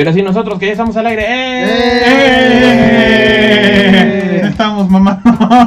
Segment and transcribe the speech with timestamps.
[0.00, 1.26] Y ahora sí, nosotros que ya estamos al aire.
[1.28, 1.66] ¡Eh!
[3.92, 4.42] ¡Eh!
[4.46, 5.20] Estamos, mamá.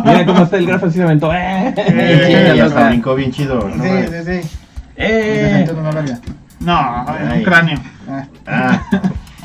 [0.04, 1.32] Mira cómo está el grafo así se aventó.
[1.32, 1.72] ¡Eh!
[1.78, 2.68] ¡Eh!
[2.90, 3.62] Brincó bien chido.
[3.70, 3.84] Sí, ¿no?
[3.84, 4.42] sí, sí.
[4.98, 5.70] ¡Eh!
[6.62, 7.78] No, un cráneo.
[8.48, 8.82] Ah,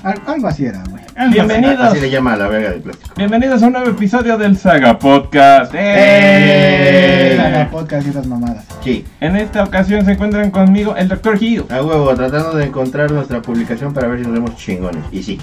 [0.08, 1.02] algo así era, güey.
[1.30, 1.80] Bienvenidos.
[1.80, 3.10] así le llama a la verga de plástico.
[3.16, 5.72] Bienvenidos a un nuevo episodio del Saga Podcast.
[5.76, 7.34] ¡Eh!
[7.36, 8.64] Saga podcast y esas mamadas.
[8.82, 11.42] Sí, En esta ocasión se encuentran conmigo el Dr.
[11.42, 11.64] Hill.
[11.70, 15.02] a huevo, tratando de encontrar nuestra publicación para ver si nos vemos chingones.
[15.12, 15.38] Y sí.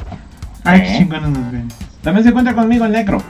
[0.64, 0.84] Ay, ¿Eh?
[0.88, 1.68] qué chingones nos ven.
[2.02, 3.22] También se encuentra conmigo el Necro.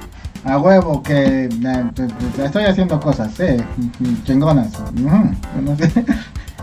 [0.45, 2.08] A huevo que eh, eh, eh,
[2.45, 3.58] estoy haciendo cosas, eh,
[4.25, 4.70] chingonas.
[4.94, 6.06] No sé.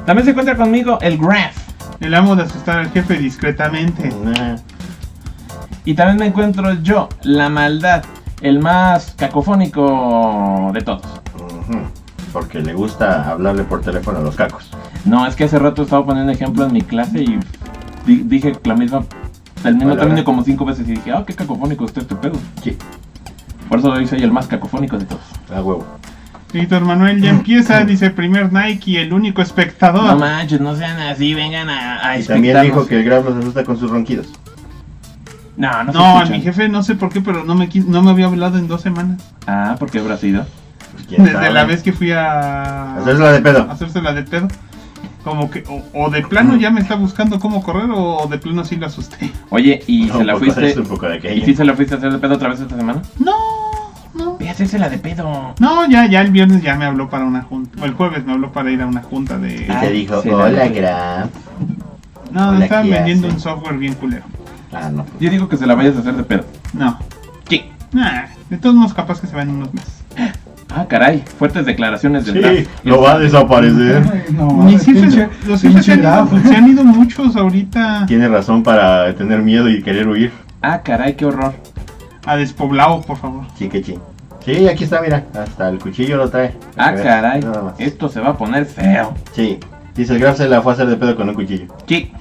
[0.06, 1.56] También se encuentra conmigo el Graph.
[2.02, 4.10] El amo de asustar al jefe discretamente.
[4.24, 4.56] Nah.
[5.84, 8.04] Y también me encuentro yo, la maldad,
[8.40, 11.02] el más cacofónico de todos.
[12.32, 14.70] Porque le gusta hablarle por teléfono a los cacos.
[15.04, 17.38] No, es que hace rato estaba poniendo ejemplo en mi clase y
[18.06, 19.04] di- dije la misma,
[19.64, 22.34] el mismo término como cinco veces y dije, ah, qué cacofónico está este pedo.
[22.62, 22.76] Sí,
[23.68, 25.22] Por eso hoy soy el más cacofónico de todos.
[25.54, 25.84] a huevo.
[26.52, 30.18] Víctor Manuel ya empieza, dice primer Nike, el único No espectador.
[30.18, 33.64] manches, no sean así, vengan a, a Y también dijo que el Graf los asusta
[33.64, 34.28] con sus ronquidos.
[35.56, 36.36] No, no, se No, a escuchan.
[36.38, 38.68] mi jefe no sé por qué, pero no me, quis- no me había hablado en
[38.68, 39.22] dos semanas.
[39.46, 40.46] Ah, ¿por qué habrá sido?
[40.92, 41.52] Pues, ¿quién Desde sabe?
[41.52, 43.70] la vez que fui a Hacérsela de pedo.
[43.70, 44.48] hacérsela de pedo.
[45.24, 48.64] Como que, o, o de plano ya me está buscando cómo correr, o de plano
[48.64, 49.30] sí lo asusté.
[49.50, 50.68] Oye, ¿y No, se la un poco de fuiste?
[50.68, 51.46] esto, un poco de aquello.
[51.50, 53.02] ¿Y se la fuiste a hacer de pedo otra vez esta semana?
[53.20, 53.32] No,
[54.52, 54.58] no.
[54.58, 55.54] Ve a hacérsela de pedo.
[55.58, 57.80] No, ya, ya el viernes ya me habló para una junta.
[57.82, 59.66] O el jueves me habló para ir a una junta Y de.
[59.70, 61.30] Ah, te dijo, la- hola Graf.
[62.30, 63.36] No, Hola, estaban ¿qué vendiendo hace?
[63.36, 64.24] un software bien culero.
[64.72, 65.04] Ah, no.
[65.04, 65.20] pues.
[65.20, 66.44] Yo digo que se la vayas a hacer de pedo.
[66.72, 66.98] No.
[67.48, 67.64] Sí.
[67.92, 70.02] Nah, de todos modos capaz que se van en unos meses.
[70.74, 74.02] Ah, caray, fuertes declaraciones del Sí, lo va a desaparecer.
[74.10, 78.06] Ay, No, Mis jefes, pinche- los jefes se han, ido, se han ido muchos ahorita
[78.06, 80.32] Tiene razón para tener miedo y querer huir.
[80.62, 81.52] Ah, caray, qué horror.
[82.24, 83.44] a despoblado, por favor.
[83.58, 83.98] Sí, que sí.
[84.44, 85.24] Sí, aquí está, mira.
[85.34, 86.56] Hasta el cuchillo lo trae.
[86.76, 87.40] Ah, que caray,
[87.78, 89.14] esto se va a poner feo.
[89.32, 89.58] Sí.
[89.94, 91.66] Dice el Graf se la fue a hacer de pedo con un cuchillo.
[91.86, 92.12] Sí.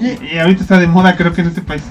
[0.00, 1.82] Y ahorita está de moda, creo que en este país.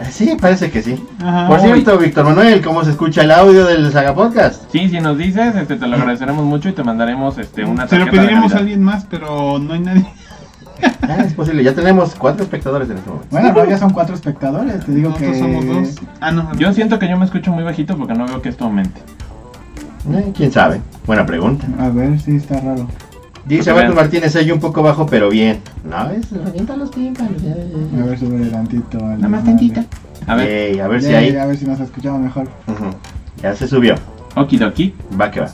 [0.00, 1.02] Eh, Sí, parece que sí.
[1.22, 1.46] Ajá.
[1.48, 4.70] Por cierto, Víctor Manuel, ¿cómo se escucha el audio del Saga Podcast?
[4.72, 7.98] Sí, si nos dices, este, te lo agradeceremos mucho y te mandaremos este, una se
[7.98, 10.06] lo pediremos a alguien más, pero no hay nadie.
[11.02, 11.62] Ah, es posible.
[11.64, 13.28] Ya tenemos cuatro espectadores en este momento.
[13.30, 15.38] Bueno, pero ya son cuatro espectadores, te digo Nosotros que...
[15.38, 15.94] somos dos.
[16.20, 16.52] Ah, no.
[16.56, 19.00] Yo siento que yo me escucho muy bajito porque no veo que esto aumente.
[20.12, 20.80] Eh, ¿Quién sabe?
[21.06, 21.66] Buena pregunta.
[21.78, 22.86] A ver, sí, está raro.
[23.44, 23.94] Dice Marcos vean.
[24.04, 25.60] Martínez, soy un poco bajo, pero bien.
[25.84, 27.42] No, es revienta los tímpanos.
[27.42, 27.64] ya, ya,
[27.96, 28.02] ya.
[28.02, 28.98] A ver, sube tantito.
[28.98, 29.44] Nada más madre.
[29.46, 29.84] tantita.
[30.26, 31.36] A ver, Ey, a ver Ya, si ahí.
[31.36, 32.48] A ver si nos escuchamos mejor.
[33.42, 33.96] Ya se subió.
[34.36, 34.94] okidoki.
[35.20, 35.48] Va que va.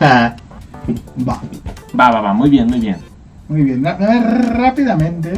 [1.28, 1.40] Va.
[1.98, 2.96] Va, va, va, muy bien, muy bien.
[3.52, 5.34] Muy bien, rápidamente.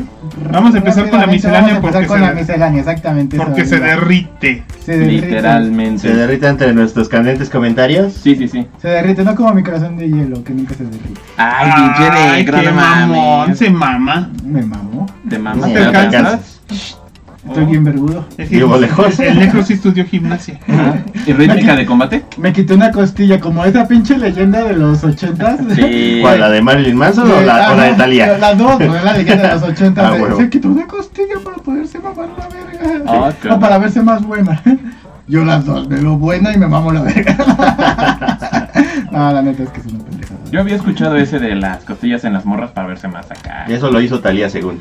[0.53, 3.37] Vamos a empezar con la miscelánea Vamos a porque empezar con se la miscelánea, exactamente.
[3.37, 4.63] Porque eso, se derrite.
[4.85, 5.27] Se derrite.
[5.27, 5.99] Literalmente.
[5.99, 8.13] Se derrita entre nuestros candentes comentarios.
[8.13, 8.69] Sí, sí, sí.
[8.81, 11.21] Se derrite, no como mi corazón de hielo, que nunca se derrite.
[11.37, 13.59] Ay, pinche Ay, negro, qué no mamón, mames.
[13.59, 14.31] se mama.
[14.45, 15.07] Me mamó.
[15.29, 15.73] Te mamas.
[15.73, 17.01] Te alcanzas?
[17.47, 18.25] Estoy bien vergudo.
[18.39, 19.19] Es que Vivo lejos.
[19.21, 20.59] El necro sí estudió gimnasia.
[21.27, 22.25] ¿Y rítmica de combate?
[22.39, 25.61] Me quité una costilla, como esa pinche leyenda de los ochentas.
[25.75, 26.19] Sí.
[26.23, 26.41] ¿Cuál?
[26.41, 28.39] ¿La de Marilyn Manson o la, o la de Talía?
[28.39, 30.05] La dos, no la leyenda de los ochentas.
[30.05, 30.37] Ah, se- huevo.
[30.39, 33.03] se quitó una costilla para poderse mamar la verga.
[33.07, 33.61] Ah, No, claro.
[33.61, 34.61] para verse más buena.
[35.27, 37.35] Yo las dos, me veo buena y me mamo la verga.
[39.11, 40.41] no, la neta es que es una pendejada.
[40.51, 43.65] Yo había escuchado ese de las costillas en las morras para verse más acá.
[43.69, 44.81] Y eso lo hizo Talía según.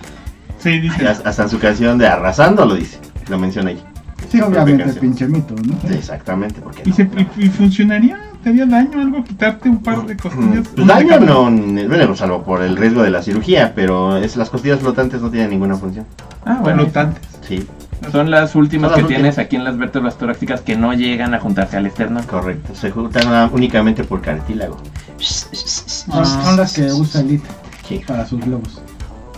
[0.64, 1.08] Sí, Y dice.
[1.08, 2.98] hasta hasta en su canción de Arrasando lo dice.
[3.30, 3.84] Lo menciona ahí.
[4.32, 5.02] Sí, obviamente, canción.
[5.02, 5.76] pinche mito, ¿no?
[5.88, 6.62] Sí, exactamente.
[6.62, 7.04] Porque ¿Y, se,
[7.38, 8.20] y, y funcionaría?
[8.44, 10.68] ¿Te haría daño algo quitarte un par de costillas?
[10.76, 11.44] Pues de daño no,
[11.88, 15.50] bueno, salvo por el riesgo de la cirugía, pero es, las costillas flotantes no tienen
[15.52, 16.06] ninguna función.
[16.46, 16.84] Ah, bueno.
[16.84, 17.22] Flotantes.
[17.48, 17.66] Sí,
[18.12, 19.22] Son las últimas Son las que últimas.
[19.22, 22.22] tienes aquí en las vértebras torácicas que no llegan a juntarse al externo.
[22.26, 22.74] correcto.
[22.76, 24.78] Se juntan únicamente por cartílago.
[25.20, 27.48] Son, son las que usa Elite
[27.88, 28.82] Sí, para sus globos.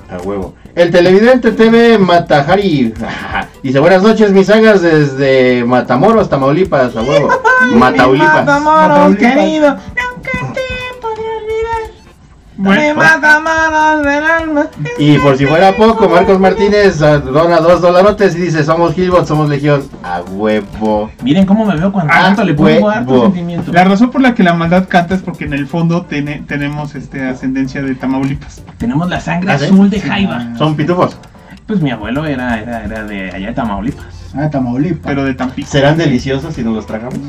[0.10, 0.54] A huevo.
[0.76, 2.94] El televidente TV Matajari
[3.64, 7.30] dice: Buenas noches, mis sagas desde Matamoros, Tamaulipas, a huevo.
[7.74, 8.46] Mataulipas.
[8.46, 9.78] Matamoros, querido.
[12.58, 14.68] Bueno, Matamoros del alma.
[14.98, 19.28] Y por si fuera poco, Marcos Martínez ah, dona dos dolarotes y dice: Somos Gilbot,
[19.28, 19.84] somos Legión.
[20.04, 21.12] A huevo.
[21.22, 23.72] Miren cómo me veo cuando tanto le pongo harto sentimiento.
[23.74, 26.96] la razón por la que la maldad canta es porque en el fondo tiene, tenemos
[26.96, 28.64] este ascendencia de Tamaulipas.
[28.78, 30.56] Tenemos la sangre ¿Ah, azul de Sí, Jaiba.
[30.58, 31.18] Son pitufos.
[31.68, 34.06] Pues mi abuelo era, era, era de allá de Tamaulipas.
[34.36, 35.02] Ah, Tamaulipas.
[35.06, 35.68] Pero de Tampico.
[35.70, 37.20] ¿Serán deliciosos si nos los tragamos?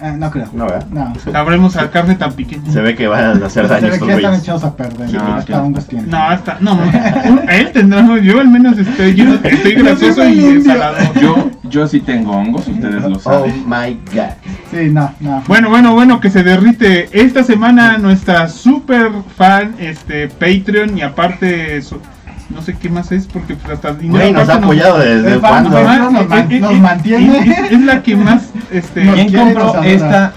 [0.00, 0.46] Ah, no creo.
[0.52, 0.86] No, ¿verdad?
[0.90, 1.12] No.
[1.32, 2.70] Sabremos a carne tan pequeña.
[2.72, 5.08] Se ve que van a hacer Se daño ve que ya están echados a perder.
[5.10, 6.10] Sí, hasta hongos tienen.
[6.10, 6.78] No, hasta, no,
[7.48, 10.96] él tendrá, yo al menos estoy, yo estoy gracioso y ensalado.
[11.20, 13.64] Yo, yo sí tengo hongos, ustedes lo Oh saben.
[13.66, 14.30] my god.
[14.70, 15.42] Sí, no, no.
[15.46, 17.08] Bueno, bueno, bueno, que se derrite.
[17.12, 22.00] Esta semana nuestra super fan, este, Patreon y aparte, su-
[22.50, 25.62] no sé qué más es porque pues, hasta dinero Güey, nos ha apoyado desde güey.
[25.62, 27.38] nos man- nos mantiene.
[27.38, 30.32] Es, es la que más, este, ¿Quién compró esta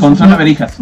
[0.00, 0.78] consola verijas?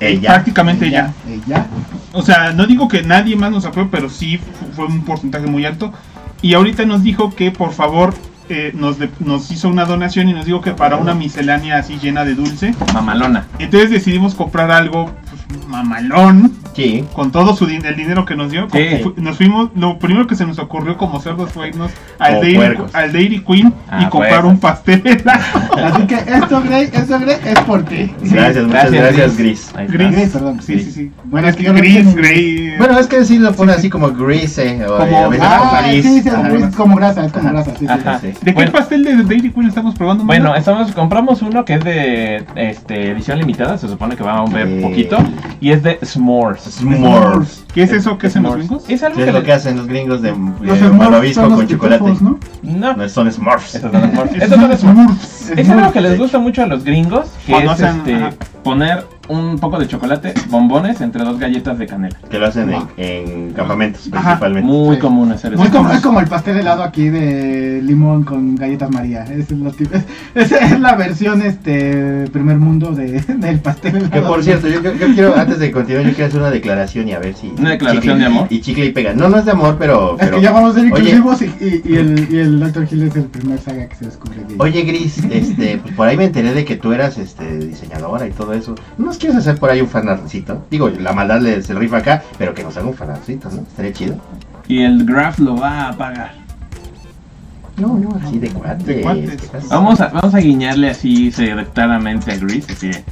[0.00, 0.30] Ella.
[0.34, 1.12] prácticamente ella.
[1.28, 1.66] Ella.
[2.12, 5.46] O sea, no digo que nadie más nos apoyó, pero sí fu- fue un porcentaje
[5.46, 5.92] muy alto.
[6.40, 8.14] Y ahorita nos dijo que por favor
[8.48, 11.98] eh, nos, de- nos hizo una donación y nos dijo que para una miscelánea así
[12.00, 12.74] llena de dulce.
[12.94, 13.46] Mamalona.
[13.58, 15.10] Entonces decidimos comprar algo
[15.48, 16.52] pues, mamalón
[16.82, 17.04] Sí.
[17.12, 18.68] con todo su din- el dinero que nos dio.
[18.72, 19.00] Sí.
[19.02, 22.78] Fu- Nos fuimos, lo primero que se nos ocurrió como cerdos fue irnos al Dairy,
[22.92, 24.52] al Dairy Queen y Ah, comprar puercos.
[24.52, 25.02] un pastel.
[25.84, 28.12] Así que esto, Grey, esto, Grey, es por ti.
[28.22, 29.72] Gracias, muchas gracias, Gris.
[29.88, 30.12] Gris.
[30.12, 30.60] Gris, perdón.
[30.62, 31.12] Sí, sí, sí.
[31.24, 32.14] Bueno, es que Gris.
[32.14, 32.76] Grey.
[32.78, 34.84] Bueno, es que sí lo pone así como Grease.
[34.86, 36.04] O Como- a veces Ah, París.
[36.04, 37.86] sí, sí, es como grasa, es como grasa, sí, sí.
[37.88, 38.18] Ajá.
[38.20, 38.28] Sí.
[38.28, 38.72] ¿De qué Bueno.
[38.72, 40.24] pastel de Dairy Queen estamos probando?
[40.24, 44.44] Bueno, estamos, compramos uno que es de este, edición limitada, se supone que va a
[44.46, 44.80] ver Sí.
[44.82, 45.16] poquito,
[45.60, 46.67] y es de s'mores.
[46.68, 47.64] S'mores.
[47.72, 48.84] ¿Qué es eso que hacen los gringos?
[48.88, 52.04] Es algo que es lo que hacen los gringos de, Los Smurfs malvavisco con chocolate.
[52.20, 52.38] ¿no?
[52.62, 53.74] No, son Smurfs.
[53.74, 55.52] esos son s'mores.
[55.56, 58.30] Es algo que les gusta mucho a los gringos, que es este,
[58.62, 62.16] poner un poco de chocolate, bombones entre dos galletas de canela.
[62.30, 64.22] Que lo hacen en, en campamentos Ajá.
[64.38, 64.66] principalmente.
[64.68, 65.00] Muy Sí.
[65.02, 65.62] común hacer eso.
[65.62, 69.24] Es como, es como el pastel helado aquí de limón con galletas María.
[69.24, 70.04] Esa es, lo tip- es-
[70.34, 74.10] esa es la versión este primer mundo de, del pastel helado.
[74.10, 77.08] Que por cierto, yo, yo- yo quiero, antes de continuar, yo quiero hacer una declaración
[77.08, 77.52] y a ver si.
[77.58, 78.46] ¿Una declaración chicle- de amor?
[78.50, 79.12] Y chicle y pega.
[79.12, 80.12] No, no es de amor, pero.
[80.18, 82.60] Es pero que ya vamos a ser Oye, inclusivos y, y, y el, y el
[82.60, 82.86] Dr.
[82.90, 84.38] Hill es el primer saga que se descubre.
[84.58, 88.30] Oye, Gris, este, pues por ahí me enteré de que tú eras este, diseñadora y
[88.30, 88.74] todo eso.
[88.96, 90.64] ¿No nos quieres hacer por ahí un fanarcito?
[90.70, 93.62] Digo, la maldad le, se rifa acá, pero que nos haga un fanarcito, ¿no?
[93.62, 94.16] Estaría chido.
[94.68, 96.34] Y el Graph lo va a pagar.
[97.78, 99.50] No, no, así de cuates.
[99.68, 103.04] Vamos a, vamos a guiñarle así secretamente a Gris, así de,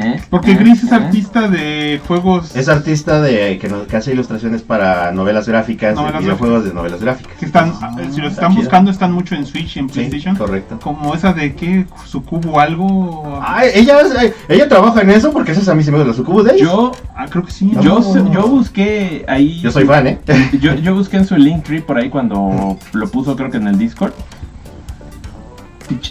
[0.00, 0.22] ¿eh?
[0.30, 0.56] Porque ¿Eh?
[0.56, 0.94] Gris es ¿Eh?
[0.94, 6.00] artista de juegos Es artista de que, nos- que hace ilustraciones para novelas gráficas, de
[6.00, 7.32] Novelas videojuegos de novelas gráficas.
[7.38, 8.62] que están, Ah, eh, si los está están chido.
[8.62, 10.36] buscando, están mucho en Switch y en Sí, PlayStation.
[10.36, 10.78] correcto.
[10.80, 13.40] Como esa de que su cubo algo.
[13.44, 16.44] Ay, ella, es- ella trabaja en eso porque esos a mí se me los sucubos
[16.44, 16.68] de ellos.
[16.70, 17.70] Yo, Ah, creo que sí.
[17.80, 18.32] yo, No.
[18.32, 19.60] yo busqué ahí.
[19.60, 20.18] Yo soy fan, ¿eh?
[20.60, 23.78] Yo, yo busqué en su Linktree por ahí cuando lo puso, creo que en el
[23.78, 24.12] Discord.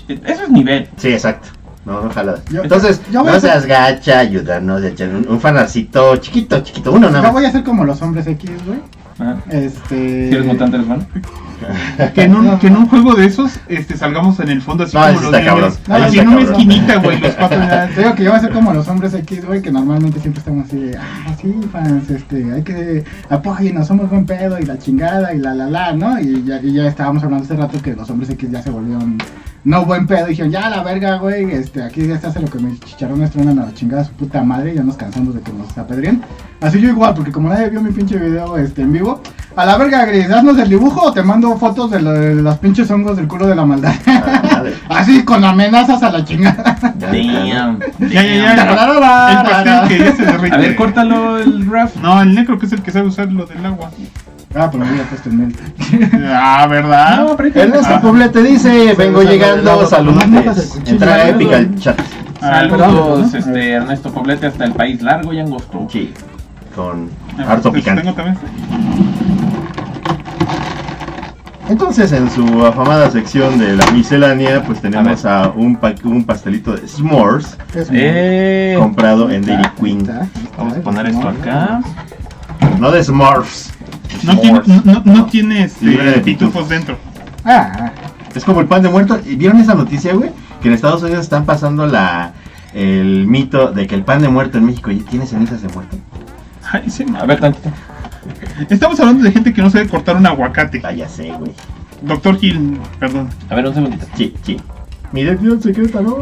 [0.07, 0.89] Eso es nivel.
[0.97, 1.50] Sí, exacto.
[1.89, 2.45] No, no jaladas.
[2.51, 6.59] Yo- Entonces, yo voy a no hacer- seas gacha, ayúdanos, echar un, un fanarcito chiquito,
[6.62, 8.80] chiquito, uno nada Yo voy a ser como los hombres X, güey.
[9.19, 9.38] Ajá.
[9.50, 10.30] Este.
[10.30, 11.06] Si eres mutante, eres malo.
[12.15, 14.95] Que en, un, que en un juego de esos este, salgamos en el fondo así
[14.95, 15.69] No, como los está cabrón.
[15.71, 15.88] niños.
[15.89, 16.51] No, así está en una cabrón.
[16.62, 17.59] esquinita, güey, los cuatro.
[17.95, 20.39] Te digo que yo voy a ser como los hombres X, güey, que normalmente siempre
[20.39, 24.77] estamos así de, ah, sí, fans, este, hay que apóyennos, somos buen pedo y la
[24.80, 26.18] chingada y la la la, ¿no?
[26.18, 29.18] Y ya, y ya estábamos hablando hace rato que los hombres X ya se volvieron
[29.64, 32.60] no buen pedo, dijeron, ya la verga, güey, este, aquí ya se hace lo que
[32.60, 35.78] mis chicharrones truenan a la chingada su puta madre, ya nos cansamos de que nos
[35.78, 36.22] apedreen.
[36.62, 39.22] Así yo igual, porque como nadie vio mi pinche video este, en vivo,
[39.56, 42.58] a la verga, Gris, haznos el dibujo o te mando fotos de, lo- de los
[42.58, 43.94] pinches hongos del culo de la maldad.
[44.08, 44.63] Ah.
[44.89, 46.78] Así, con amenazas a la chingada.
[46.98, 47.56] Ya, ya.
[47.56, 47.80] Damn.
[48.00, 48.56] Ya, ya, ya.
[49.32, 50.56] El pastel que ya se derrite.
[50.56, 51.96] A ver, córtalo el Graph.
[51.98, 53.92] No, el necro que es el que sabe usar lo del agua.
[54.56, 55.60] Ah, pero en mente.
[56.34, 57.18] Ah, ¿verdad?
[57.25, 58.01] No, pero Ernesto Ah.
[58.01, 60.24] Poblete dice, vengo Saludos, llegando, saludos.
[60.24, 60.79] saludos.
[60.88, 62.00] Entra épica al chat.
[62.39, 65.88] Saludos, este, Ernesto Poblete, hasta el país largo y angosto.
[65.91, 66.13] Sí,
[66.75, 68.01] con Ah, harto pues, picante.
[68.01, 68.38] tengo también.
[71.70, 76.72] Entonces, en su afamada sección de la miscelánea, pues tenemos a, un, pa- un pastelito
[76.75, 77.56] de s'mores
[77.91, 80.10] Eh, comprado en Dairy Queen.
[80.58, 81.82] vamos a poner esto acá.
[82.79, 83.72] No de Smurfs.
[84.24, 86.70] No tiene, no, no tiene este, Libre de pitufos pitufos.
[86.70, 86.98] dentro.
[87.46, 87.92] Ah,
[88.36, 89.20] Es como el pan de muerto.
[89.25, 90.32] ¿Y ¿Vieron esa noticia, güey?
[90.62, 92.34] Que en Estados Unidos están pasando la
[92.74, 95.98] el mito de que el pan de muerto en México tiene cenizas de muerto.
[96.72, 97.70] Ay, me- A ver, tantito.
[98.70, 100.82] Estamos hablando de gente que no sabe cortar un aguacate.
[100.84, 101.51] Ah, ya sé, güey.
[102.01, 103.30] Doctor Gil, perdón.
[103.50, 104.06] A ver, un segundito.
[104.16, 104.58] Sí, sí.
[105.12, 106.16] Mi dirección secreta, no.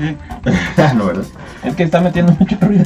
[0.00, 0.16] Eh,
[0.96, 1.24] no, ¿verdad?
[1.64, 2.84] Es que está metiendo mucho ruido.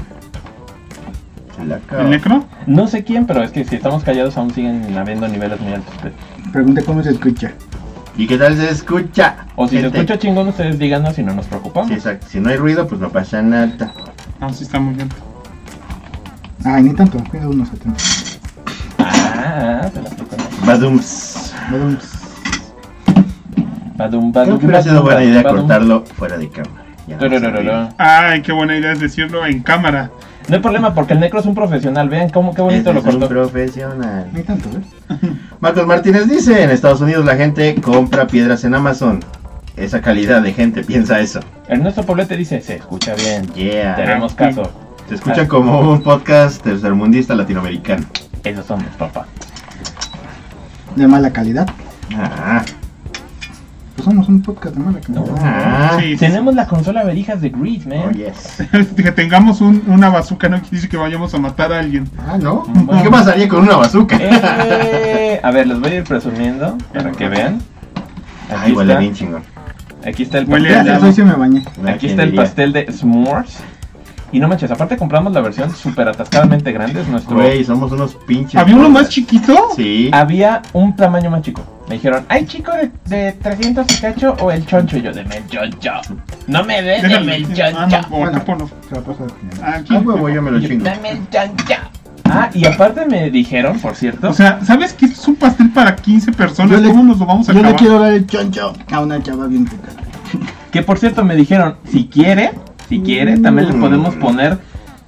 [1.99, 2.45] ¿El necro?
[2.67, 5.95] No sé quién, pero es que si estamos callados aún siguen habiendo niveles muy altos.
[6.03, 6.15] pero-
[6.53, 7.53] pregunté cómo se escucha.
[8.17, 9.47] ¿Y qué tal se escucha?
[9.57, 11.89] O si se escucha chingón, ustedes díganos y no nos preocupamos.
[11.89, 12.27] Sí, exacto.
[12.29, 13.93] Si no hay ruido, pues no pasa nada.
[14.41, 15.09] No, sí está muy bien.
[16.65, 17.99] Ay, ni tanto, cuida unos 70.
[18.99, 20.67] Ah, te la estoy contando.
[20.67, 21.55] Badums.
[21.71, 21.97] Badum.
[23.97, 25.59] Badum, Creo que hubiera sido buena idea badum.
[25.61, 26.85] cortarlo fuera de cámara.
[27.07, 27.89] Ya no.
[27.99, 30.11] Ay, qué buena idea es decirlo en cámara.
[30.49, 32.09] No hay problema porque el necro es un profesional.
[32.09, 33.29] Vean cómo qué bonito Este lo es un cortó.
[33.29, 34.29] profesional.
[34.33, 35.33] Ni tanto, ¿eh?
[35.61, 39.21] Marcos Martínez dice, en Estados Unidos la gente compra piedras en Amazon.
[39.77, 41.41] Esa calidad de gente piensa eso.
[41.67, 43.47] Ernesto Poblete dice, se escucha bien.
[43.55, 43.97] Yeah.
[43.97, 44.71] Tenemos caso.
[45.09, 48.05] Se escucha como un podcast tercermundista latinoamericano.
[48.45, 49.27] Esos somos, papá.
[50.95, 51.67] De mala calidad.
[52.17, 52.63] Ah,
[53.95, 55.25] Pues somos un podcast de mala calidad.
[55.41, 55.97] ah.
[56.01, 57.99] Sí, sí, Tenemos la consola verijas de Greed, man.
[58.09, 58.57] Oh, yes.
[58.97, 62.09] Que tengamos un- una bazooka no quiere decir que vayamos a matar a alguien.
[62.19, 62.65] Ah, ¿no?
[62.67, 63.03] Bueno.
[63.03, 64.17] ¿Qué pasaría con una bazooka?
[64.21, 67.61] Eh, a ver, les voy a ir presumiendo para que vean.
[68.51, 69.43] Ay, Aquí huele está, bien chingón.
[70.07, 71.25] aquí está el Huele pastel.
[71.25, 71.61] me bañé.
[71.87, 73.59] Aquí ¿Quién está el pastel de s'mores.
[74.33, 77.01] Y no manches, aparte compramos la versión súper atascadamente grande.
[77.03, 77.37] Es nuestro.
[77.37, 78.61] Güey, somos unos pinches.
[78.61, 79.55] ¿Había uno más chiquito?
[79.77, 80.11] Sí.
[80.13, 81.63] Había un tamaño más chico.
[81.89, 84.97] Me dijeron, ¿hay chico de, de 300 y cacho o el choncho?
[84.97, 85.91] Y yo, deme el choncho.
[86.47, 87.55] No me des, deme el Ah,
[87.89, 88.01] choncho.
[88.01, 88.71] no, por acá ponlo.
[88.89, 89.27] Se va a pasar.
[89.63, 89.95] Aquí.
[89.95, 90.85] Ah, huevo, yo me lo chingo.
[90.85, 91.75] Dame el choncho.
[92.25, 95.95] Ah, y aparte me dijeron, por cierto, O sea, ¿sabes que es un pastel para
[95.95, 96.73] 15 personas?
[96.73, 97.81] Yo le- ¿Cómo nos lo vamos a Yo le acabar?
[97.81, 99.89] quiero dar el choncho a una chava bien rica.
[100.73, 102.53] que por cierto me dijeron, si quiere,
[102.89, 103.81] si quiere, también le Mm.
[103.81, 104.59] podemos poner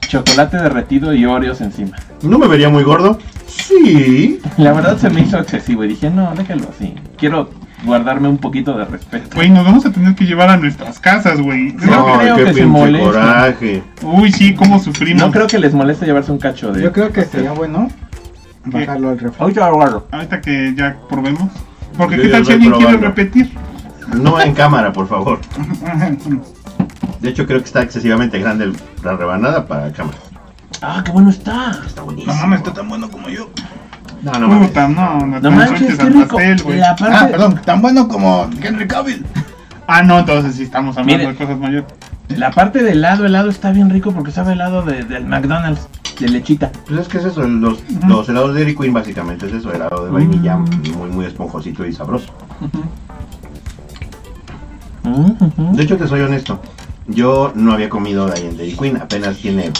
[0.08, 1.96] chocolate derretido y Oreos encima.
[2.22, 3.18] ¿No me vería muy gordo?
[3.46, 4.40] Sí.
[4.56, 6.94] La verdad se me hizo excesivo y dije, no, déjalo así.
[7.16, 7.50] Quiero
[7.84, 9.28] guardarme un poquito de respeto.
[9.34, 11.72] Güey, nos vamos a tener que llevar a nuestras casas, güey.
[11.72, 13.06] No creo qué que se moleste.
[13.06, 13.82] coraje.
[14.02, 15.22] Uy, sí, cómo sufrimos.
[15.22, 16.82] No creo que les moleste llevarse un cacho de...
[16.82, 17.88] Yo creo que sería bueno
[18.64, 19.40] bajarlo al refri.
[19.40, 20.06] Ahorita lo agarro.
[20.10, 21.50] Ahorita que ya probemos.
[21.96, 23.50] Porque Yo qué tal si alguien quiere repetir.
[24.14, 25.40] No en cámara, por favor.
[27.26, 30.16] De hecho, creo que está excesivamente grande el- la rebanada para cámara.
[30.80, 31.72] Ah, qué bueno está.
[31.84, 32.32] Está buenísimo.
[32.32, 33.50] No mames, está tan bueno como yo.
[34.22, 34.68] No, no mames.
[34.68, 36.36] Puta, no, no, No manches, sueltes qué al rico.
[36.36, 36.78] pastel, güey.
[36.78, 37.16] La parte...
[37.18, 39.26] Ah, perdón, tan bueno como Henry Cavill.
[39.88, 41.84] Ah, no, entonces sí estamos hablando de cosas mayores.
[42.28, 45.86] La parte del helado, helado está bien rico porque sabe helado de, del McDonald's,
[46.18, 46.72] de lechita.
[46.88, 50.04] Pues es que es eso, los, los helados de Dairy Queen básicamente es eso, helado
[50.06, 52.32] de vainilla, muy muy esponjosito y sabroso.
[55.04, 56.60] Mm, De hecho, te soy honesto,
[57.08, 59.70] yo no había comido de ahí en Dairy Queen, apenas tiene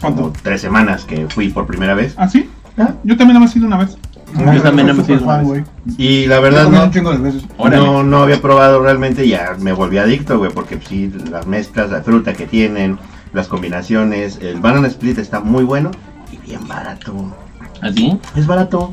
[0.00, 2.14] como tres semanas que fui por primera vez.
[2.16, 2.48] ¿Ah, sí?
[2.78, 2.94] Ah.
[3.04, 3.96] Yo también hemos ido una vez.
[4.34, 5.46] Yo también hemos ido una fan, vez.
[5.46, 5.64] güey.
[5.96, 7.44] Y la verdad no, un chingo de veces.
[7.56, 7.84] Órale.
[7.84, 11.46] no, no había probado realmente, y ya me volví adicto, güey, porque pues, sí, las
[11.46, 12.98] mezclas, la fruta que tienen,
[13.32, 15.90] las combinaciones, el banana split está muy bueno
[16.30, 17.32] y bien barato.
[17.80, 18.18] ¿Así?
[18.34, 18.92] Es barato.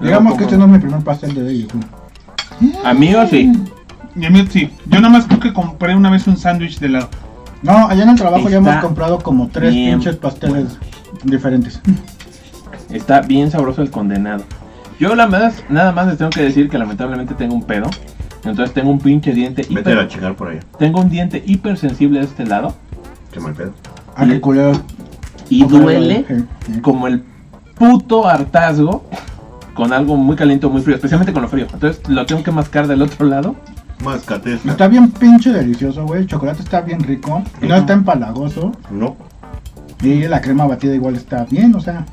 [0.00, 2.74] Digamos que este no es mi primer pastel de Dairy Queen.
[2.84, 3.52] Amigo, sí.
[4.16, 4.70] Y a mí sí.
[4.86, 7.08] Yo nada más creo que compré una vez un sándwich de helado.
[7.62, 10.78] No, allá en el trabajo ya Está hemos comprado como tres bien pinches pasteles
[11.24, 11.80] diferentes.
[12.90, 14.44] Está bien sabroso el condenado.
[15.00, 17.90] Yo la verdad, nada más les tengo que decir que lamentablemente tengo un pedo.
[18.44, 20.60] Entonces tengo un pinche diente Vete a chingar por allá.
[20.78, 22.74] Tengo un diente hipersensible de este lado.
[23.32, 23.72] Qué mal pedo.
[24.14, 24.72] Ah, qué culero.
[25.48, 26.34] Y duele sí,
[26.66, 26.80] sí.
[26.80, 27.22] como el
[27.74, 29.04] puto hartazgo
[29.74, 30.96] con algo muy caliente o muy frío.
[30.96, 31.66] Especialmente con lo frío.
[31.72, 33.56] Entonces lo tengo que mascar del otro lado.
[34.64, 36.22] Está bien pinche delicioso, güey.
[36.22, 37.42] El chocolate está bien rico.
[37.62, 38.72] No está empalagoso.
[38.90, 39.16] No.
[40.02, 42.04] Y la crema batida igual está bien, o sea.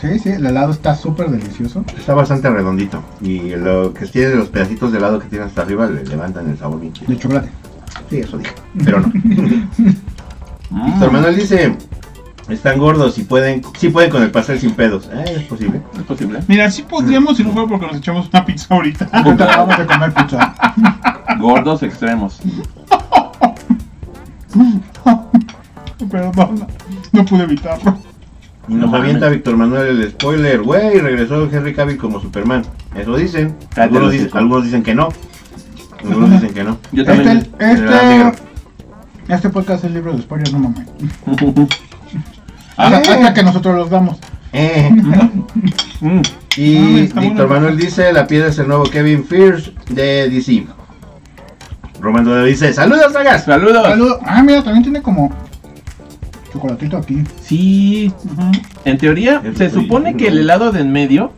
[0.00, 1.84] Sí, sí, el helado está súper delicioso.
[1.98, 3.02] Está bastante redondito.
[3.20, 6.58] Y lo que tiene los pedacitos de helado que tiene hasta arriba le levantan el
[6.58, 6.92] sabor bien.
[7.06, 7.50] De chocolate.
[8.10, 8.52] Sí, eso dije.
[8.84, 9.08] Pero no.
[9.08, 10.86] Mm.
[10.86, 11.76] Víctor Manuel dice:
[12.48, 15.08] Están gordos y pueden, sí pueden con el pastel sin pedos.
[15.12, 15.80] Eh, es posible.
[15.96, 16.40] ¿Es posible?
[16.46, 19.08] Mira, sí podríamos si no fuera porque nos echamos una pizza ahorita.
[19.12, 20.54] Ahorita vamos a comer pizza.
[21.38, 22.40] Gordos extremos.
[26.10, 26.32] Pero
[27.12, 27.96] no, pude evitarlo.
[28.68, 29.28] Y nos No avienta.
[29.30, 30.62] Víctor Manuel el spoiler.
[30.62, 32.62] Güey, regresó Henry Cavill como Superman.
[32.94, 33.56] Eso dicen.
[33.74, 35.08] Cállate Algunos, dicen algunos dicen que no.
[35.98, 36.78] Algunos dicen que no.
[36.92, 37.38] Yo también.
[37.58, 38.32] Este, este,
[39.28, 40.86] este podcast es libro de spoilers, no mames.
[42.76, 44.18] Hasta, hasta que nosotros los damos.
[44.52, 44.90] Eh.
[46.00, 46.20] Mm.
[46.56, 47.48] Y Víctor.
[47.48, 50.66] Manuel dice, la piedra es el nuevo Kevin Fierce de DC.
[51.98, 53.44] Romando dice, saludos, sagas.
[53.44, 53.86] Saludos.
[53.86, 54.18] Saludos.
[54.26, 55.32] Ah, mira, también tiene como
[56.52, 57.24] chocolatito aquí.
[57.40, 58.12] Sí,
[58.84, 61.32] en teoría se supone que el helado de en medio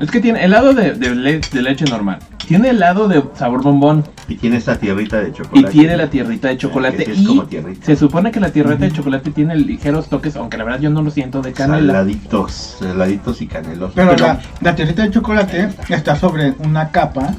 [0.00, 4.04] es que tiene helado de, de le- de leche normal, tiene helado de sabor bombón
[4.28, 5.70] Y tiene esta tierrita de y chocolate.
[5.72, 7.86] tiene la tierrita de chocolate Que sí es y como tierrita.
[7.86, 11.02] se supone que la tierrita de chocolate tiene ligeros toques, aunque la verdad yo no
[11.02, 11.92] lo siento de canela.
[11.92, 13.92] Saladitos, saladitos y canelos.
[13.94, 17.34] Pero, Pero- la, la tierrita de chocolate está sobre una capa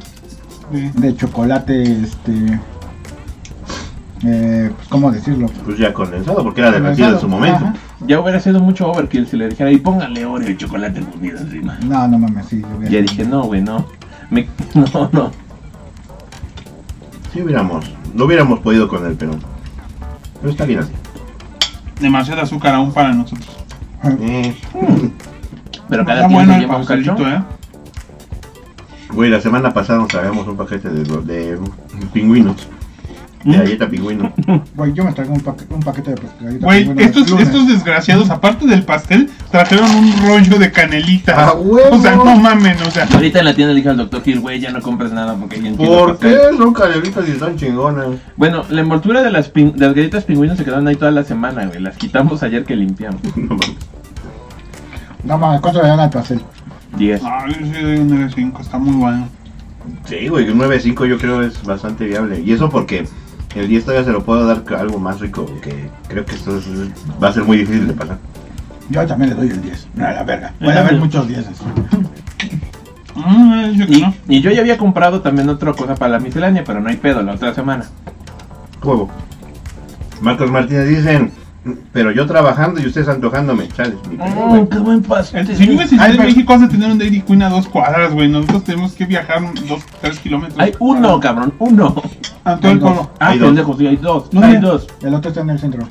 [0.71, 0.89] Sí.
[0.95, 2.59] de chocolate, este...
[4.25, 5.47] Eh, pues, ¿Cómo decirlo?
[5.65, 7.57] Pues ya condensado, porque era derretido en su momento.
[7.65, 7.73] Ajá.
[8.07, 11.77] Ya hubiera sido mucho overkill si le dijera y póngale Oreo y chocolate fundido encima.
[11.85, 12.61] No, no mames, sí.
[12.61, 13.85] yo Ya dije, no, güey, no.
[14.31, 15.31] Me- no, no.
[17.33, 19.33] Si hubiéramos no hubiéramos podido con él, pero,
[20.39, 20.91] pero está bien así.
[21.99, 23.47] Demasiado azúcar aún para nosotros.
[24.21, 24.55] Eh,
[25.87, 27.29] Pero cada quien bueno lleva un pastelito, cacho.
[27.29, 27.43] ¿eh?
[29.13, 31.59] Güey, la semana pasada nos tragamos un paquete de, de
[32.11, 32.67] pingüinos.
[33.45, 34.33] De galleta pingüino.
[34.75, 38.29] Güey, yo me traigo un, paque- un paquete de galletas Güey, pingüino estos, estos desgraciados,
[38.31, 41.49] aparte del pastel, trajeron un rollo de canelita.
[41.49, 41.95] ¡A huevo!
[41.95, 43.07] O sea, no mamen, o sea.
[43.13, 45.61] Ahorita en la tienda le dije al doctor Gil, güey, ya no compres nada porque
[45.61, 46.39] ya entiendo ¿Por el pastel".
[46.51, 46.57] qué?
[46.57, 48.07] Son canelitas y están chingonas.
[48.35, 51.23] Bueno, la envoltura de las, pin- de las galletas pingüinos se quedaron ahí toda la
[51.23, 51.79] semana, güey.
[51.79, 53.21] Las quitamos ayer que limpiamos.
[53.35, 53.75] No mames.
[55.23, 56.41] No mames, ¿cuánto le dan al pastel?
[56.97, 57.21] 10.
[57.23, 59.27] Ay, yo sí doy un 9.5, está muy bueno.
[60.05, 62.41] Sí, güey, un 9.5 yo creo es bastante viable.
[62.41, 63.07] Y eso porque
[63.55, 66.67] el 10 todavía se lo puedo dar algo más rico, que creo que esto es-
[67.23, 68.17] va a ser muy difícil de pasar.
[68.89, 69.87] Yo también le doy el 10.
[69.97, 70.53] A la verga.
[70.59, 71.45] Puede haber muchos 10.
[73.15, 74.13] Mm, yo que Y, no.
[74.27, 77.21] y yo ya había comprado también otra cosa para la miscelánea, pero no hay pedo
[77.23, 77.85] la otra semana.
[78.81, 79.09] Juego.
[80.21, 81.31] Marcos Martínez dicen,
[81.91, 83.67] pero yo trabajando y ustedes antojándome.
[83.69, 84.61] Chales, mi pedo, güey.
[84.61, 85.03] Oh, qué buen.
[85.33, 88.27] El- Si vives en México, vas a tener un Dairy Queen a dos cuadras, güey.
[88.27, 90.59] Nosotros tenemos que viajar 2, 3 kilómetros.
[90.59, 91.95] Hay uno, cabrón, uno.
[92.43, 92.91] A todo el Hay dos.
[92.93, 93.11] pueblo.
[93.19, 93.47] Ah, Hay dos.
[93.47, 94.29] pendejo, sí, hay dos.
[94.29, 94.47] ¿Dónde?
[94.47, 94.87] Hay dos.
[95.01, 95.87] El otro está en el centro.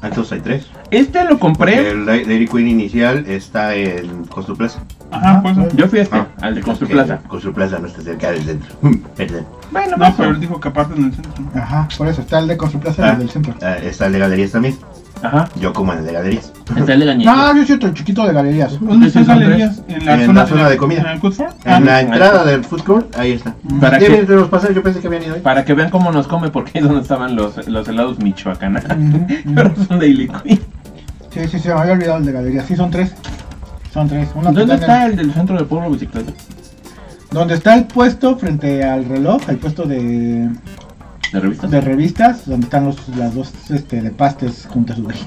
[0.00, 0.66] Ah, Entonces hay tres.
[0.92, 1.90] Este lo compré.
[1.90, 4.80] El Dai- Dairy Queen inicial está en Construplaza.
[5.10, 5.56] Ajá, pues.
[5.74, 6.28] Yo fui a este, Ah.
[6.42, 7.18] al de Constru Ok, Plaza.
[7.26, 8.68] Construplaza no está cerca del centro.
[9.16, 9.46] Perdón.
[9.72, 11.32] Bueno, No, pero él dijo que aparte en el centro.
[11.54, 12.20] Ajá, por eso.
[12.20, 13.12] Está el de Construplaza y Ah.
[13.14, 13.54] el del centro.
[13.60, 14.76] Ah, está el de galerías también.
[15.22, 15.48] Ajá.
[15.60, 16.52] Yo como en el de galerías.
[16.76, 17.34] Está el de Gañito.
[17.34, 18.78] No, yo siento el chiquito de galerías.
[18.80, 19.82] ¿Dónde son galerías?
[19.88, 21.00] En la, En zona, la zona de comida.
[21.00, 21.40] ¿En el Ford?
[21.64, 22.44] En Ah, la ahí entrada está.
[22.44, 23.54] del food court, ahí está.
[23.80, 25.40] Para que- entre los pasajes, yo pensé que habían ido ahí.
[25.40, 28.76] Para que vean cómo nos come, porque ahí es donde estaban los, los helados Michoacán.
[28.76, 30.60] Ujú, Pero son Daily Queen.
[31.30, 32.66] Sí, sí, se me había olvidado el de galerías.
[32.66, 33.12] Sí, son tres.
[33.92, 34.28] Son tres.
[34.34, 36.32] ¿Dónde está el- el del centro del pueblo bicicleta?
[37.30, 40.48] Donde está el puesto frente al reloj, el puesto de,
[41.32, 41.70] ¿De revistas?
[41.70, 45.18] de revistas, donde están los, las dos este, de pastes juntas su vez.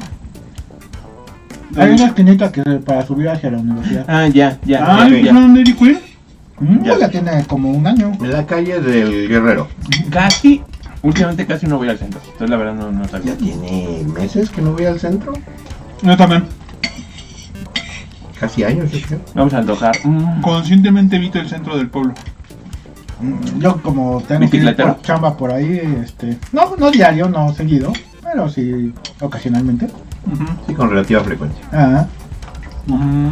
[1.78, 4.06] Hay una esquinita que para subir hacia la universidad.
[4.08, 4.84] Ah, ya, ya.
[4.86, 5.32] Ah, ya, ¿y ya.
[5.32, 6.00] no Dairy Queen?
[6.60, 7.00] Mm, Ya.
[7.00, 8.12] ya tiene como un año.
[8.20, 9.68] En la calle del Guerrero.
[10.10, 10.62] Casi,
[11.02, 12.20] últimamente casi no voy al centro.
[12.24, 13.34] Entonces la verdad no, no sabía.
[13.34, 15.34] Ya tiene meses que no voy al centro.
[16.02, 16.44] Yo también.
[18.40, 19.22] Casi años, yo creo.
[19.36, 19.96] Vamos a antojar.
[20.04, 20.42] Mm.
[20.42, 22.14] Conscientemente evito el centro del pueblo.
[23.60, 28.50] Yo como tengo que por chamba por ahí, este, no, no diario, no seguido, pero
[28.50, 29.86] sí ocasionalmente.
[29.86, 30.46] Ujú.
[30.68, 31.64] Sí, con relativa frecuencia.
[31.72, 32.06] Ah.
[32.88, 33.32] Mm.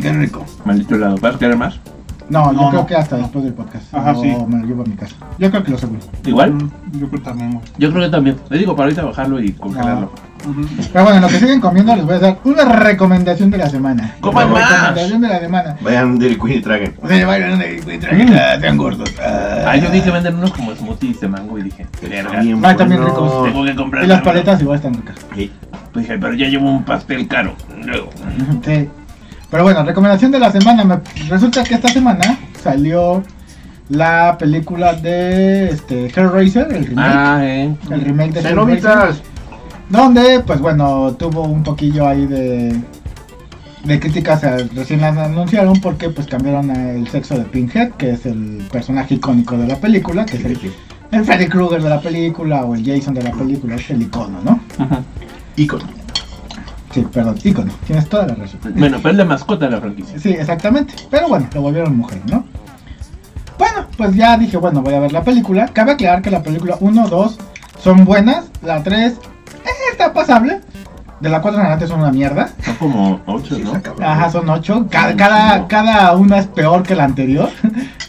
[0.00, 0.44] qué rico.
[0.64, 1.16] Maldito helado.
[1.20, 1.80] ¿Vas a querer más?
[2.30, 2.86] No, yo No, creo no.
[2.86, 3.92] que hasta después del podcast.
[3.92, 4.28] Ajá, o sí.
[4.48, 5.16] me lo llevo a mi casa.
[5.38, 6.00] Yo creo que lo seguro.
[6.24, 6.52] ¿Igual?
[6.54, 7.64] Mm, Yo creo también, güey.
[7.78, 8.36] Yo creo que también.
[8.48, 10.12] Le digo para ahorita bajarlo y congelarlo.
[10.48, 10.62] Ujú.
[10.92, 13.68] Pero bueno, en lo que siguen comiendo les voy a dar una recomendación de la
[13.68, 14.14] semana.
[14.20, 14.70] ¡Coman Una más!
[14.70, 15.76] Recomendación de la semana.
[15.82, 16.94] Vayan Dairy Queen y traguen.
[17.02, 19.12] O sea, vayan a encuentran sean gordos.
[19.20, 22.40] Ah, yo vi que venden unos como smoothies de mango y dije, verga.
[22.40, 23.44] Bien Ah, también ricos.
[23.44, 24.04] Tengo que comprar.
[24.04, 25.16] Y las paletas igual están ricas.
[25.34, 25.50] Sí.
[25.92, 27.54] Pues dije, pero ya llevo un pastel caro.
[27.84, 28.08] Luego.
[28.64, 28.88] Sí.
[29.50, 30.84] Pero bueno, recomendación de la semana.
[30.84, 33.22] Me- resulta que esta semana salió
[33.88, 37.08] la película de este Hellraiser, el remake.
[37.12, 37.74] Ah, eh.
[37.90, 39.14] El remake de Hellraiser.
[39.88, 42.80] Donde, pues bueno, tuvo un poquillo ahí de,
[43.82, 44.44] de críticas.
[44.44, 49.14] eh, Recién las anunciaron porque pues cambiaron el sexo de Pinhead, que es el personaje
[49.16, 50.60] icónico de la película, que es el,
[51.10, 54.40] el Freddy Krueger de la película o el Jason de la película, es el icono,
[54.44, 54.60] ¿no?
[54.78, 55.02] Ajá.
[55.56, 55.86] Icono.
[56.92, 58.58] Sí, perdón, icono, tienes toda la razón.
[58.74, 60.18] Bueno, pero es la mascota de la franquicia.
[60.18, 60.94] Sí, exactamente.
[61.10, 62.44] Pero bueno, lo volvieron mujer, ¿no?
[63.58, 65.68] Bueno, pues ya dije, bueno, voy a ver la película.
[65.68, 67.38] Cabe aclarar que la película 1, 2
[67.82, 68.46] son buenas.
[68.62, 69.14] La 3
[69.92, 70.60] está pasable.
[71.20, 72.48] De la 4 en adelante son una mierda.
[72.64, 73.68] Son como ocho, Sí, ¿no?
[73.76, 74.04] está cabrón.
[74.04, 74.86] Ajá, son 8.
[74.90, 77.50] Cada, cada, cada una es peor que la anterior.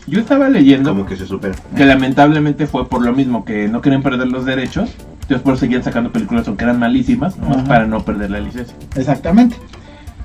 [0.07, 1.53] Yo estaba leyendo Como que se supera.
[1.75, 4.89] que lamentablemente fue por lo mismo que no querían perder los derechos.
[5.21, 7.67] Entonces por eso seguían sacando películas aunque eran malísimas, nomás Ajá.
[7.67, 8.75] para no perder la licencia.
[8.95, 9.55] Exactamente.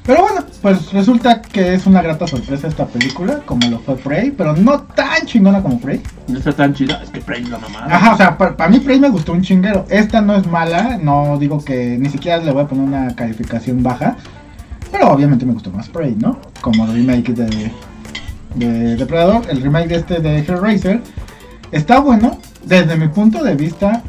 [0.06, 4.30] Pero bueno, pues resulta que es una grata sorpresa esta película, como lo fue Prey,
[4.30, 6.00] pero no tan chingona como Prey.
[6.28, 7.86] No está tan chida, es que Prey es la mamada.
[7.86, 9.84] Ajá, o sea, para, mí Prey me gustó un chinguero.
[9.88, 13.82] Esta no es mala, no digo que ni siquiera le voy a poner una calificación
[13.82, 14.16] baja.
[14.92, 16.38] Pero obviamente me gustó más Prey, ¿no?
[16.60, 17.72] Como el remake de,
[18.54, 21.00] de Depredador, el remake de este de Hellraiser.
[21.72, 24.04] Está bueno, desde mi punto de vista,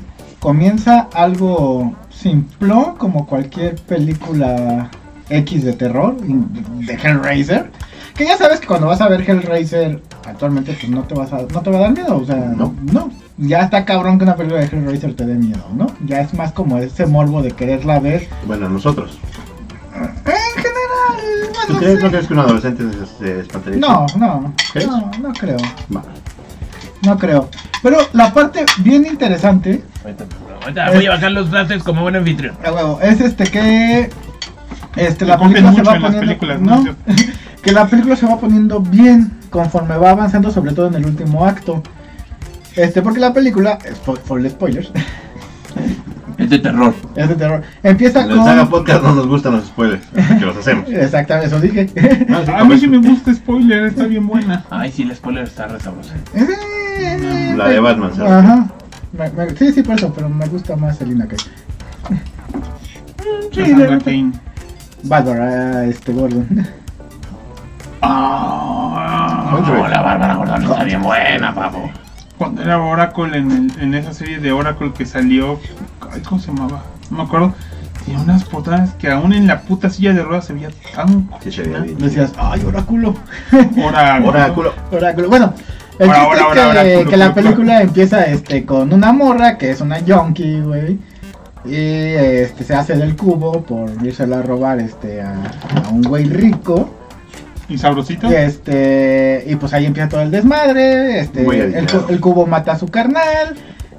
[0.48, 4.90] comienza algo simplón como cualquier película
[5.30, 7.70] X de terror de Hellraiser.
[8.16, 11.40] Que ya sabes que cuando vas a ver Hellraiser actualmente pues no te vas a
[11.42, 12.74] no te va a dar miedo, o sea, No.
[12.94, 13.10] no.
[13.38, 15.88] Ya está cabrón que una película de Hellraiser te dé miedo, ¿no?
[16.06, 18.30] Ya es más como ese morbo de quererla ver.
[18.46, 19.20] Bueno, nosotros.
[19.96, 22.04] En general, ¿Tú bueno, crees, sí.
[22.06, 22.84] no crees que un adolescente
[23.20, 23.80] se, espantaría?
[23.82, 24.88] No, no, ¿Crees?
[24.88, 25.58] no, no creo.
[27.04, 27.50] No creo.
[27.84, 30.26] Pero la parte bien interesante Ahorita,
[30.64, 32.56] ahorita voy a bajar los brazos como buen anfitrión.
[32.66, 34.10] a huevo, es este que
[34.96, 36.84] este la película se va en las poniendo películas, ¿no?
[36.84, 36.96] ¿no?
[37.62, 41.46] que la película se va poniendo bien conforme va avanzando, sobre todo en el último
[41.46, 41.84] acto.
[42.76, 44.92] Este, porque la película, spo- for spoilers,
[46.38, 46.94] Es de terror.
[47.16, 47.64] es de terror.
[47.82, 50.06] Empieza En el Saga con Podcast no nos gustan los spoilers,
[50.40, 50.88] que los hacemos.
[50.92, 51.90] Exactamente, eso dije.
[52.30, 54.64] Ah, A mí sí me gusta spoiler, está bien buena.
[54.70, 56.12] Ay, sí, el spoiler está re sabroso.
[57.56, 58.32] La de Batman, ¿sabes?
[58.32, 58.68] Ajá.
[59.14, 61.38] Me- me- sí, sí, por eso, pero me gusta más Selina que.
[61.38, 61.48] Sí,
[63.56, 64.34] Cassandra Cain.
[65.04, 66.68] Bárbara, este Gordon.
[68.02, 71.90] Ah, No, la Bárbara Gordon está bien buena, papo.
[72.38, 75.60] Cuando era Oracle en, el- en esa serie de Oracle que salió,
[76.12, 76.84] ay, ¿cómo se llamaba?
[77.10, 77.54] No me acuerdo.
[78.06, 81.52] Tenía unas portadas que aún en la puta silla de ruedas se veía tan Sí,
[81.52, 81.98] se veía bien.
[81.98, 83.16] Decías, ay, oráculo.
[83.84, 84.28] Oracle.
[84.30, 84.74] Oráculo.
[84.92, 85.30] Oráculo.
[85.30, 85.54] Bueno,
[86.00, 89.12] el Ahora, chiste ahora, es que, ahora, oráculo, que la película empieza este con una
[89.14, 90.98] morra que es una yonki, güey.
[91.66, 95.34] Y este se hace del cubo por irselo a robar este a,
[95.86, 96.90] a un güey rico.
[97.70, 98.32] ¿Y sabrosito?
[98.32, 101.20] Y este y pues ahí empieza todo el desmadre.
[101.20, 103.56] Este el, cubo mata a su carnal.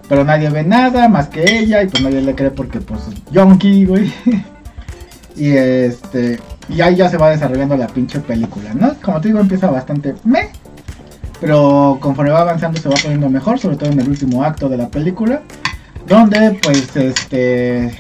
[0.09, 1.83] Pero nadie ve nada más que ella.
[1.83, 4.13] Y pues nadie le cree porque pues yonki, güey.
[5.37, 6.39] y este.
[6.71, 8.95] Y ahí ya se va desarrollando la pinche película, ¿no?
[9.03, 10.51] Como te digo, empieza bastante me.
[11.40, 14.77] Pero conforme va avanzando se va poniendo mejor, sobre todo en el último acto de
[14.77, 15.42] la película.
[16.07, 17.92] Donde pues este.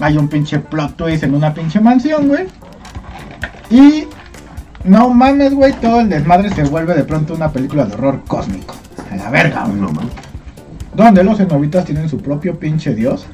[0.00, 2.46] Hay un pinche plot twist en una pinche mansión, güey.
[3.70, 4.04] Y.
[4.84, 8.74] No mames, güey, todo el desmadre se vuelve de pronto una película de horror cósmico.
[9.10, 9.80] A la verga, güey.
[9.80, 10.10] No, man.
[10.94, 13.26] Donde los cenobitas tienen su propio pinche dios.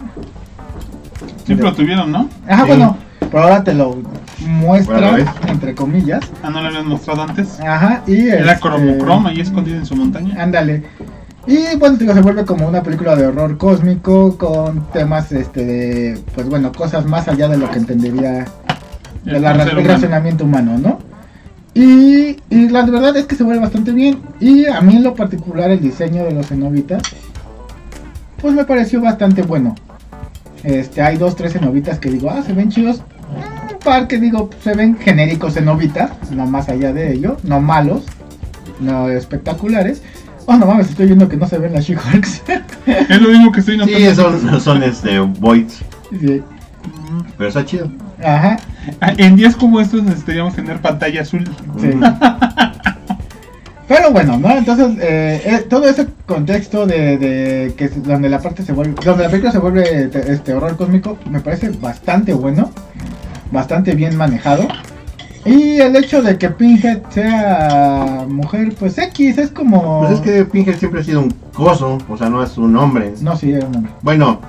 [1.44, 2.28] Siempre lo tuvieron, ¿no?
[2.46, 2.68] Ajá, Sí.
[2.68, 3.98] bueno, pero ahora te lo
[4.46, 6.20] muestra, entre comillas.
[6.42, 7.60] Ah, no lo habían mostrado antes.
[7.60, 10.42] Ajá, y Era este, cromocroma ahí escondido en su montaña.
[10.42, 10.82] Ándale.
[11.46, 16.20] Y bueno, digo, se vuelve como una película de horror cósmico con temas, este, de,
[16.34, 18.44] pues bueno, cosas más allá de lo que entendería
[19.24, 19.88] de El la, ser el humano.
[19.94, 20.98] racionamiento humano, ¿no?
[21.72, 24.20] Y, y la verdad es que se vuelve bastante bien.
[24.38, 27.02] Y a mí en lo particular el diseño de los cenobitas,
[28.40, 29.74] pues me pareció bastante bueno.
[30.62, 33.02] Este, hay dos, tres cenobitas que digo, ah, se ven chidos.
[33.84, 38.04] Par que digo, se ven genéricos cenobitas, no más allá de ello, no malos,
[38.80, 40.02] no espectaculares.
[40.46, 42.42] Oh, no mames, estoy viendo que no se ven las She-Hulks.
[42.86, 43.98] Es lo mismo que estoy notando.
[43.98, 45.80] Sí, son, son este, voids.
[46.10, 46.42] Sí.
[47.36, 47.90] Pero está chido.
[48.22, 48.56] Ajá,
[49.00, 51.44] Ah, En días como estos necesitaríamos tener pantalla azul.
[51.80, 51.90] Sí.
[53.88, 54.50] Pero bueno, ¿no?
[54.56, 59.24] Entonces, eh, eh, todo ese contexto de, de que donde la parte se vuelve, donde
[59.24, 62.70] la película se vuelve te- este horror cósmico, me parece bastante bueno,
[63.50, 64.66] bastante bien manejado.
[65.44, 70.00] Y el hecho de que Pinhead sea mujer, pues X, es como...
[70.00, 73.14] Pues es que Pinhead siempre ha sido un coso, o sea, no es un hombre.
[73.22, 73.92] No, sí, era un hombre.
[74.02, 74.40] Bueno,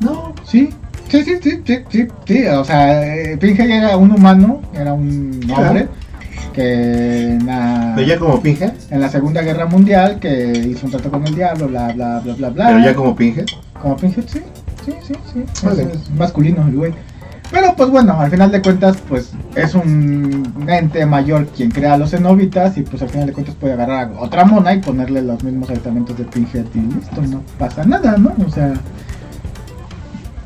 [0.00, 0.68] No, sí,
[1.08, 5.40] sí, sí, sí, sí, sí, sí, o sea, eh, Pinhead era un humano, era un
[5.46, 5.62] Claro.
[5.68, 5.88] hombre
[6.52, 10.92] que en la, pero ya como Pinhead, en la Segunda Guerra Mundial que hizo un
[10.92, 12.66] trato con el diablo, bla, bla, bla, bla, bla.
[12.66, 13.46] pero ya como Pinhead.
[13.80, 14.40] Como Pinhead, sí,
[14.84, 15.82] sí, sí, sí, Vale.
[15.94, 16.92] es masculino el güey.
[17.50, 22.10] Pero pues bueno, al final de cuentas, pues es un ente mayor quien crea los
[22.10, 25.42] cenobitas y pues al final de cuentas puede agarrar a otra mona y ponerle los
[25.44, 28.32] mismos aditamentos de Pinhead y listo, no pasa nada, ¿no?
[28.46, 28.74] O sea,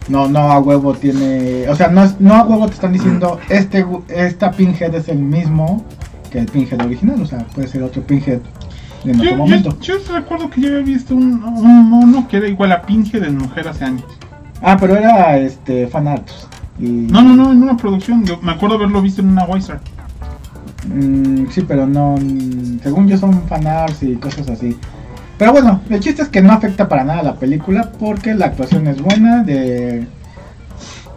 [0.09, 3.39] no, no a huevo tiene, o sea, no, es- no a huevo te están diciendo
[3.49, 5.85] este, gu- esta Pinhead es el mismo
[6.31, 8.41] que el Pinhead original, o sea, puede ser otro Pinhead
[9.05, 9.77] en otro Yo, momento.
[9.81, 13.25] yo, yo recuerdo que yo había visto un, un mono que era igual a Pinhead
[13.25, 14.05] en mujer hace años.
[14.63, 16.47] Ah, pero era este fanarts.
[16.81, 16.89] Y...
[17.11, 18.25] No, no, no, en una producción.
[18.25, 19.81] Yo me acuerdo haberlo visto en una Weiser.
[20.89, 22.17] Mm, sí, pero no.
[22.17, 24.77] mm, Según yo son fanarts y cosas así.
[25.39, 28.87] Pero bueno, el chiste es que no afecta para nada la película porque la actuación
[28.87, 29.43] es buena.
[29.43, 30.07] de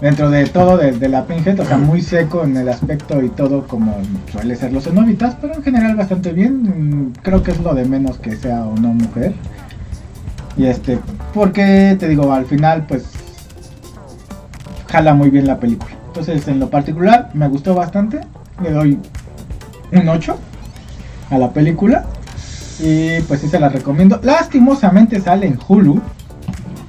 [0.01, 3.29] Dentro de todo de, de la Pinhead, o sea, muy seco en el aspecto y
[3.29, 3.95] todo como
[4.33, 6.63] suele ser los cenobitas, pero en general bastante bien.
[7.07, 9.33] Mm, Creo que es lo de menos que sea o no mujer.
[10.57, 10.99] Y este,
[11.33, 13.05] porque te digo, al final pues
[14.93, 15.91] jala muy bien la película.
[16.05, 18.21] Entonces, en lo particular, me gustó bastante.
[18.61, 18.99] Le doy
[19.91, 20.37] un 8
[21.31, 22.05] a la película.
[22.79, 24.19] Y pues sí se la recomiendo.
[24.21, 25.99] Lastimosamente sale en Hulu.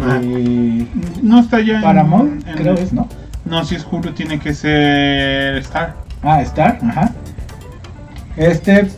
[0.01, 0.21] Ah.
[0.23, 0.87] Y
[1.23, 1.83] No está ya en.
[1.83, 3.09] Paramount, en- creo es, ¿no?
[3.47, 5.95] No, si es Hulu, tiene que ser Star.
[6.23, 7.11] Ah, Star, ajá.
[8.37, 8.89] Este,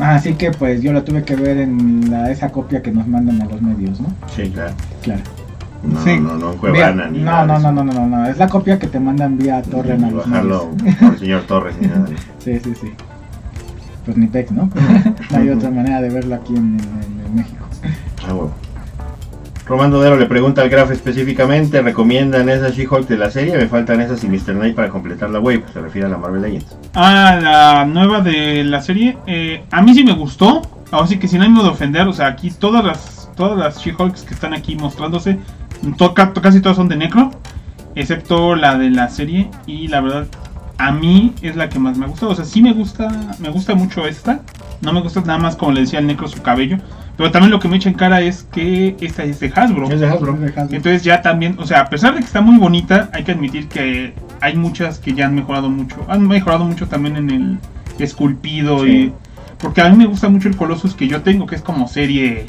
[0.00, 3.40] así que pues yo la tuve que ver en la, esa copia que nos mandan
[3.42, 4.08] a los medios, ¿no?
[4.34, 4.72] Sí, claro.
[5.02, 5.22] Claro.
[5.82, 6.20] No, Sí.
[6.20, 8.78] no, no, Cuevana ni no, nada no, no, no, no, no, no, es la copia
[8.78, 12.06] que te mandan vía torre los bajarlo por el señor Torres ni nada.
[12.38, 12.92] Sí, sí, sí.
[14.04, 14.68] Pues ni pex, ¿no?
[15.30, 17.64] no hay otra manera de verlo aquí en, en- en México.
[18.28, 18.52] A huevo.
[19.66, 23.56] Román Dodero le pregunta al Graf específicamente, ¿recomiendan esa She-Hulk de la serie?
[23.56, 24.54] Me faltan esas y Mr.
[24.54, 25.62] Knight para completar la wave.
[25.72, 26.76] Se refiere a la Marvel Legends.
[26.94, 29.16] Ah, la nueva de la serie.
[29.26, 30.62] eh, a mí sí me gustó.
[30.90, 34.24] Ahora sí que sin ánimo de ofender, o sea, aquí todas las todas las She-Hulks
[34.24, 35.38] que están aquí mostrándose,
[35.96, 37.30] to- ca- casi todas son de Necro,
[37.94, 39.48] excepto la de la serie.
[39.66, 40.26] Y la verdad,
[40.78, 42.32] a mí es la que más me ha gustado.
[42.32, 44.40] O sea, sí me gusta, me gusta mucho esta.
[44.80, 46.78] No me gusta nada más, como le decía el Necro, su cabello.
[47.16, 49.90] Pero también lo que me echa en cara es que esta es de Hasbro.
[49.90, 50.36] Es de Hasbro.
[50.70, 53.68] Entonces ya también, o sea, a pesar de que está muy bonita, hay que admitir
[53.68, 55.96] que hay muchas que ya han mejorado mucho.
[56.08, 57.58] Han mejorado mucho también en el
[57.98, 58.90] esculpido Sí.
[58.90, 59.12] y...
[59.58, 62.46] Porque a mí me gusta mucho el Colossus que yo tengo, que es como serie...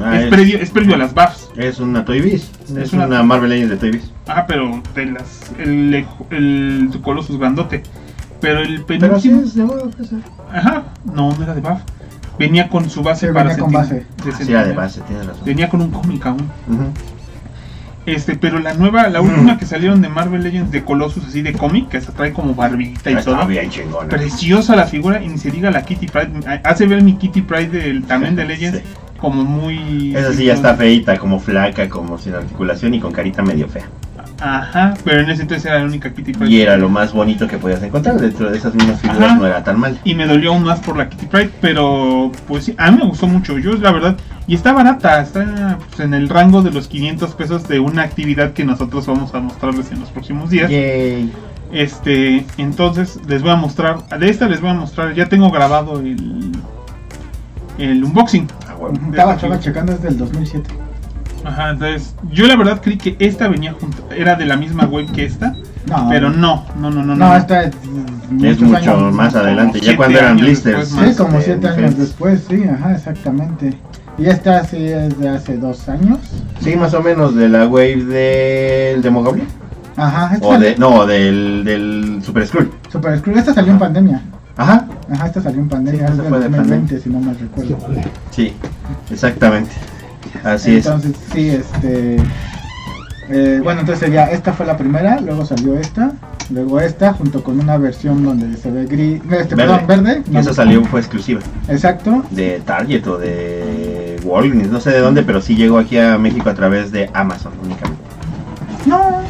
[0.00, 1.48] Ah, es, es, previo, es previo a las buffs.
[1.56, 2.50] es una Toy Biz.
[2.64, 3.06] Es, Es una...
[3.06, 4.10] una- Marvel Legends de Toy Biz.
[4.26, 5.50] Ajá, pero de las...
[5.58, 7.82] El, el, Colossus grandote.
[8.40, 9.40] Pero el Pero sí penúltimo...
[9.42, 9.62] es de
[10.18, 10.22] eh.
[10.52, 11.80] Ajá, no, no era de buff.
[12.38, 14.06] Venía con su base Sí, para venía con base.
[14.24, 15.44] de Sí, era de base, tienes razón.
[15.46, 16.42] Venía con un cómic aún.
[16.68, 16.92] Ujú.
[18.06, 21.52] Este, pero la nueva, la última que salieron de Marvel Legends de Colossus así de
[21.52, 23.44] cómic, que se trae como barbita y todo.
[23.46, 24.08] bien chingona.
[24.08, 26.60] Preciosa la figura y ni se diga la Kitty Pride.
[26.64, 28.84] Hace ver mi Kitty Pride del, también de Legends Sí.
[29.18, 30.14] como muy.
[30.14, 33.88] Esa sí ya está feita, como flaca, como sin articulación y con carita medio fea.
[34.40, 36.50] Ajá, pero en ese entonces era la única Kitty Pride.
[36.50, 38.20] Y era lo más bonito que podías encontrar.
[38.20, 39.36] Dentro de esas mismas figuras Ajá.
[39.36, 39.98] no era tan mal.
[40.04, 43.06] Y me dolió aún más por la Kitty Pride, pero pues sí, a mí me
[43.06, 43.58] gustó mucho.
[43.58, 47.66] Yo, la verdad, y está barata, está pues, en el rango de los 500 pesos
[47.66, 50.70] de una actividad que nosotros vamos a mostrarles en los próximos días.
[50.70, 51.32] Yay.
[51.72, 55.98] Este, entonces les voy a mostrar, de esta les voy a mostrar, ya tengo grabado
[55.98, 56.52] el,
[57.78, 58.48] el unboxing.
[58.68, 58.76] Ah.
[59.10, 60.85] Estaba, estaba checando desde el 2007.
[61.46, 65.10] Ajá, entonces yo la verdad creí que esta venía junto, era de la misma web
[65.12, 65.54] que esta,
[65.88, 67.14] No, pero no, no, no, no.
[67.14, 67.74] No, esta es.
[67.74, 70.78] Es muchos mucho años- más adelante, ya siete cuando eran años blisters.
[70.78, 72.08] después Sí, más, como este, siete años diferentes.
[72.08, 73.78] después, sí, ajá, exactamente.
[74.18, 76.18] Y esta sí es de hace dos años.
[76.60, 79.46] Sí, más o menos de la wave del Demogoblin.
[79.96, 82.70] Ajá, esta O de, no, del, del Super Skrull.
[82.90, 84.22] Super Screw, esta salió en pandemia.
[84.56, 87.20] Ajá, Ajá, esta salió en pandemia, Sí, es esta del fue de 2020, si no
[87.20, 87.78] mal recuerdo.
[88.30, 88.52] sí,
[89.10, 89.70] exactamente.
[90.44, 90.86] Así es.
[90.86, 92.16] Entonces, sí, este.
[93.28, 96.12] eh, bueno, entonces sería, esta fue la primera, luego salió esta,
[96.50, 99.56] luego esta, junto con una versión donde se ve gris, este, Verde.
[99.56, 100.22] perdón, verde.
[100.30, 101.40] No, esa salió, fue exclusiva.
[101.68, 106.16] Exacto, De Target o de Walgreens, no sé de dónde, pero sí llegó aquí a
[106.18, 108.00] México a través de Amazon únicamente.
[108.86, 109.20] no,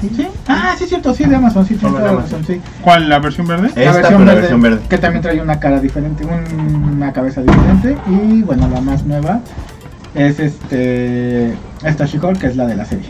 [0.00, 2.44] sí, ah, sí, cierto, sí, de Amazon, sí, tiene de la Amazon.
[2.44, 2.60] sí.
[2.82, 3.08] ¿Cuál?
[3.08, 3.68] ¿La versión verde?
[3.76, 4.80] Esta, pero la versión verde.
[4.88, 7.96] Que también trae una cara diferente, un- una cabeza diferente.
[8.08, 9.40] Y bueno, la más nueva
[10.14, 13.06] es este esta She-Hulk, que es la de la serie.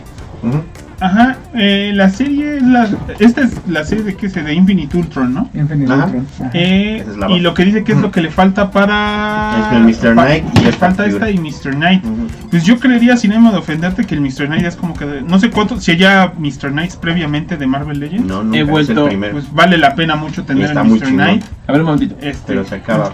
[1.01, 2.87] Ajá, eh, la serie es la,
[3.19, 5.49] esta es la serie de que se de Infinite Ultron, ¿no?
[5.53, 6.05] Infinite Ajá.
[6.05, 6.27] Ultron.
[6.39, 6.49] Ajá.
[6.53, 9.83] Eh, es y lo que dice que es lo que le falta para Es el
[9.83, 10.13] Mr.
[10.13, 11.73] Knight y le esta falta esta y Mr.
[11.75, 12.03] Knight.
[12.49, 14.45] Pues yo creería, sin ánimo de ofenderte, que el Mr.
[14.47, 16.71] Knight es como que de- no sé cuánto, si haya Mr.
[16.71, 19.33] Knights previamente de Marvel Legends, No, nunca He es vuelto, el primero.
[19.33, 21.07] pues vale la pena mucho tener el Mr.
[21.09, 21.43] Knight.
[21.67, 22.15] A ver un momentito.
[22.21, 23.11] Este, pero se acaba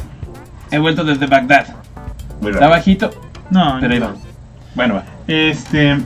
[0.70, 1.66] He vuelto desde Bagdad.
[2.42, 3.10] muy Está bajito,
[3.52, 4.08] no, pero ahí no.
[4.08, 4.14] va.
[4.76, 5.04] Bueno, va.
[5.28, 5.98] Este,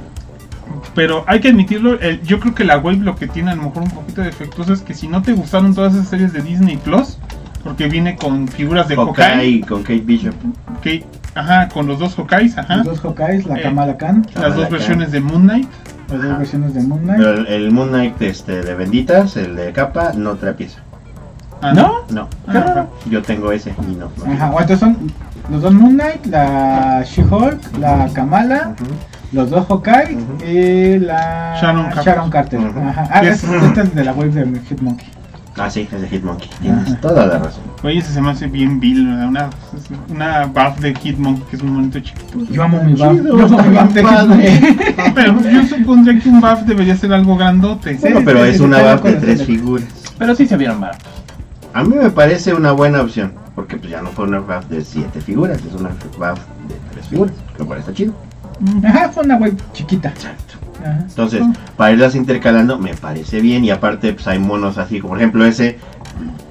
[0.94, 3.64] pero hay que admitirlo, el- yo creo que la web lo que tiene a lo
[3.64, 6.78] mejor un poquito defectuoso es que si no te gustaron todas esas series de Disney
[6.78, 7.18] Plus,
[7.64, 10.34] porque viene con figuras de Hawkeye, Hawkeye con Kate Bishop.
[10.82, 11.04] que-
[11.34, 14.56] ajá, con los dos Hawkeyes, ajá, Los dos Hawkeyes, la Eh, Kamala Khan, las Kamala
[14.56, 14.72] dos Khan.
[14.72, 15.68] versiones de Moon Knight,
[16.12, 17.18] las dos versiones de Moon Knight.
[17.20, 20.80] Pero el, el Moon Knight este, de benditas, el de capa, no trae pieza.
[21.62, 21.94] Ah, ¿No?
[22.10, 22.86] No, Ah, ajá.
[23.10, 24.10] yo tengo ese y no.
[24.26, 24.34] no.
[24.34, 24.98] Ajá, o entonces son
[25.50, 28.92] los dos Moon Knight, la She-Hulk, la Kamala, Ujú.
[29.32, 30.46] los dos Hawkeye Ujú.
[30.46, 31.58] y la
[32.04, 32.60] Sharon Carter.
[32.60, 33.08] Ajá.
[33.12, 35.08] Ah, Que es, es- esta es de la web de Hitmonkey.
[35.58, 36.50] Ah, sí, es de Hitmonkey.
[36.62, 36.98] Tienes Ajá.
[37.02, 37.64] toda la razón.
[37.82, 39.28] Oye, ese se me hace bien vil, ¿verdad?
[39.30, 39.50] una,
[40.10, 42.40] una buff de Hitmonkey que es un monito chiquito.
[42.52, 43.12] Yo amo mi buff.
[43.14, 44.02] Chido, Yo amo mi buff de.
[44.04, 44.78] Hitmonkey.
[45.16, 47.94] Pero yo supondría que un buff debería ser algo grandote.
[48.02, 49.86] Bueno, Sí, pero sí, es sí, una buff de tres figuras.
[50.18, 51.08] Pero sí se vieron baratos.
[51.76, 53.34] A mí me parece una buena opción.
[53.54, 57.08] Porque pues ya no fue una buff de siete figuras, es una buff de tres
[57.08, 57.36] figuras.
[57.60, 58.14] Lo cual está chido.
[58.86, 60.10] Ajá, fue una web chiquita.
[60.10, 60.56] Exacto.
[60.82, 61.00] Ajá.
[61.08, 61.42] Entonces,
[61.76, 63.66] para irlas intercalando me parece bien.
[63.66, 65.78] Y aparte, pues hay monos así, como por ejemplo ese,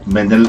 [0.05, 0.41] vender,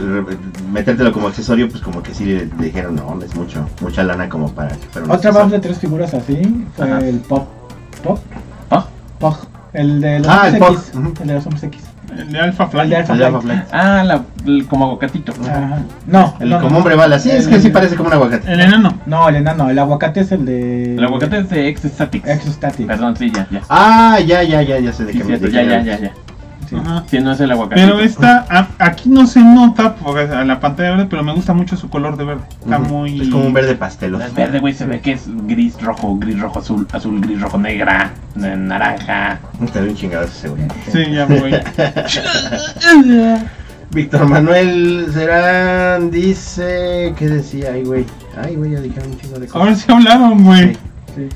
[0.72, 4.52] metértelo como accesorio, pues como que sí le dijeron, no, es mucho, mucha lana como
[4.52, 4.76] para
[5.10, 7.00] Otra buff de tres figuras así fue Ajá.
[7.00, 7.48] el Pop.
[8.04, 8.20] Pop.
[8.70, 8.86] ¿Ah?
[9.20, 9.38] Pog.
[9.74, 10.92] El de los Ah, hombres el Pog, X.
[11.22, 11.82] El de los hombres X.
[12.18, 12.86] El de Alpha Flight.
[12.86, 13.68] El de Alpha El de Alpha Flight.
[13.68, 13.74] Flight.
[13.86, 15.34] Ah, la, el- como aguacatito.
[15.42, 15.80] Ajá.
[16.08, 16.78] No, El no, como no.
[16.78, 18.52] hombre bala, sí, es que sí parece como un aguacate.
[18.52, 18.98] El enano.
[19.06, 20.96] No, el enano, el aguacate es el de.
[20.96, 22.28] El aguacate es de Ex Statics.
[22.28, 22.88] Exostatic.
[22.88, 23.62] Perdón, sí, ya, ya.
[23.70, 26.12] Ah, ya, ya, ya, ya sé de Sí, qué me cierto, de ya, ya, ya.
[26.70, 27.20] Sí.
[27.20, 27.82] No es el aguacate.
[27.82, 31.54] Pero esta, a- aquí no se nota por a la pantalla verde, pero me gusta
[31.54, 32.44] mucho su color de verde.
[32.62, 33.22] Está muy.
[33.22, 34.26] Es como un verde pasteloso.
[34.26, 37.58] Es verde, güey, se ve que es gris, rojo, gris, rojo, azul, azul, gris, rojo,
[37.58, 39.40] negra, naranja.
[39.74, 40.64] Doy un chingado ese güey.
[40.92, 41.52] Sí, ya me voy.
[43.92, 47.14] Víctor Manuel Serán dice.
[47.18, 47.72] ¿Qué decía?
[47.74, 48.06] Ay, güey.
[48.42, 49.62] Ay, güey, ya dijeron un chingo de cosas.
[49.62, 50.78] Ahora sí hablaron, güey.
[51.16, 51.30] Sí.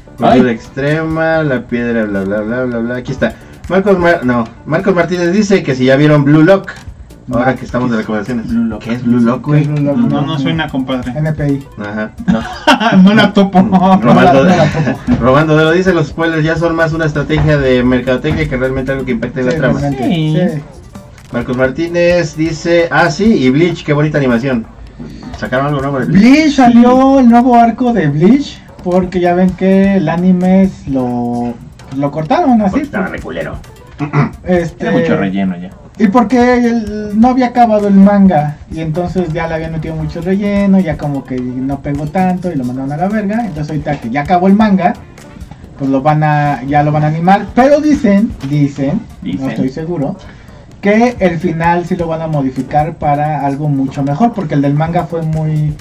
[0.50, 2.96] Extrema, la piedra, bla, bla, bla, bla, bla.
[2.98, 3.34] Aquí está.
[3.70, 6.72] Marcos, Mar- no, Marcos Martínez dice que si ya vieron Blue Lock.
[7.32, 8.48] Ahora que estamos de recomendaciones.
[8.48, 8.82] Blue Lock.
[8.84, 9.68] ¿Qué es Blue Lock, güey?
[9.68, 11.12] No, no suena, compadre.
[11.16, 11.64] NPI.
[11.78, 12.12] Ajá.
[13.04, 13.60] no la topo.
[13.62, 15.00] Romando, no la- no la topo.
[15.22, 18.92] Robando de lo dice, los spoilers ya son más una estrategia de mercadotecnia que realmente
[18.94, 19.80] algo que impacte en la trama.
[19.80, 20.38] Sí.
[21.32, 24.66] Marcos Martínez dice, ah sí, y Bleach, qué bonita animación.
[25.38, 26.22] ¿Sacaron algo nuevo de Bleach?
[26.24, 31.54] Bleach salió el nuevo arco de Bleach porque ya ven que el anime es lo
[31.96, 32.82] lo cortaron así.
[32.82, 33.56] Estaba pues, de culero.
[34.44, 35.70] este, mucho relleno ya.
[35.98, 40.22] Y porque el- no había acabado el manga y entonces ya le habían metido mucho
[40.22, 43.42] relleno, ya como que no pegó tanto y lo mandaron a la verga.
[43.46, 44.94] Entonces ahorita que ya acabó el manga,
[45.78, 49.42] pues lo van a ya lo van a animar, pero dicen, dicen, Dicen.
[49.42, 50.16] no estoy seguro,
[50.80, 54.74] que el final sí lo van a modificar para algo mucho mejor porque el del
[54.76, 55.74] manga fue muy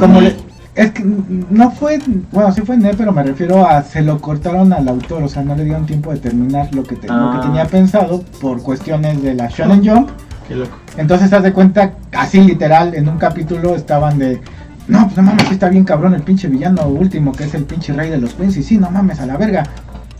[0.00, 0.34] como le-
[0.74, 2.00] es que no fue,
[2.32, 5.54] bueno, sí fue pero me refiero a se lo cortaron al autor, o sea, no
[5.54, 7.40] le dieron tiempo de terminar lo que, te- lo que Ah.
[7.42, 10.10] tenía pensado por cuestiones de la Shonen Jump.
[10.48, 10.76] Qué loco.
[10.96, 14.40] Entonces, haz de cuenta, así literal, en un capítulo estaban de,
[14.88, 17.92] no, pues no mames, está bien cabrón el pinche villano último, que es el pinche
[17.92, 19.62] rey de los Queens, y sí, no mames, a la verga.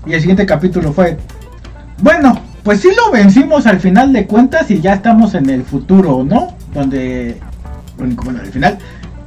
[0.07, 1.19] Y el siguiente capítulo fue,
[2.03, 6.25] bueno, pues sí lo vencimos al final de cuentas y ya estamos en el futuro,
[6.25, 6.55] ¿no?
[6.73, 7.39] Donde,
[7.99, 8.79] bueno, al final,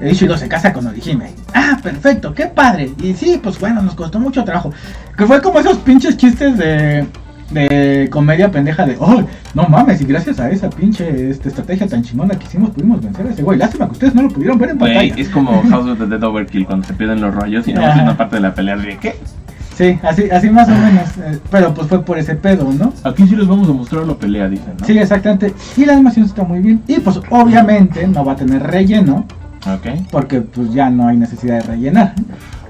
[0.02, 1.32] Ichigo se casa con Orihime.
[1.54, 2.92] Ah, perfecto, qué padre.
[3.02, 4.72] Y sí, pues bueno, nos costó mucho trabajo.
[5.18, 7.06] Que fue como esos pinches chistes de,
[7.52, 12.04] de comedia pendeja de, oh, no mames, y gracias a esa pinche este, estrategia tan
[12.04, 13.58] chingona que hicimos pudimos vencer a ese güey.
[13.58, 15.16] Lástima que ustedes no lo pudieron ver en pantalla.
[15.16, 17.96] es como House of the Dead Overkill cuando se pierden los rollos y no es
[17.96, 19.16] una parte de la pelea de ¿qué?
[19.76, 21.08] Sí, así, así más o menos.
[21.20, 22.92] eh, pero pues fue por ese pedo, ¿no?
[23.04, 24.86] Aquí sí les vamos a mostrar la pelea, dicen, ¿no?
[24.86, 25.54] Sí, exactamente.
[25.76, 26.82] Y la animación está muy bien.
[26.88, 29.26] Y pues obviamente no va a tener relleno,
[29.76, 29.88] Ok.
[30.12, 32.14] porque pues ya no hay necesidad de rellenar.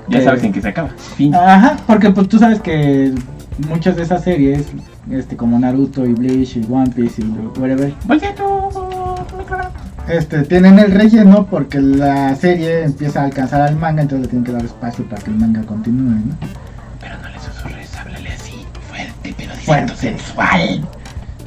[0.10, 0.90] Ya Eh, sabes en qué se acaba.
[1.16, 1.36] Fin.
[1.36, 3.14] Ajá, porque pues tú sabes que
[3.68, 4.66] muchas de esas series,
[5.12, 7.26] este como Naruto y Bleach y One Piece y
[7.60, 7.94] whatever,
[10.10, 14.46] este tienen el relleno porque la serie empieza a alcanzar al manga, entonces le tienen
[14.46, 16.36] que dar espacio para que el manga continúe, ¿no?
[17.02, 20.88] Pero no le susurres, háblale así, fuerte, pero diciendo sensual.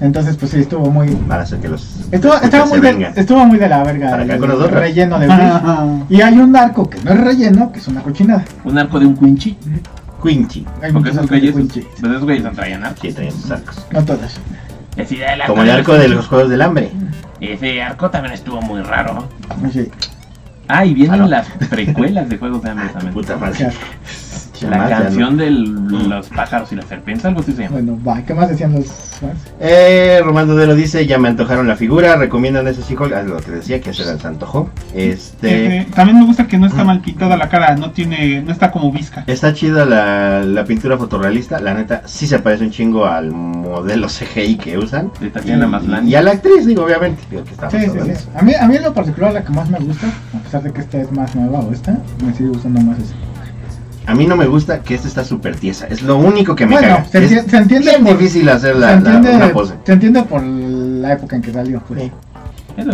[0.01, 2.07] Entonces pues sí estuvo muy Para hacer que los.
[2.11, 4.81] estuvo, los estaba muy de, estuvo muy de la verga Para acá el con nosotros.
[4.81, 5.29] relleno de.
[6.09, 8.45] Y hay un arco que no es relleno, que es una cochinada.
[8.65, 9.57] Un arco de un quinchi.
[10.23, 10.67] Quincy.
[10.83, 12.99] Hay Porque muchos esos arcos güeyes, pues esos güeyes no traían arco.
[13.01, 13.87] Sí, traen sus arcos.
[13.91, 14.39] No todas.
[15.03, 16.91] Así de la- Como el arco de los Juegos del Hambre.
[17.41, 19.29] Ese arco también estuvo muy raro.
[19.73, 19.89] Sí.
[20.69, 21.29] Ah, y vienen Ah, no.
[21.29, 23.15] las precuelas de Juegos de Hambre también.
[23.15, 23.71] Puta madre.
[24.68, 25.42] La canción no.
[25.44, 27.73] de los pájaros y las serpientes, algo así se llama.
[27.77, 28.23] Bueno, va.
[28.23, 29.38] ¿Qué más decían los fans?
[29.61, 33.51] Eh, Román Dudero dice, ya me antojaron la figura, recomiendan ese chico, ah, lo que
[33.51, 34.70] decía, que se les antojó.
[34.94, 38.53] Este, Eh, también me gusta que no está mal pintada la cara, no tiene, no
[38.53, 39.25] está como visca.
[39.27, 44.09] está chida la, la pintura fotorrealista, la neta, sí se parece un chingo al modelo
[44.09, 45.11] CGI que usan.
[45.20, 46.09] De Tatiana Y, Maslany.
[46.09, 47.23] y a la actriz, digo, obviamente.
[47.31, 48.29] Digo, que estamos Sí, sí, sí.
[48.35, 50.73] A mí, a mí en lo particular la que más me gusta, a pesar de
[50.73, 53.14] que esta es más nueva o esta, me sigue gustando más esa.
[54.11, 56.73] A mí no me gusta que esta está súper tiesa, es lo único que me
[56.73, 57.05] Bueno, caga.
[57.05, 59.75] se, Es se entiende bien por, difícil hacer se, la, la- entiende, una pose.
[59.85, 61.81] se entiende por la época en que salió.
[61.87, 62.03] Pues.
[62.03, 62.12] Sí.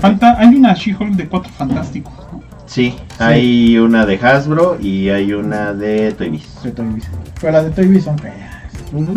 [0.01, 2.13] Falta, hay una She-Hulk de cuatro fantásticos.
[2.33, 2.43] ¿no?
[2.67, 6.63] Sí, hay una de Hasbro y hay una de Toy Biz.
[6.65, 7.05] De Toy Biz.
[7.41, 8.35] Pero las de Toy Biz son feas.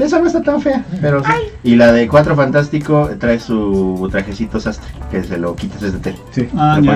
[0.01, 1.31] Esa no está tan fea, pero sí.
[1.63, 6.17] Y la de Cuatro Fantástico trae su trajecito sastre, que se lo quitas desde tele.
[6.31, 6.47] Sí.
[6.55, 6.91] Ah, Lo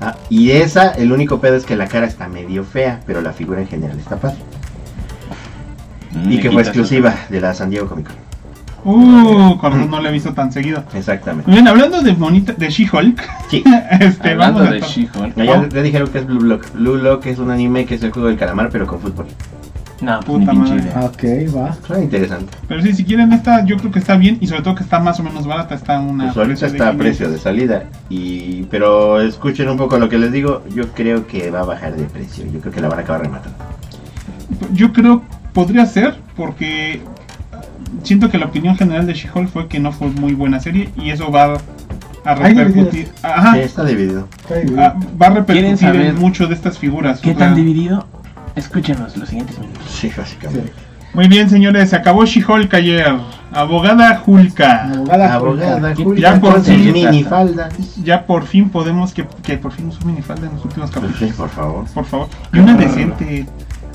[0.00, 3.32] Ah, y esa, el único pedo es que la cara está medio fea, pero la
[3.32, 4.36] figura en general está padre.
[6.12, 8.26] Mm, Y que fue exclusiva de la San Diego Comic Con.
[8.84, 10.84] Uh, razón no la he visto tan seguido.
[10.94, 11.50] Exactamente.
[11.50, 13.20] Bien, hablando de bonita, de She-Hulk,
[13.50, 13.64] Sí.
[14.00, 15.36] este, Hablando vamos de She-Hulk.
[15.36, 16.72] No, ya, ya dijeron que es Blue Lock.
[16.72, 19.26] Blue Lock es un anime que es el juego del calamar, pero con fútbol.
[20.00, 20.82] No, pues ni Puta pinche madre.
[20.82, 21.00] idea.
[21.48, 21.72] Ok, va.
[21.86, 22.52] Suena interesante.
[22.68, 25.00] Pero sí, si quieren esta, yo creo que está bien y sobre todo que está
[25.00, 26.98] más o menos barata, está una Pues ahorita precio de está a 500.
[27.06, 27.84] precio de salida.
[28.10, 30.62] Y, pero escuchen un poco lo que les digo.
[30.74, 32.44] Yo creo que va a bajar de precio.
[32.52, 33.56] Yo creo que la van a acabar rematando.
[34.72, 35.22] Yo creo
[35.52, 37.00] podría ser porque
[38.02, 41.10] siento que la opinión general de She-Hulk fue que no fue muy buena serie y
[41.10, 41.54] eso va
[42.24, 44.28] a Hay repercutir, ajá, Sí, está dividido.
[44.50, 44.72] Biz.
[44.78, 47.20] ah, va a ¿Quieren repercutir saber en mucho de estas figuras.
[47.20, 48.06] ¿Qué o tan sea, dividido?
[48.56, 49.82] Escúchenos los siguientes minutos.
[49.88, 50.72] Sí, básicamente.
[51.14, 53.16] Muy bien, señores, se acabó She-Hulk ayer.
[53.52, 54.84] Abogada Julka.
[54.84, 55.34] Abogada.
[55.34, 56.92] Abogada, ¿Qué Julia, ya por fin.
[56.92, 57.68] minifalda.
[58.02, 61.12] Ya por fin podemos que, que por fin usó minifalda en los últimos Pues sí,
[61.12, 61.36] capítulos.
[61.36, 61.84] por favor.
[61.94, 62.28] Por favor.
[62.52, 63.46] Y una decente.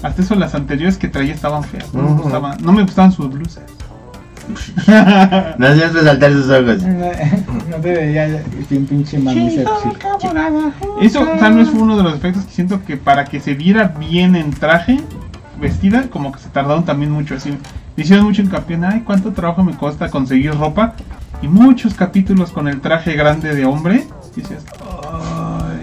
[0.01, 1.93] Hasta eso las anteriores que traía estaban feas.
[1.93, 3.63] No me gustaban, no me gustaban sus blusas.
[5.57, 6.83] No hacías resaltar sus ojos.
[6.83, 9.71] No te veía bien pinche mamífero.
[11.01, 13.93] Eso tal vez fue uno de los efectos que siento que para que se viera
[13.99, 14.99] bien en traje,
[15.59, 17.57] vestida, como que se tardaron también mucho así.
[17.97, 20.95] Hicieron mucho hincapié en, ay, cuánto trabajo me cuesta conseguir ropa.
[21.41, 24.05] Y muchos capítulos con el traje grande de hombre.
[24.35, 24.63] Y decías,
[25.11, 25.81] ay.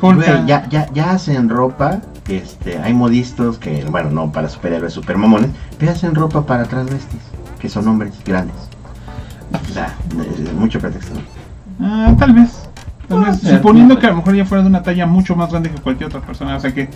[0.00, 2.00] Güey, ya, ya, ya hacen ropa.
[2.28, 7.20] Este, hay modistos que, bueno, no para superhéroes, super mamones, pero hacen ropa para transvestis,
[7.58, 8.56] que son hombres grandes.
[9.70, 9.94] O sea,
[10.58, 11.14] mucho pretexto.
[11.80, 12.68] Ah, tal vez.
[13.08, 13.40] Tal Puede vez.
[13.40, 15.80] ser, Suponiendo que a lo mejor ya fuera de una talla mucho más grande que
[15.80, 16.56] cualquier otra persona.
[16.56, 16.90] O sea que.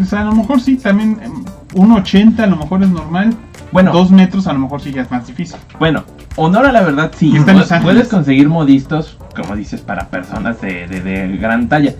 [0.00, 1.18] O sea, a lo mejor sí, también.
[1.22, 1.44] em,
[1.74, 3.34] Un 80 a lo mejor es normal.
[3.70, 5.58] Bueno, Dos metros a lo mejor sí ya es más difícil.
[5.78, 6.02] bueno,
[6.36, 7.30] honor a la verdad, sí.
[7.32, 7.94] Y está en pu- Los Ángeles.
[7.94, 11.94] puedes conseguir modistos, como dices, para personas de, de- de gran talla.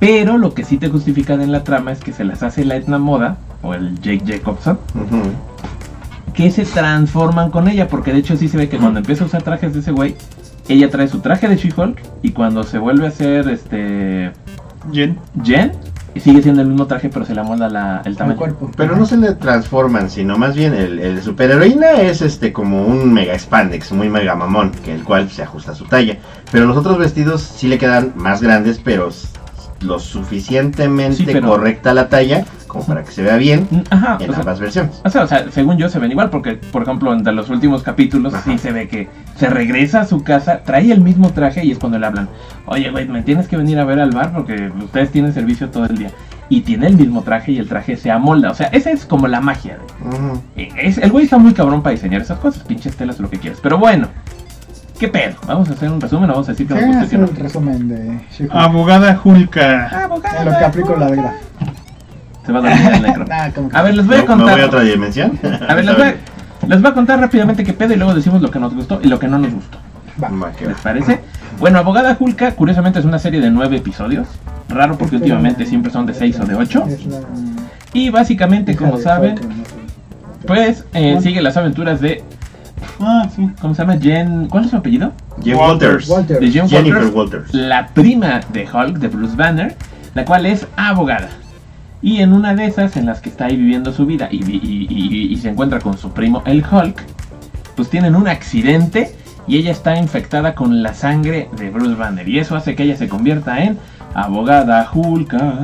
[0.00, 2.76] Pero lo que sí te justifican en la trama es que se las hace la
[2.76, 4.78] Etna Moda, o el Jake Jacobson,
[6.34, 9.26] que se transforman con ella, porque de hecho sí se ve que cuando empieza a
[9.26, 10.14] usar trajes de ese güey,
[10.68, 14.30] ella trae su traje de She-Hulk, y cuando se vuelve a hacer este
[14.92, 15.18] Jen.
[15.42, 15.72] Jen,
[16.14, 18.36] sigue siendo el mismo traje, pero se le amolda la, el El tamaño.
[18.38, 18.70] cuerpo.
[18.76, 23.12] Pero no se le transforman, sino más bien el, el superheroína es este como un
[23.12, 26.18] mega spandex, muy mega mamón, que el cual se ajusta a su talla.
[26.52, 29.10] Pero los otros vestidos sí le quedan más grandes, pero
[29.80, 34.18] lo suficientemente Sí, pero- correcta la talla como para que se vea bien Mm, Ajá,
[34.20, 35.00] en o sea, ambas versiones.
[35.04, 37.82] O sea, o sea, según yo se ven igual, porque por ejemplo entre los últimos
[37.82, 38.42] capítulos Ajá.
[38.44, 41.78] sí se ve que se regresa a su casa, trae el mismo traje y es
[41.78, 42.28] cuando le hablan,
[42.66, 45.86] oye güey, me tienes que venir a ver al bar porque ustedes tienen servicio todo
[45.86, 46.10] el día.
[46.50, 49.28] Y tiene el mismo traje y el traje se amolda, o sea, esa es como
[49.28, 49.78] la magia.
[50.56, 53.28] de- eh, es, el güey está muy cabrón para diseñar esas cosas, pinches telas, lo
[53.28, 53.58] que quieras.
[53.62, 54.08] Pero bueno,
[54.98, 55.36] ¿qué pedo?
[55.46, 57.10] Vamos a hacer un resumen, o vamos a decir que Sí, nos gusta y hace
[57.16, 57.28] que no.
[57.28, 58.54] el resumen de She-Hulk.
[58.54, 60.08] Abogada Julka.
[60.40, 61.34] En lo que aplico la vida.
[62.46, 63.24] Se va a dormir el negro.
[63.26, 64.60] Nah, como que- A ver, les voy a ¿Me- ¿Me voy a contar.
[64.64, 65.38] otra dimensión?
[65.68, 66.14] A ver, les voy a,
[66.66, 69.08] les voy a contar rápidamente qué pedo y luego decimos lo que nos gustó y
[69.08, 69.78] lo que no nos gustó.
[70.22, 70.28] Va.
[70.30, 70.72] Va, que va.
[70.72, 71.20] ¿Les parece?
[71.60, 74.26] Bueno, Abogada Julka, curiosamente es una serie de nueve episodios.
[74.68, 76.84] Raro porque últimamente siempre son de seis o de ocho.
[76.86, 77.20] Es la
[77.94, 80.46] Y básicamente, como de saben, Hulk, no sé.
[80.46, 82.22] pues eh, sigue las aventuras de.
[83.00, 83.48] Ah, sí.
[83.60, 83.96] ¿Cómo se llama?
[83.98, 84.46] Jen.
[84.48, 85.12] ¿Cuál es su apellido?
[85.42, 86.08] Jen Walters.
[86.08, 86.08] Walters.
[86.08, 86.40] Walter.
[86.40, 87.54] De Jen Jennifer Walters, Walters.
[87.54, 89.76] la prima de Hulk, de Bruce Banner,
[90.14, 91.28] la cual es abogada.
[92.02, 94.86] Y en una de esas, en las que está ahí viviendo su vida y, y-
[94.88, 97.02] y- y se encuentra con su primo, el Hulk,
[97.76, 99.14] pues tienen un accidente
[99.46, 102.28] y ella está infectada con la sangre de Bruce Banner.
[102.28, 103.78] Y eso hace que ella se convierta en
[104.14, 105.54] abogada Hulka.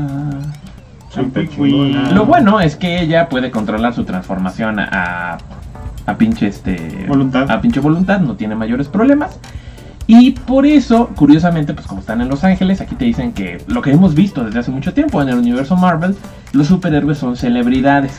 [2.13, 5.39] Lo bueno es que ella puede controlar su transformación a,
[6.07, 7.51] a pinche este Voluntad.
[7.51, 9.39] a pinche voluntad, no tiene mayores problemas.
[10.07, 13.81] Y por eso, curiosamente, pues como están en Los Ángeles, aquí te dicen que lo
[13.81, 16.15] que hemos visto desde hace mucho tiempo en el universo Marvel,
[16.53, 18.13] los superhéroes son celebridades.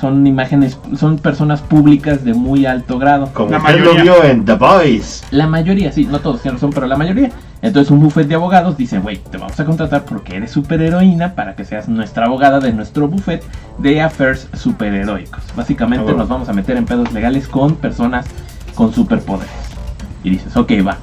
[0.00, 3.30] Son imágenes, son personas públicas de muy alto grado.
[3.32, 4.02] Como La usted lo mayoría.
[4.02, 5.24] vio en The Boys.
[5.30, 7.30] La mayoría, sí, no todos tienen razón, pero la mayoría.
[7.62, 11.56] Entonces un buffet de abogados dice, güey, te vamos a contratar porque eres superheroína para
[11.56, 13.42] que seas nuestra abogada de nuestro buffet
[13.78, 15.42] de affairs superheroicos.
[15.56, 18.26] Básicamente nos vamos a meter en pedos legales con personas
[18.74, 19.50] con superpoderes.
[20.22, 20.98] Y dices, ok, va.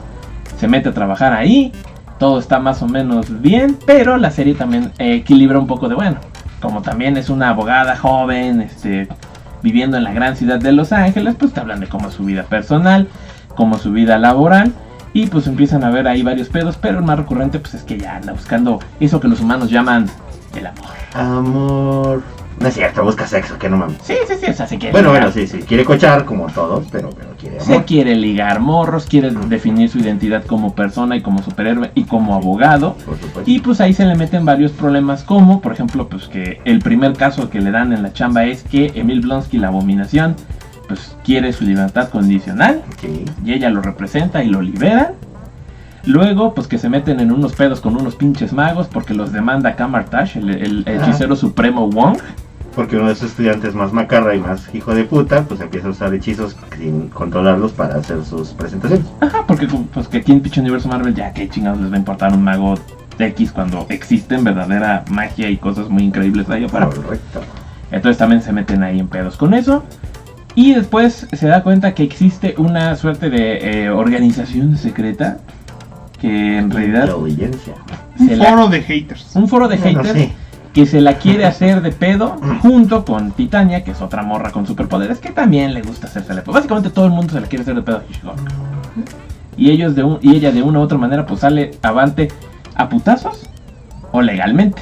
[0.58, 1.74] Se mete a trabajar ahí,
[2.20, 5.95] todo está más o menos bien, pero la serie también eh, equilibra un poco de,
[5.95, 6.18] bueno,
[6.62, 9.10] como también es una abogada joven, este,
[9.62, 12.24] viviendo en la gran ciudad de Los Ángeles, pues te hablan de cómo es su
[12.24, 13.10] vida personal,
[13.56, 14.72] cómo es su vida laboral,
[15.14, 17.97] y pues empiezan a ver ahí varios pedos, pero el más recurrente pues es que
[17.97, 20.09] ya anda buscando eso que los humanos llaman
[20.55, 20.89] el amor.
[21.14, 22.24] Amor.
[22.59, 23.97] No es cierto, busca sexo, que no mames.
[24.03, 25.24] Sí, sí, sí, o sea, se quiere Bueno, ligar.
[25.24, 25.64] bueno, sí, sí.
[25.68, 27.86] Quiere cochar como todos, pero, pero quiere Se amor.
[27.86, 32.93] quiere ligar morros, quiere definir su identidad como persona y como superhéroe y como abogado.
[33.05, 33.43] Por supuesto.
[33.49, 37.14] Y pues ahí se le meten varios problemas como, por ejemplo, pues que el primer
[37.14, 40.36] caso que le dan en la chamba es que Emil Blonsky, la abominación,
[40.94, 42.84] pues quiere su libertad condicional
[43.44, 45.14] y ella lo representa y lo liberan.
[46.06, 49.76] Luego, pues que se meten en unos pedos con unos pinches magos porque los demanda
[49.76, 52.18] Kamartash, el, el hechicero supremo Wong.
[52.76, 55.91] Porque uno de sus estudiantes más macarra y más hijo de puta, pues empieza a
[55.91, 59.08] usar hechizos sin controlarlos para hacer sus presentaciones.
[59.20, 62.00] Ajá, porque pues que aquí en pinche universo Marvel ya qué chingados les va a
[62.00, 62.76] importar un mago
[63.18, 66.88] X cuando existen verdadera magia y cosas muy increíbles ahí afuera.
[66.88, 67.41] Correcto.
[67.91, 69.84] Entonces también se meten ahí en pedos con eso.
[70.56, 75.39] Y después se da cuenta que existe una suerte de eh, organización secreta
[76.22, 77.74] que en realidad Inteligencia.
[78.20, 79.36] Un se la- foro de haters.
[79.36, 80.32] un foro de Bueno, haters sí.
[80.74, 84.66] que se la quiere hacer de pedo junto con Titania, que es otra morra con
[84.68, 86.54] superpoderes, que también le gusta hacerse de pedo.
[86.54, 88.51] Básicamente todo el mundo se la quiere hacer de pedo a She-Hulk.
[89.58, 92.30] Y ellos de un, y ella de una u otra manera pues sale avante
[92.76, 93.49] a putazos
[94.12, 94.82] o legalmente.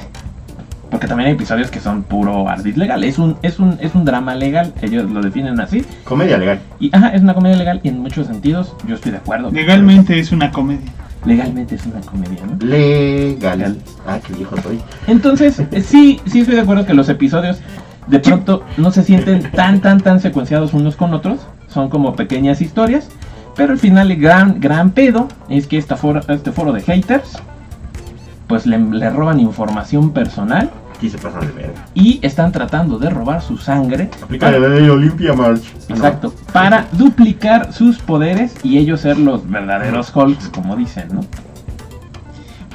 [0.92, 3.02] Porque también hay episodios que son puro ardid legal.
[3.02, 5.82] Es un, es un, es un drama legal, ellos lo definen así.
[6.04, 6.60] Comedia legal.
[6.78, 9.50] Y ajá, es una comedia legal y en muchos sentidos yo estoy de acuerdo.
[9.50, 10.92] Legalmente es una comedia.
[11.24, 12.58] Legalmente es una comedia, ¿no?
[12.66, 13.58] Legal.
[13.58, 13.78] Legal.
[14.06, 14.82] Ah, qué viejo soy.
[15.06, 17.58] Entonces, eh, sí, sí estoy de acuerdo que los episodios
[18.06, 21.40] de pronto no se sienten tan, tan, tan secuenciados unos con otros.
[21.68, 23.08] Son como pequeñas historias.
[23.56, 27.38] Pero al final el gran, gran pedo es que esta foro, este foro de haters,
[28.46, 30.70] pues le, le roban información personal
[31.02, 31.84] Aquí se pasan de verga.
[31.94, 34.08] y están tratando de robar su sangre.
[34.22, 35.64] Aplica la ley Olympia March.
[35.88, 41.22] Exacto, para duplicar sus poderes y ellos ser los verdaderos Hulks, como dicen, ¿no?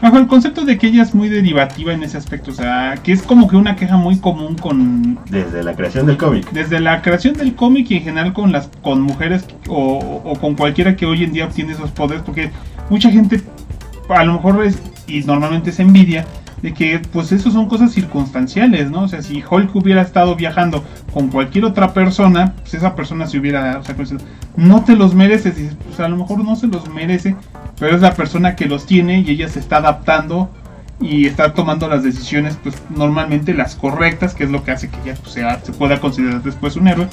[0.02, 3.14] Bajo el concepto de que ella es muy derivativa en ese aspecto, o sea, que
[3.14, 6.52] es como que una queja muy común con Desde la creación del cómic.
[6.52, 10.56] desde la creación del cómic y en general con las con mujeres o, o con
[10.56, 12.52] cualquiera que hoy en día obtiene esos poderes, porque
[12.90, 13.42] mucha gente
[14.10, 16.26] a lo mejor es y normalmente es envidia
[16.62, 19.04] de que pues eso son cosas circunstanciales, ¿no?
[19.04, 20.84] O sea, si Hulk hubiera estado viajando
[21.14, 24.14] con cualquier otra persona, pues esa persona se hubiera, o sea, pues,
[24.56, 27.36] no te los mereces, pues a lo mejor no se los merece,
[27.80, 30.50] pero es la persona que los tiene y ella se está adaptando
[31.00, 34.98] y está tomando las decisiones, pues normalmente las correctas, que es lo que hace que
[35.04, 37.08] ella pues, sea, se pueda considerar después un héroe.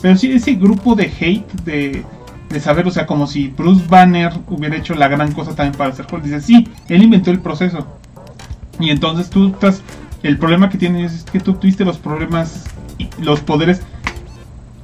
[0.00, 2.04] Pero sí, ese grupo de hate, de,
[2.48, 5.90] de saber, o sea, como si Bruce Banner hubiera hecho la gran cosa también para
[5.90, 6.22] hacer Hulk.
[6.22, 7.86] Dice, sí, él inventó el proceso.
[8.80, 9.82] Y entonces tú estás.
[10.22, 12.64] El problema que tienes es que tú tuviste los problemas
[12.98, 13.80] y los poderes.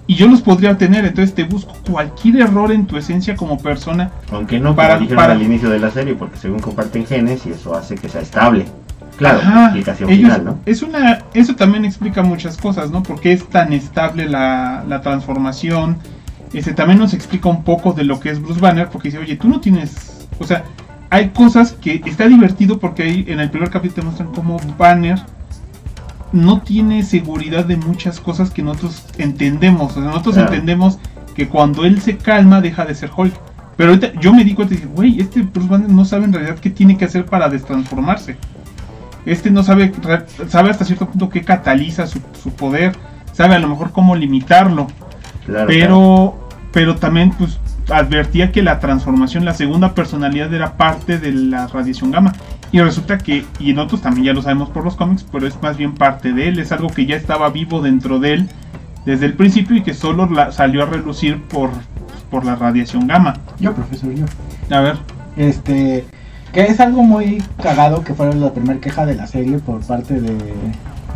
[0.07, 4.11] Y yo los podría tener, entonces te busco cualquier error en tu esencia como persona.
[4.31, 7.51] Aunque no, Para- como para- al inicio de la serie, porque según comparten genes y
[7.51, 8.67] eso hace que sea estable.
[9.17, 10.59] Claro, Ajá, explicación ellos- final, ¿no?
[10.67, 13.03] Es una, eso también explica muchas cosas, ¿no?
[13.03, 15.99] Porque es tan estable la, la transformación.
[16.53, 19.37] Ese también nos explica un poco de lo que es Bruce Banner, porque dice, oye,
[19.37, 20.65] tú no tienes, o sea,
[21.13, 25.19] hay cosas que está divertido porque ahí en el primer capítulo te muestran cómo Banner
[26.33, 29.93] no tiene seguridad de muchas cosas que nosotros entendemos.
[29.93, 30.51] O sea, nosotros Claro.
[30.53, 30.99] entendemos
[31.35, 33.35] que cuando él se calma deja de ser Hulk.
[33.77, 36.33] Pero ahorita yo me di cuenta y dije, güey, este Bruce Banner no sabe en
[36.33, 38.37] realidad qué tiene que hacer para destransformarse.
[39.27, 39.93] Este no sabe,
[40.49, 42.93] sabe hasta cierto punto qué cataliza su, su poder,
[43.33, 44.87] sabe a lo mejor cómo limitarlo,
[45.47, 45.67] Claro, claro.
[45.69, 47.59] pero, pero también pues
[47.91, 52.33] advertía que la transformación, la segunda personalidad era parte de la radiación gamma.
[52.71, 55.77] Y resulta que, y nosotros también ya lo sabemos por los cómics, pero es más
[55.77, 58.49] bien parte de él, es algo que ya estaba vivo dentro de él
[59.05, 61.71] desde el principio y que solo la- salió a relucir por,
[62.31, 63.35] por la radiación gamma.
[63.59, 64.25] Yo, profesor, yo.
[64.75, 64.97] A ver,
[65.37, 66.05] Este,
[66.53, 70.21] que es algo muy cagado que fue la primera queja de la serie por parte
[70.21, 70.33] de,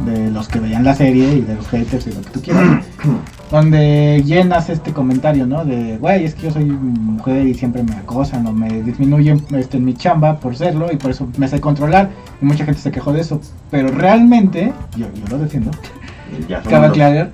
[0.05, 2.65] de los que veían la serie y de los haters y lo que tú quieras.
[3.51, 5.65] donde llenas este comentario, ¿no?
[5.65, 9.77] De, güey, es que yo soy mujer y siempre me acosan o me disminuyen este,
[9.77, 12.11] en mi chamba por serlo y por eso me sé controlar.
[12.41, 13.41] Y mucha gente se quejó de eso.
[13.71, 15.71] Pero realmente, yo, yo lo defiendo,
[16.69, 17.31] cabe aclarar,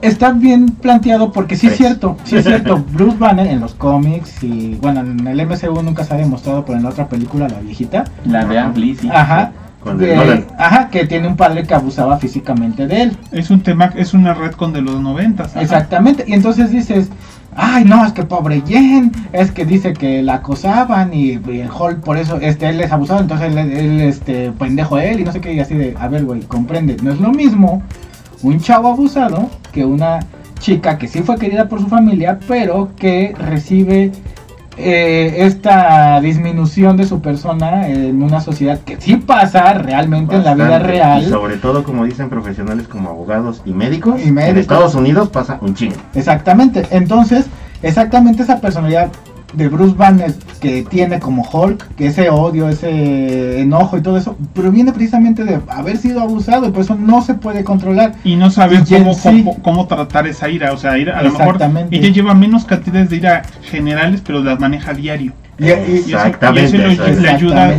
[0.00, 2.82] Está, bien planteado porque sí es cierto, sí es cierto.
[2.92, 6.78] Bruce Banner en los cómics y bueno, en el MCU nunca se ha demostrado, pero
[6.78, 9.08] en la otra película, la viejita, La de Ang Lee, sí.
[9.12, 10.46] ajá, Con de- el Nolan.
[10.58, 13.16] ajá, que tiene un padre que abusaba físicamente de él.
[13.32, 15.52] es un tema, es una redcon de los noventas.
[15.52, 15.62] ajá.
[15.62, 17.10] Exactamente, y entonces dices,
[17.54, 21.70] ay no, es que pobre Jen, es que dice que la acosaban y, y el
[21.70, 25.32] Hulk por eso, este, él es abusado, entonces él, él, este, pendejo él y no
[25.32, 27.82] sé qué, y así de, a ver, güey, comprende, no es lo mismo
[28.42, 30.20] un chavo abusado que una
[30.60, 34.10] chica que sí fue querida por su familia, pero que recibe
[34.78, 40.54] eh, esta disminución de su persona en una sociedad que sí pasa realmente en la
[40.54, 41.22] vida real.
[41.22, 44.50] Y sobre todo, como dicen profesionales como abogados y médicos, Y médicos.
[44.50, 45.96] en Estados Unidos pasa un chingo.
[46.14, 46.86] Exactamente.
[46.90, 47.46] Entonces,
[47.82, 49.08] exactamente esa personalidad
[49.54, 54.36] de Bruce Banner que tiene como Hulk, que ese odio, ese enojo y todo eso,
[54.52, 58.14] proviene precisamente de haber sido abusado y por eso no se puede controlar.
[58.24, 59.20] y no saber Y cómo, sí.
[59.22, 60.72] cómo, cómo tratar esa ira.
[60.72, 61.96] O sea, ira, a lo mejor Exactamente.
[61.96, 65.32] ella lleva menos cantidades de ira generales, pero las maneja a diario.
[65.58, 66.76] Y, y- Exactamente.
[66.76, 67.18] y eso eso es.
[67.22, 67.74] le ayuda.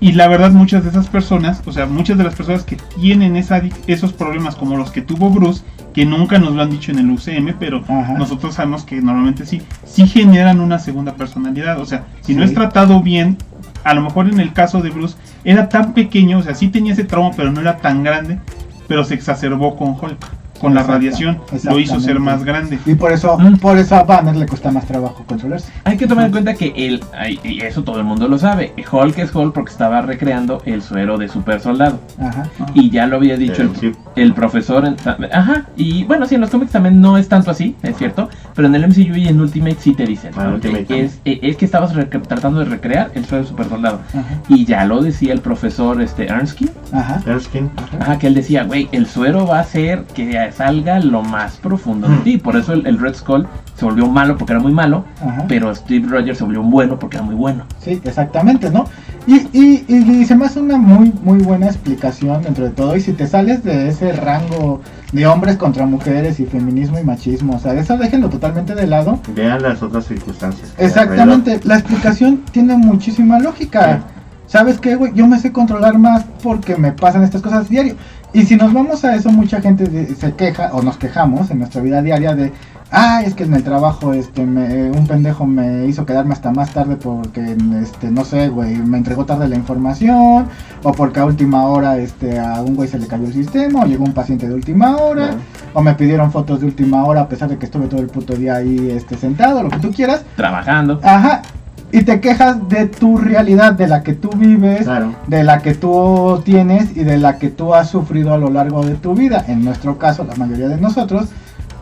[0.00, 3.34] Y la verdad, muchas de esas personas, o sea, muchas de las personas que tienen
[3.36, 7.00] esa, esos problemas como los que tuvo Bruce, que nunca nos lo han dicho en
[7.00, 8.14] el UCM, pero Ajá.
[8.16, 11.80] nosotros sabemos que normalmente sí, sí generan una segunda personalidad.
[11.80, 13.38] O sea, si no es tratado bien,
[13.82, 16.92] a lo mejor en el caso de Bruce era tan pequeño, o sea, sí tenía
[16.92, 18.38] ese trauma, pero no era tan grande,
[18.86, 20.24] pero se exacerbó con Hulk.
[20.60, 22.78] Con la radiación, lo hizo ser más grande.
[22.86, 23.56] Y por eso, Mm.
[23.58, 25.70] por eso a Banner le cuesta más trabajo controlarse.
[25.84, 28.72] Hay que tomar en cuenta que el, ay, y eso todo el mundo lo sabe,
[28.90, 32.00] Hulk es Hulk porque estaba recreando el suero de super soldado.
[32.20, 32.48] Ajá.
[32.74, 34.84] Y ya lo había dicho el, el profesor.
[34.86, 34.96] en-
[35.32, 38.28] ajá, y bueno, sí, en los cómics también no es tanto así, es cierto.
[38.54, 40.32] Pero en el MCU y en Ultimate sí te dicen.
[40.36, 40.56] Ah,
[40.88, 41.92] es, eh, es que estabas
[42.26, 44.00] tratando de recrear el suero de super soldado.
[44.08, 44.24] Ajá.
[44.48, 46.70] Y ya lo decía el profesor este, Erskine.
[46.92, 47.20] Ajá.
[47.26, 47.70] Erskine.
[48.00, 52.08] Ajá, que él decía, güey, el suero va a hacer que salga lo más profundo
[52.08, 52.22] de Mm.
[52.24, 52.38] ti.
[52.38, 53.46] Por eso el, el Red Skull
[53.76, 55.04] se volvió malo porque era muy malo.
[55.20, 55.44] Ajá.
[55.48, 57.64] Pero Steve Rogers se volvió un bueno porque era muy bueno.
[57.80, 58.84] Sí, exactamente, ¿no?
[59.26, 62.96] Y, y, y se me hace una muy, muy buena explicación dentro de todo.
[62.96, 64.80] Y si te sales de ese rango
[65.12, 69.18] de hombres contra mujeres y feminismo y machismo, o sea, eso déjenlo totalmente de lado.
[69.34, 70.72] Vean las otras circunstancias.
[70.78, 74.00] Exactamente, la explicación tiene muchísima lógica.
[74.46, 75.12] ¿Sabes qué, güey?
[75.14, 77.96] Yo me sé controlar más porque me pasan estas cosas diario.
[78.32, 81.80] Y si nos vamos a eso, mucha gente se queja o nos quejamos en nuestra
[81.80, 82.52] vida diaria de,
[82.90, 86.70] ay, es que en el trabajo este me- un pendejo me hizo quedarme hasta más
[86.74, 90.46] tarde porque, este, no sé, güey, me entregó tarde la información
[90.82, 93.86] o porque a última hora este, a un güey se le cayó el sistema o
[93.86, 95.30] llegó un paciente de última hora
[95.72, 98.34] o me pidieron fotos de última hora a pesar de que estuve todo el puto
[98.34, 100.22] día ahí este, sentado, lo que tú quieras.
[100.36, 101.00] Trabajando.
[101.02, 101.42] Ajá.
[101.90, 105.14] Y te quejas de tu realidad, de la que tú vives, Claro.
[105.26, 108.84] de la que tú tienes y de la que tú has sufrido a lo largo
[108.84, 109.44] de tu vida.
[109.48, 111.28] En nuestro caso, la mayoría de nosotros,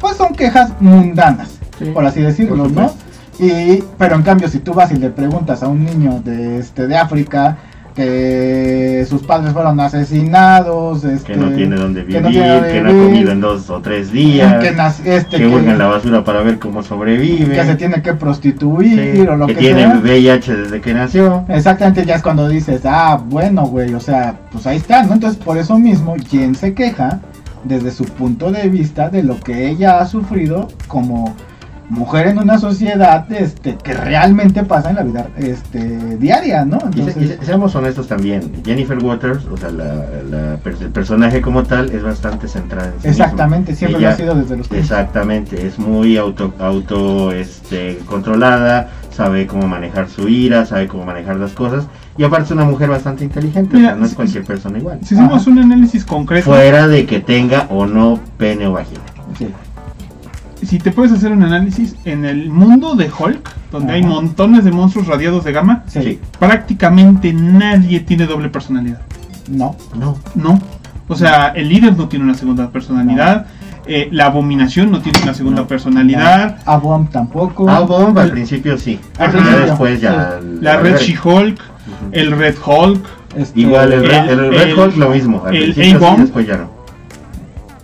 [0.01, 2.93] pues son quejas mundanas, Sí, por así decirlo, por ¿no?
[3.39, 6.87] Y, pero en cambio, si tú vas y le preguntas a un niño de, este,
[6.87, 7.57] de África
[7.97, 12.23] que sus padres fueron asesinados, este, Que no tiene dónde que vivir,
[12.71, 15.87] que no, ha comido en dos o tres días, que, nac- este, que que- la
[15.87, 19.61] basura para ver cómo sobrevive, que se tiene que prostituir sí, o lo que, que,
[19.61, 19.99] tiene sea.
[20.01, 21.45] VIH desde que nació.
[21.49, 25.15] Exactamente, ya es cuando dices, ah, bueno, güey, o sea, pues ahí está, ¿no?
[25.15, 27.21] Entonces, por eso mismo, Jen se queja
[27.65, 31.35] desde su punto de vista de lo que ella ha sufrido como
[31.89, 36.79] mujer en una sociedad este, que realmente pasa en la vida este, diaria, ¿no?
[36.91, 39.85] Y, se- y Entonces, se- seamos honestos también, Jennifer Waters, o sea, la,
[40.29, 44.13] la per- el personaje como tal es bastante centrada en sí exactamente, siempre lo ha
[44.17, 44.71] sido desde los.
[44.73, 51.37] Exactamente, es muy auto, auto este, controlada, sabe cómo manejar su ira, sabe cómo manejar
[51.37, 51.87] las cosas,
[52.19, 54.99] y aparte es una mujer bastante inteligente, Mira, o sea, no es cualquier persona igual.
[55.05, 55.51] Si hacemos Ajá.
[55.51, 59.01] un análisis concreto, Fuera de que tenga o no pene o vagina.
[59.39, 59.49] Sí.
[60.63, 64.73] Si te puedes hacer un análisis en el mundo de Hulk, donde hay montones de
[64.73, 66.03] monstruos radiados de gamma, Sí.
[66.03, 66.19] Sí.
[66.39, 69.01] prácticamente nadie tiene doble personalidad.
[69.51, 70.17] No, No.
[70.35, 70.61] No.
[71.09, 73.47] O sea, el líder no tiene una segunda personalidad.
[73.89, 75.69] eh, la abominación no tiene una segunda No.
[75.69, 76.59] personalidad.
[76.67, 77.67] a Bomb tampoco.
[77.87, 78.99] Bomb al principio sí.
[79.17, 80.41] Al Ya principio, después ya.
[80.61, 81.61] La Red She-Hulk,
[82.11, 83.05] el Red Hulk,
[83.37, 85.43] Este, Igual el, Red- el el- Red el- Hulk lo mismo.
[85.47, 86.19] Al el principio sí, A-Bomb.
[86.21, 86.71] después ya no.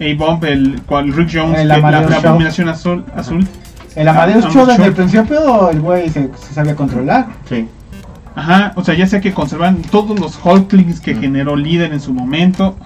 [0.03, 3.05] A-Bomb, el cual Rick Jones, El que- la, la abominación azul.
[3.16, 3.46] azul.
[3.94, 7.26] El Amadeus Cho desde el principio el güey se, se sabía controlar.
[7.48, 7.68] Sí.
[8.34, 11.20] Ajá, o sea, ya sea que conservan todos los Hulklings que Mm.
[11.20, 12.76] generó líder en su momento.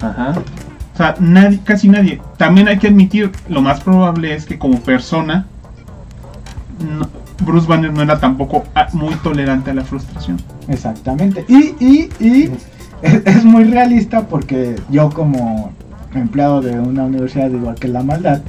[0.00, 0.34] Ajá.
[0.94, 2.20] O sea, nadie, casi nadie.
[2.36, 5.46] También hay que admitir, lo más probable es que como persona,
[6.78, 7.08] no-
[7.44, 10.40] Bruce Banner no era tampoco ah, muy tolerante a la frustración.
[10.68, 11.44] Exactamente.
[11.48, 12.50] Y, y, y
[13.02, 15.72] es, es muy realista porque yo como
[16.18, 18.40] empleado de una universidad igual que la maldad,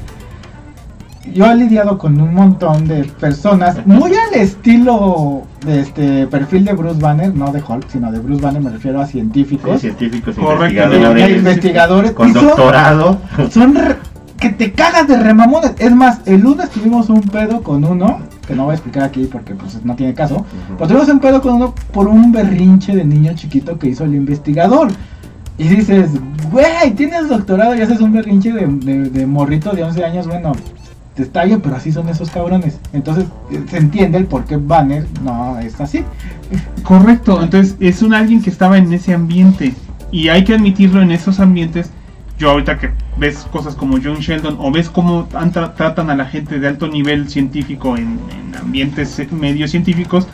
[1.34, 6.74] yo he lidiado con un montón de personas muy al estilo de este perfil de
[6.74, 10.36] Bruce Banner, no de Hulk, sino de Bruce Banner, me refiero a Sí, científicos, científicos,
[10.36, 13.18] Correcto, de- de investigadores, investigadores, con son- doctorado.
[13.51, 13.97] son re-
[14.39, 15.74] que te cagas de remamones.
[15.80, 19.26] Es más, el lunes tuvimos un pedo con uno, que no voy a explicar aquí
[19.30, 20.45] porque pues no tiene caso.
[20.78, 24.13] Pero tuvimos un pedo con uno por un berrinche de niño chiquito que hizo el
[24.15, 24.89] investigador.
[25.58, 26.12] Y dices,
[26.51, 28.68] güey, tienes doctorado y haces un berrinche de,
[29.10, 30.28] de- morrito de 11 años.
[30.28, 30.51] Bueno,
[31.16, 32.80] te está bien, pero así son esos cabrones.
[32.93, 36.03] Entonces eh, se entiende el por qué Banner no es así.
[36.84, 39.74] Correcto, entonces es un alguien que estaba en ese ambiente.
[40.12, 41.91] Y hay que admitirlo en esos ambientes.
[42.38, 45.28] Yo ahorita que ves cosas como John Sheldon o ves cómo
[45.76, 50.28] tratan a la gente de alto nivel científico en, en ambientes eh, medios científicos,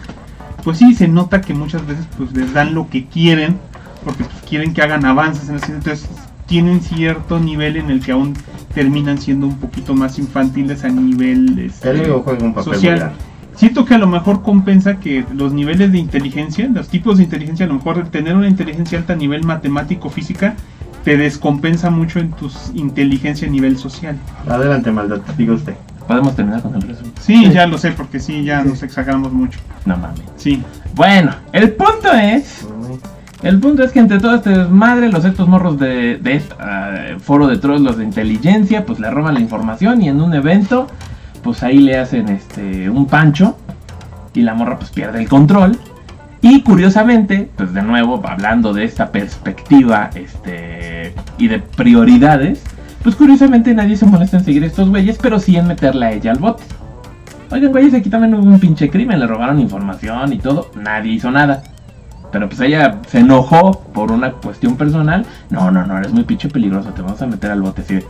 [0.66, 3.58] pues sí, se nota que muchas veces pues les dan lo que quieren,
[4.04, 5.76] porque pues, quieren que hagan avances en la ciencia.
[5.92, 6.10] Entonces
[6.46, 8.34] tienen cierto nivel en el que aún
[8.74, 13.14] terminan siendo un poquito más infantiles a nivel este, El un papel social.
[13.56, 17.66] Siento que a lo mejor compensa que los niveles de inteligencia, los tipos de inteligencia,
[17.66, 20.56] a lo mejor tener una inteligencia alta a nivel matemático, física,
[21.04, 24.18] te descompensa mucho en tu inteligencia a nivel social.
[24.50, 25.76] Adelante, maldad, diga usted.
[26.08, 27.14] Podemos terminar con el resumen.
[27.22, 27.52] Sí, Sí.
[27.52, 28.70] ya lo sé, porque sí, ya Sí.
[28.70, 29.60] nos exageramos mucho.
[29.86, 30.22] No mames.
[30.36, 30.62] Sí.
[30.96, 32.68] Bueno, el punto es
[33.44, 37.48] El punto es que entre todo este desmadre, los estos morros de, de ah, foro
[37.48, 40.88] de trolls, los de inteligencia, pues le roban la información y en un evento,
[41.44, 43.58] pues ahí le hacen este un pancho
[44.34, 45.78] y la morra pues pierde el control.
[46.42, 52.64] Y curiosamente, pues de nuevo, hablando de esta perspectiva este, y de prioridades,
[53.04, 56.32] pues curiosamente nadie se molesta en seguir estos güeyes, pero sí en meterla a ella
[56.32, 56.64] al bote.
[57.52, 61.30] Oigan, güeyes, aquí también hubo un pinche crimen, le robaron información y todo, nadie hizo
[61.30, 61.64] nada.
[62.34, 65.26] Pero pues ella se enojó por una cuestión personal.
[65.52, 67.84] No, no, no, eres muy pinche peligroso, te vamos a meter al bote.
[67.84, 68.04] De,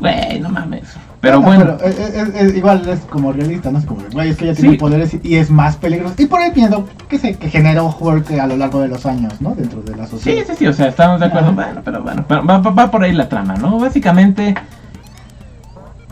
[0.00, 0.92] güey, no mames.
[1.20, 3.78] Pero bueno, pero, eh, eh, eh, igual es como realista, ¿no?
[3.78, 4.76] Es como, güey, es que ella tiene Sí.
[4.78, 6.14] poderes y, es más peligroso.
[6.18, 9.34] Y por ahí pienso que se que generó Hulk a lo largo de los años,
[9.40, 9.54] ¿no?
[9.54, 10.44] Dentro de la Sí, sociedad.
[10.48, 11.48] sí, sí, o sea, estamos de acuerdo.
[11.50, 11.56] Ajá.
[11.56, 13.78] Bueno, pero bueno, pero va, va- va por ahí la trama, ¿no?
[13.78, 14.54] Básicamente,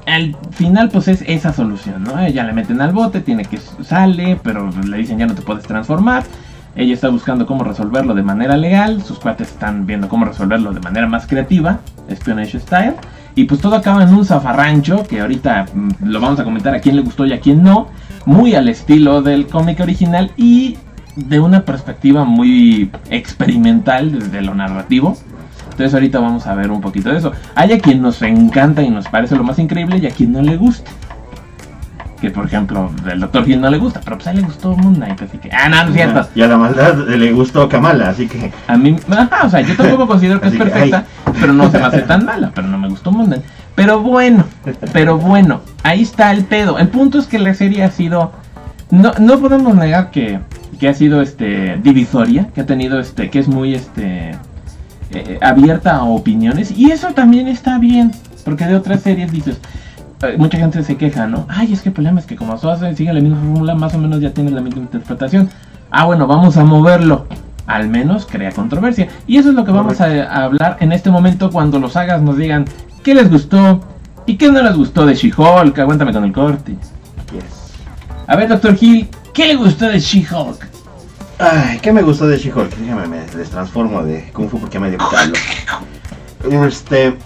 [0.07, 2.19] al final, pues es esa solución, ¿no?
[2.21, 5.65] Ella le meten al bote, tiene que sale, pero le dicen ya no te puedes
[5.65, 6.23] transformar.
[6.79, 10.79] Ella está buscando cómo resolverlo de manera legal, sus cuates están viendo cómo resolverlo de
[10.79, 12.95] manera más creativa, espionage style.
[13.35, 16.81] Y pues todo acaba en un zafarrancho, que ahorita mm, lo vamos a comentar a
[16.81, 17.89] quién le gustó y a quién no,
[18.27, 20.79] muy al estilo del cómic original y
[21.17, 25.17] de una perspectiva muy experimental desde lo narrativo.
[25.65, 27.33] Entonces ahorita vamos a ver un poquito de eso.
[27.57, 30.43] Hay a quien nos encanta y nos parece lo más increíble y a quien no
[30.43, 30.89] le gusta.
[32.21, 34.77] Que por ejemplo, del Doctor Hill no le gusta, pero pues a él le gustó
[34.77, 35.51] Moon Knight, así que...
[35.53, 36.29] Ah, no, no es cierto.
[36.35, 38.51] Y a la maldad le gustó Kamala, así que.
[38.67, 41.05] A mí, ajá, o sea, yo tampoco considero que es que, perfecta,
[41.41, 43.45] pero no se me hace tan mala, pero no me gustó Moon Knight.
[43.77, 44.45] Pero bueno,
[44.93, 46.79] pero bueno, ahí está el pedo.
[46.79, 48.33] El punto es que la serie ha sido,
[48.91, 50.41] no, no podemos negar que,
[50.81, 54.33] que ha sido este divisoria, que ha tenido este, que es muy este
[55.11, 58.13] eh, abierta a opiniones y eso también está bien,
[58.45, 59.61] porque de otras series dices, eh,
[60.37, 61.47] mucha gente se queja, ¿no?
[61.49, 63.99] Ay, es que el problema es que como Sosa sigue la misma fórmula, más o
[63.99, 65.49] menos ya tiene la misma interpretación.
[65.91, 67.27] Ah, bueno, vamos a moverlo.
[67.67, 69.09] Al menos crea controversia.
[69.27, 72.23] Y eso es lo que vamos a, a hablar en este momento cuando los sagas
[72.23, 72.65] nos digan
[73.03, 73.81] qué les gustó
[74.27, 75.79] y qué no les gustó de She-Hulk.
[75.79, 76.73] Aguántame con el corte.
[77.33, 77.75] Yes.
[78.27, 80.67] A ver, Doctor Hill, ¿qué le gustó de She-Hulk?
[81.39, 82.77] Ay, ¿qué me gustó de She-Hulk?
[82.77, 85.37] Déjame, me destransformo de Kung Fu porque me dio calor.
[86.67, 87.17] Este.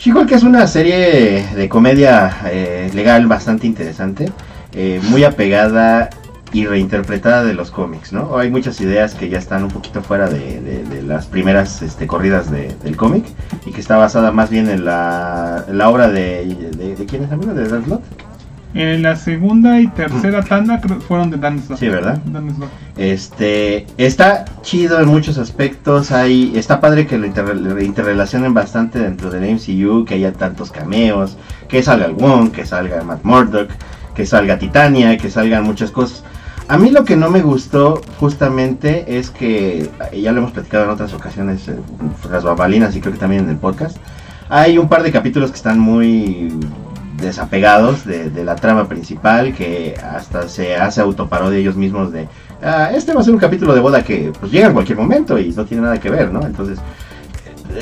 [0.00, 4.32] She-Hulk es una serie de comedia eh, legal bastante interesante,
[4.72, 6.08] eh, muy apegada
[6.54, 8.38] y reinterpretada de los cómics, ¿no?
[8.38, 12.74] Hay muchas ideas que ya están un poquito fuera de, las primeras este, corridas de-
[12.82, 13.26] del cómic
[13.66, 16.46] y que está basada más bien en la, obra de,
[16.96, 18.02] de, quién es amigo de Slott.
[18.72, 21.78] Eh, la segunda y tercera tanda fueron de Dan Slott.
[21.80, 22.18] Sí, ¿verdad?
[22.26, 22.70] Dan Slott.
[22.96, 26.12] Este está chido en muchos aspectos.
[26.12, 30.70] Hay, está padre que lo interre- lo interrelacionen bastante dentro del MCU, que haya tantos
[30.70, 31.36] cameos,
[31.68, 33.70] que salga el Wong, que salga Matt Murdock,
[34.14, 36.22] que salga Titania, que salgan muchas cosas.
[36.68, 40.90] A mí lo que no me gustó justamente es que, ya lo hemos platicado en
[40.90, 41.74] otras ocasiones, eh,
[42.30, 43.96] las babalinas y creo que también en el podcast,
[44.48, 46.52] hay un par de capítulos que están muy
[47.20, 52.28] desapegados de, la trama principal, que hasta se hace autoparodia ellos mismos de,
[52.62, 55.38] "Ah, este va a ser un capítulo de boda que pues llega en cualquier momento
[55.38, 56.44] y no tiene nada que ver, ¿no?
[56.44, 56.78] Entonces,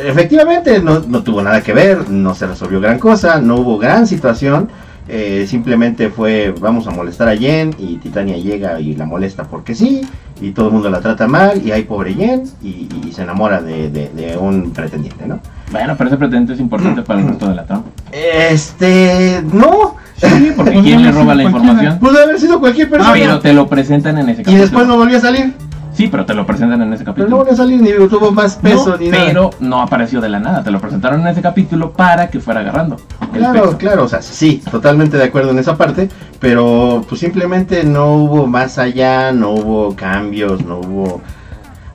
[0.05, 4.07] efectivamente no, no tuvo nada que ver, no se resolvió gran cosa, no hubo gran
[4.07, 4.69] situación,
[5.09, 9.75] eh, simplemente fue vamos a molestar a Jen y Titania llega y la molesta porque
[9.75, 10.03] sí,
[10.41, 14.37] y todo el mundo la trata mal y hay pobre Jen y, se enamora de
[14.39, 15.41] un pretendiente, ¿no?
[15.71, 17.83] Bueno, pero ese pretendente es importante para el resto de la trama.
[18.13, 21.99] Este, no, Sí, porque ¿quién le roba la información?
[22.01, 23.13] pudo haber sido cualquier persona.
[23.13, 24.63] Pero te lo presentan en ese y capítulo.
[24.63, 25.55] después no volvió a salir,
[25.93, 27.31] Sí, pero te lo presentan en ese pero capítulo.
[27.31, 29.25] no volvió a salir ni tuvo más peso No, ni nada.
[29.27, 32.61] pero no apareció de la nada, te lo presentaron en ese capítulo para que fuera
[32.61, 32.97] agarrando.
[33.33, 33.79] el Claro, peso.
[33.79, 36.09] claro, o sea, sí, totalmente de acuerdo en esa parte,
[36.41, 41.21] pero pues simplemente no hubo más allá, no hubo cambios, no hubo...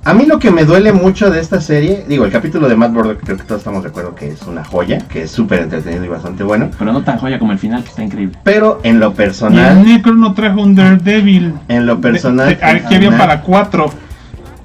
[0.05, 2.91] A mí lo que me duele mucho de esta serie, digo, el capítulo de Matt
[2.91, 6.03] Murdock creo que todos estamos de acuerdo que es una joya, que es súper entretenido
[6.03, 8.37] y bastante bueno, Pero no tan joya como el final, que está increíble.
[8.43, 11.53] pero en lo Y el personal, Necro no trajo un Daredevil.
[11.69, 12.49] en lo personal...
[12.49, 13.89] De- de- aquí había el para cuatro.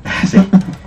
[0.28, 0.39] Sí.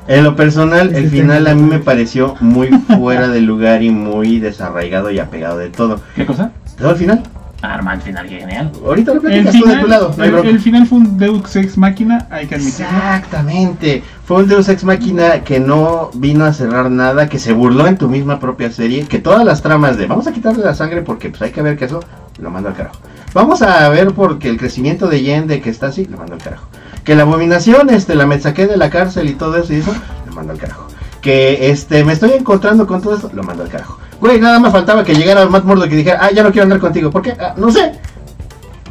[0.07, 3.89] En lo personal, el que final a mí me pareció muy fuera de lugar y
[3.91, 6.01] muy desarraigado y apegado de todo.
[6.15, 6.51] ¿Qué cosa?
[6.77, 7.23] ¿Todo el final?
[7.61, 8.71] Arma, el final, qué genial.
[8.85, 11.77] Ahorita lo El platicas tú de tu lado, no el, final fue un Deus Ex
[11.77, 12.85] Máquina, hay que admitirlo.
[12.85, 14.03] Exactamente.
[14.25, 17.97] Fue un Deus Ex Máquina que no vino a cerrar nada, que se burló en
[17.97, 21.29] tu misma propia serie, que todas las tramas de vamos a quitarle la sangre porque
[21.29, 21.99] pues hay que ver que eso
[22.39, 22.97] lo mando al carajo.
[23.33, 26.41] Vamos a ver porque el crecimiento de Yen de que está así, lo mando al
[26.41, 26.67] carajo.
[27.03, 29.93] Que la abominación, este, la me saqué de la cárcel y todo eso y eso,
[30.27, 30.87] lo mando al carajo.
[31.21, 33.99] Que este, me estoy encontrando con todo esto, lo mando al carajo.
[34.21, 36.79] Güey, nada más faltaba que llegara Matt Murdock y dijera, ah, ya no quiero andar
[36.79, 37.09] contigo.
[37.11, 37.33] ¿Por qué?
[37.39, 37.91] "Ah, no sé.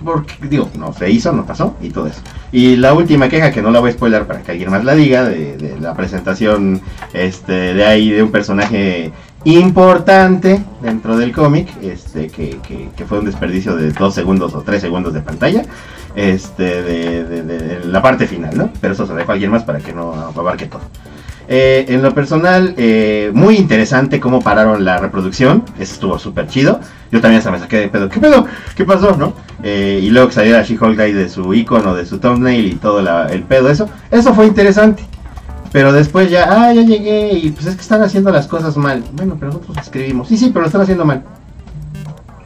[0.02, 2.20] porque, digo, no se hizo, no pasó y todo eso.
[2.52, 4.94] Y la última queja, que no la voy a spoiler para que alguien más la
[4.94, 6.80] diga, de, la presentación
[7.12, 9.12] este, de ahí de un personaje
[9.44, 12.58] importante dentro del cómic, este, que,
[12.96, 15.62] que- fue un desperdicio de dos segundos o tres segundos de pantalla,
[16.16, 18.70] este, de, de- la parte final, ¿no?
[18.80, 20.80] Pero eso se lo dejo a alguien más para que no abarque todo.
[21.52, 25.64] Eh, en lo personal, eh, muy interesante cómo pararon la reproducción.
[25.80, 26.78] Eso estuvo súper chido.
[27.10, 28.08] Yo también hasta me saqué de pedo.
[28.08, 28.46] ¿Qué pedo?
[28.76, 29.16] ¿Qué pasó?
[29.16, 29.32] ¿No?
[29.64, 33.00] Eh, y luego que saliera She-Hulk ahí de su icono, de su thumbnail y todo
[33.26, 33.90] el pedo, eso.
[34.12, 35.02] Eso fue interesante.
[35.72, 39.02] Pero después ya, ah, ya llegué y pues es que están haciendo las cosas mal.
[39.14, 40.28] Bueno, pero nosotros escribimos.
[40.28, 41.24] Sí, sí, pero lo están haciendo mal.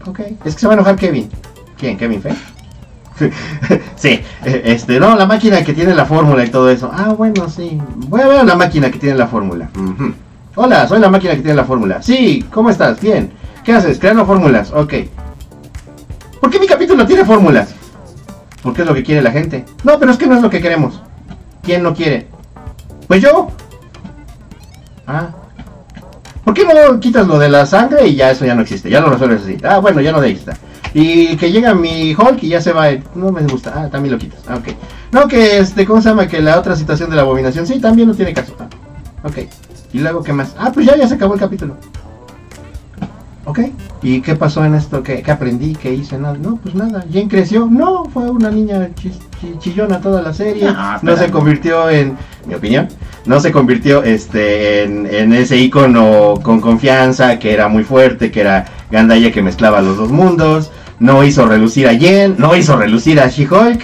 [0.07, 0.21] Ok.
[0.47, 1.29] Es que se va a enojar Kevin.
[1.77, 1.99] ¿Quién?
[1.99, 2.31] ¿Kevin Fe?
[3.97, 6.91] sí, eh, este, no, la máquina que tiene la fórmula y todo eso.
[6.93, 7.81] Ah, bueno, sí.
[8.09, 9.69] Voy a ver la máquina que tiene la fórmula.
[10.57, 12.03] Hola, soy la máquina que tiene la fórmula.
[12.03, 13.01] Sí, ¿cómo estás?
[13.01, 13.33] Bien.
[13.65, 13.99] ¿Qué haces?
[13.99, 14.73] Creando fórmulas.
[14.73, 14.95] Ok.
[16.41, 17.75] ¿Por qué mi capítulo tiene fórmulas?
[18.63, 19.65] Porque es lo que quiere la gente.
[19.85, 21.01] No, pero es que no es lo que queremos.
[21.63, 22.29] ¿Quién no quiere?
[23.07, 23.49] Pues yo.
[25.07, 25.29] Ah.
[26.45, 28.91] ¿Por qué no quitas lo de la sangre y ya eso ya no existe?
[28.91, 29.57] Ya lo resuelves así.
[29.63, 30.57] Ah, bueno, ya no de ahí está.
[30.95, 32.87] Y que llega mi Hulk y ya se va.
[33.17, 33.73] No me gusta.
[33.75, 34.41] Ah, también lo quitas.
[34.49, 34.69] Ah, ok.
[35.11, 36.29] No, que este, ¿cómo se llama?
[36.29, 37.67] Que la otra situación de la abominación.
[37.67, 38.55] Sí, también no tiene caso.
[38.61, 38.69] Ah,
[39.25, 39.39] ok.
[39.93, 40.55] ¿Y luego qué más?
[40.59, 41.77] Ah, pues ya, ya se acabó el capítulo.
[43.47, 43.59] Ok.
[44.03, 45.03] ¿Y qué pasó en esto?
[45.03, 45.75] ¿Qué, qué aprendí?
[45.75, 46.17] ¿Qué hice?
[46.19, 46.37] Nada.
[46.41, 47.05] No, pues nada.
[47.13, 47.67] ¿Jen creció?
[47.71, 50.65] No, fue una niña chis- chi- chillona toda la serie.
[50.65, 52.17] No, No, se convirtió en,
[52.47, 52.89] mi opinión,
[53.27, 58.41] no se convirtió este en, en ese icono con confianza, que era muy fuerte, que
[58.41, 60.71] era Gandaya que mezclaba los dos mundos.
[61.05, 63.83] No hizo relucir a Jen, no hizo relucir a She-Hulk.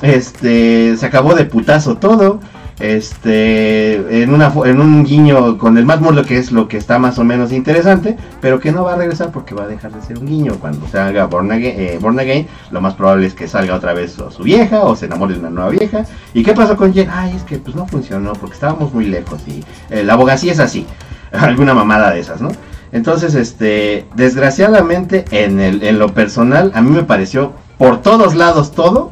[0.00, 2.40] Este, se acabó de putazo todo.
[2.80, 6.98] Este, en, una, en un guiño con el Matt Murdock, que es lo que está
[6.98, 10.00] más o menos interesante, pero que no va a regresar porque va a dejar de
[10.00, 10.54] ser un guiño.
[10.54, 14.18] Cuando salga Born Again, eh, Born Again, lo más probable es que salga otra vez
[14.18, 16.06] o su vieja o se enamore de una nueva vieja.
[16.32, 17.10] ¿Y qué pasó con Jen?
[17.12, 20.58] Ay, es que pues no funcionó porque estábamos muy lejos y eh, la abogacía es
[20.58, 20.86] así.
[21.32, 22.48] Alguna mamada de esas, ¿no?
[22.92, 29.10] Entonces, este, desgraciadamente, en, lo personal, a mí me pareció por todos lados todo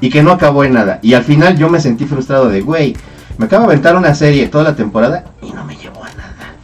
[0.00, 0.98] y que no acabó en nada.
[1.02, 2.96] Y al final yo me sentí frustrado de, güey,
[3.38, 6.54] me acabo de aventar una serie toda la temporada y no me llevó a nada.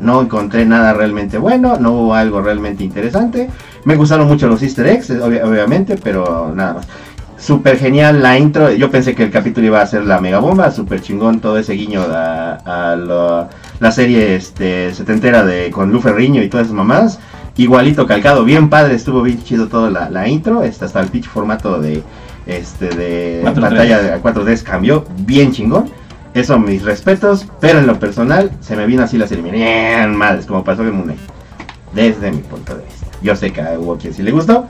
[0.00, 3.48] No encontré nada realmente bueno, no hubo algo realmente interesante.
[3.84, 6.88] Me gustaron mucho los easter eggs, eh, obvia- obviamente, pero nada más.
[7.38, 8.70] Súper genial la intro.
[8.72, 10.70] Yo pensé que el capítulo iba a ser la mega bomba.
[10.70, 13.48] Súper chingón todo ese guiño a, a lo-
[13.82, 17.18] la serie este, setentera de, con Lu Ferriño y todas esas mamadas.
[17.56, 18.94] Igualito calcado, bien padre.
[18.94, 20.60] Estuvo bien chido toda la, la intro.
[20.60, 22.00] Hasta el pitch formato de,
[22.46, 23.60] este, de 4:3.
[23.60, 25.90] pantalla de 4D cambió bien chingón.
[26.32, 27.48] Eso, mis respetos.
[27.58, 29.50] Pero en lo personal, se me vino así la serie.
[29.50, 31.16] Bien madres, como pasó en Moon.
[31.92, 33.06] Desde mi punto de vista.
[33.20, 34.68] Yo sé que hubo quien sí le gustó.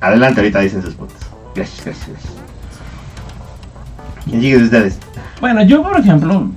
[0.00, 1.18] Adelante, ahorita dicen sus puntos.
[1.54, 2.32] Gracias, gracias, gracias.
[4.24, 4.98] ¿Quién sigue de ustedes?
[5.38, 6.48] Bueno, yo por ejemplo,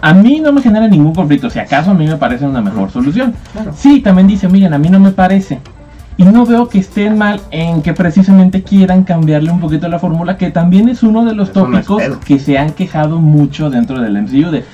[0.00, 1.50] A mí no me genera ningún conflicto.
[1.50, 3.34] Si acaso a mí me parece una mejor solución.
[3.52, 3.72] Claro.
[3.76, 5.60] Sí, también dice, miren, a mí no me parece.
[6.16, 10.36] Y no veo que estén mal en que precisamente quieran cambiarle un poquito la fórmula,
[10.36, 14.20] que también es uno de los Eso tópicos que se han quejado mucho dentro del
[14.22, 14.64] MCU de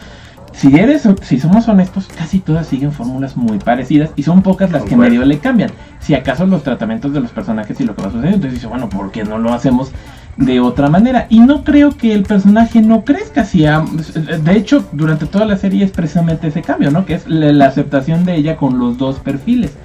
[0.58, 4.82] si eres si somos honestos, casi todas siguen fórmulas muy parecidas y son pocas las
[4.82, 5.70] que medio le cambian.
[6.00, 8.88] Si acaso los tratamientos de los personajes y lo que va sucediendo, entonces dice, bueno,
[8.88, 9.92] ¿por qué no lo hacemos
[10.38, 11.26] de otra manera?
[11.28, 15.84] Y no creo que el personaje no crezca, si de hecho, durante toda la serie
[15.84, 17.04] es precisamente ese cambio, ¿no?
[17.04, 19.76] Que es la, aceptación de ella con los dos perfiles.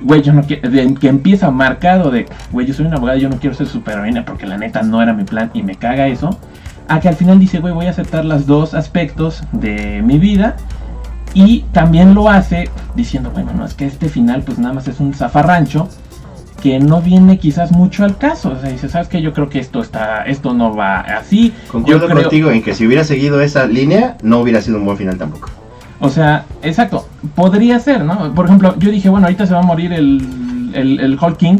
[0.00, 3.38] Güey, yo no quiero, que empieza marcado de, güey, yo soy una abogada, yo no
[3.38, 6.36] quiero ser superheroína porque la neta no era mi plan y me caga eso.
[6.88, 10.56] A que al final dice, güey, voy a aceptar los dos aspectos de mi vida.
[11.34, 15.00] Y también lo hace diciendo, bueno, no es que este final pues nada más es
[15.00, 15.88] un zafarrancho
[16.62, 18.50] que no viene quizás mucho al caso.
[18.52, 19.20] O sea, dice, ¿sabes qué?
[19.20, 21.52] Yo creo que esto está, esto no va así.
[21.70, 24.84] Concuerdo Yo creo- contigo en que si hubiera seguido esa línea, no hubiera sido un
[24.84, 25.50] buen final tampoco.
[26.00, 28.32] O sea, exacto, podría ser, ¿no?
[28.34, 31.58] Por ejemplo, yo dije, bueno, ahorita se va a morir el, el, el Hulk King,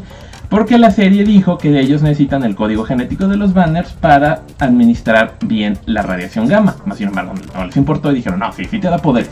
[0.49, 5.37] porque la serie dijo que ellos necesitan el código genético de los banners para administrar
[5.47, 6.77] bien la radiación gamma.
[6.87, 9.31] Más sin embargo, no les importó y dijeron, no, sí, sí te da poderes.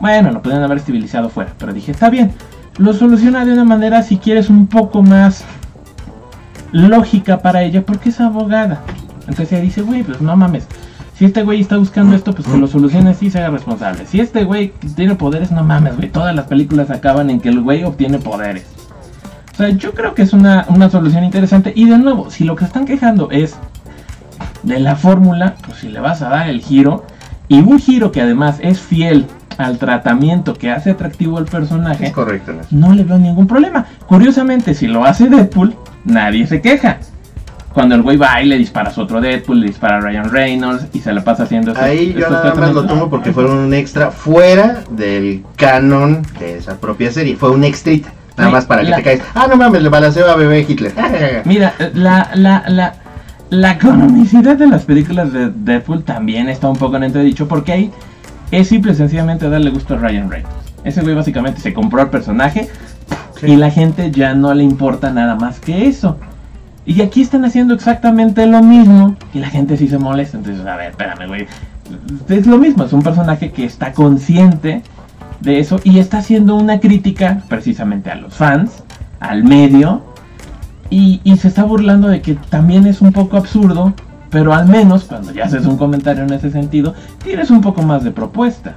[0.00, 2.32] Bueno, lo podrían haber civilizado fuera, pero dije, está bien,
[2.78, 5.44] lo soluciona de una manera, si quieres, un poco más
[6.72, 8.82] lógica para ella, porque es abogada.
[9.22, 10.66] Entonces ella dice, güey, pues no mames.
[11.14, 14.06] Si este güey está buscando esto, pues que lo solucione así y se haga responsable.
[14.06, 16.10] Si este güey tiene poderes, no mames, güey.
[16.10, 18.66] Todas las películas acaban en que el güey obtiene poderes.
[19.54, 21.72] O sea, yo creo que es una, una solución interesante.
[21.74, 23.56] Y de nuevo, si lo que están quejando es
[24.62, 27.04] de la fórmula, pues si le vas a dar el giro,
[27.48, 29.26] y un giro que además es fiel
[29.58, 32.52] al tratamiento que hace atractivo el personaje, Es correcto.
[32.70, 32.94] ¿no?
[32.94, 33.84] le veo ningún problema.
[34.06, 36.98] Curiosamente, si lo hace Deadpool, nadie se queja.
[37.74, 40.30] Cuando el güey va y le dispara a su otro Deadpool, le dispara a Ryan
[40.30, 43.56] Reynolds y se la pasa haciendo estos- Ahí yo nada más lo tomo porque fueron
[43.58, 47.36] un extra fuera del canon de esa propia serie.
[47.36, 48.10] Fue un extrita.
[48.36, 49.20] Nada más para que la- te caes.
[49.34, 50.92] Ah, no mames, le balanceo a bebé Hitler.
[51.44, 52.94] Mira, la, la, la,
[53.50, 57.90] la de las películas de Deadpool también está un poco en entredicho porque ahí
[58.50, 60.56] es simple y sencillamente darle gusto a Ryan Reynolds.
[60.84, 62.68] Ese güey básicamente se compró al personaje
[63.42, 66.16] y la gente ya no le importa nada más que eso.
[66.86, 70.38] Y aquí están haciendo exactamente lo mismo y la gente sí se molesta.
[70.38, 71.46] Entonces, a ver, espérame, güey.
[72.28, 74.82] Es lo mismo, es un personaje que está consciente
[75.40, 78.82] de eso y está haciendo una crítica precisamente a los fans,
[79.20, 80.02] al medio
[80.90, 83.94] y, y se está burlando de que también es un poco absurdo,
[84.30, 88.04] pero al menos cuando ya haces un comentario en ese sentido, tienes un poco más
[88.04, 88.76] de propuesta.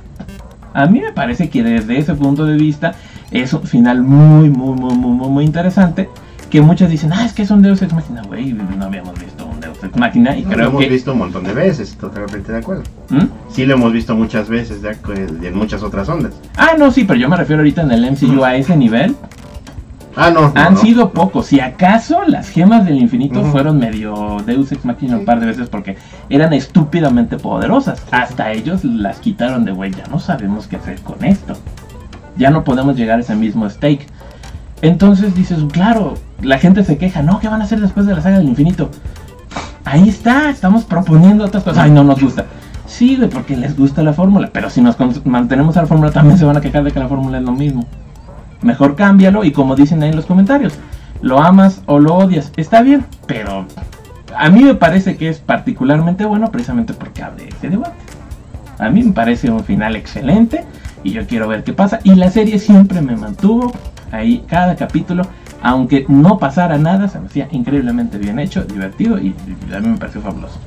[0.73, 2.93] A mí me parece que desde ese punto de vista
[3.31, 6.09] es un final muy, muy, muy, muy, muy, muy interesante.
[6.49, 9.45] Que muchos dicen, ah, es que es un Deus Ex Machina, güey, no habíamos visto
[9.45, 10.89] un Deus Ex Machina y No, lo hemos que...
[10.89, 12.83] visto un montón de veces, totalmente de acuerdo.
[13.09, 13.23] ¿Mm?
[13.49, 14.97] Sí lo hemos visto muchas veces, de
[15.47, 16.33] en muchas otras ondas.
[16.57, 19.15] Ah, no, sí, pero yo me refiero ahorita en el MCU a ese nivel.
[20.15, 20.51] Ah, no.
[20.55, 20.79] Han no.
[20.79, 21.47] sido pocos.
[21.47, 25.69] Si acaso las gemas del infinito fueron medio Deus Ex Machina un par de veces
[25.69, 25.97] porque
[26.29, 28.03] eran estúpidamente poderosas.
[28.11, 29.91] Hasta ellos las quitaron de güey.
[29.91, 31.53] Ya no sabemos qué hacer con esto.
[32.37, 34.05] Ya no podemos llegar a ese mismo stake.
[34.81, 37.21] Entonces dices, claro, la gente se queja.
[37.21, 38.89] No, ¿qué van a hacer después de la saga del infinito?
[39.85, 41.83] Ahí está, estamos proponiendo otras cosas.
[41.83, 42.45] Ay, no nos gusta.
[42.87, 44.49] Sí, porque les gusta la fórmula.
[44.51, 47.07] Pero si nos mantenemos a la fórmula, también se van a quejar de que la
[47.07, 47.85] fórmula es lo mismo.
[48.61, 50.73] Mejor cámbialo y como dicen ahí en los comentarios,
[51.21, 53.65] lo amas o lo odias, está bien, pero
[54.37, 57.95] a mí me parece que es particularmente bueno precisamente porque abre ese debate.
[58.79, 60.65] A mí me parece un final excelente
[61.03, 61.99] y yo quiero ver qué pasa.
[62.03, 63.71] Y la serie siempre me mantuvo
[64.11, 65.23] ahí cada capítulo,
[65.61, 69.35] aunque no pasara nada, se me hacía increíblemente bien hecho, divertido y,
[69.73, 70.59] a mí me pareció fabuloso.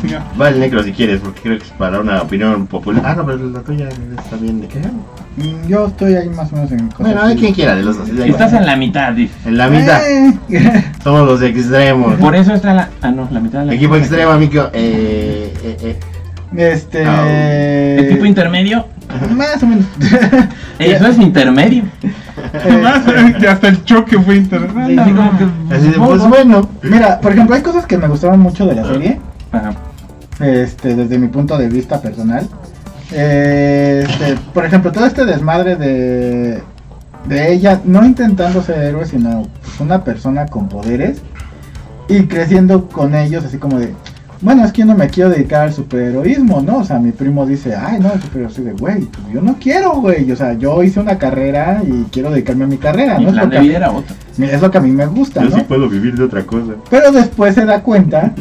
[0.00, 0.24] Siga.
[0.40, 3.02] Va el necro si quieres, porque creo que es para una opinión popular.
[3.04, 4.60] Ah, no, pero la tuya está bien.
[4.60, 4.78] ¿De qué?
[4.78, 7.98] Mm, Yo estoy ahí más o menos en cosas Bueno, hay quien quiera de los
[7.98, 8.08] dos.
[8.08, 9.34] Estás en la mitad, dice.
[9.44, 10.00] En la mitad.
[10.08, 10.32] Eh,
[11.02, 12.14] Somos los extremos.
[12.16, 12.88] Por eso está la...
[13.02, 13.74] Ah, no, la mitad de la...
[13.74, 14.70] Equipo extremo, amigo.
[14.72, 16.00] Eh, eh, eh.
[16.56, 17.04] Este.
[17.04, 17.28] Ah.
[17.98, 18.86] El tipo intermedio,
[19.36, 19.84] Más o menos.
[20.78, 21.84] eso es intermedio.
[22.52, 23.02] Además,
[23.38, 25.00] que hasta el choque fue interesante.
[25.00, 26.68] Así como que- Así de, pues bueno.
[26.82, 29.20] Mira, por ejemplo, hay cosas que me gustaron mucho de la serie.
[29.52, 29.74] Ajá.
[30.40, 32.48] este, desde mi punto de vista personal.
[33.10, 36.62] Este, por ejemplo, todo este desmadre de,
[37.26, 41.22] de ella, no intentando ser héroe, sino pues, una persona con poderes
[42.08, 43.94] y creciendo con ellos, así como de,
[44.40, 46.78] bueno, es que yo no me quiero dedicar al superheroísmo, ¿no?
[46.78, 49.56] O sea, mi primo dice, ay, no, el superhéroe, así de, güey, pues yo no
[49.58, 53.24] quiero, güey, o sea, yo hice una carrera y quiero dedicarme a mi carrera, Mi
[53.24, 53.30] ¿no?
[53.30, 54.14] Es plan lo, de que a mí, vida era otro.
[54.38, 55.56] es lo que a mí me gusta, Yo ¿no?
[55.56, 56.74] sí puedo vivir de otra cosa.
[56.88, 58.32] Pero después se da cuenta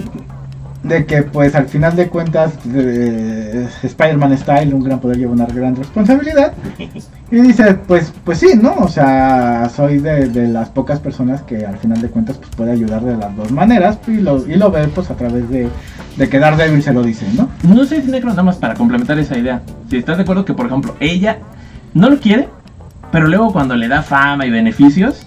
[0.87, 5.45] de que pues al final de cuentas eh, Spider-Man Style, un gran poder lleva una
[5.45, 6.53] gran responsabilidad.
[7.29, 8.73] Y dice, pues pues sí, ¿no?
[8.75, 12.71] O sea, soy de, de las pocas personas que al final de cuentas pues puede
[12.71, 15.67] ayudar de las dos maneras y lo, y lo ve pues a través de,
[16.15, 17.49] de que Daredevil se lo dice, ¿no?
[17.63, 19.61] No sé si Necro, nada más para complementar esa idea.
[19.89, 21.39] Si estás de acuerdo que, por ejemplo, ella
[21.93, 22.47] no lo quiere,
[23.11, 25.26] pero luego cuando le da fama y beneficios,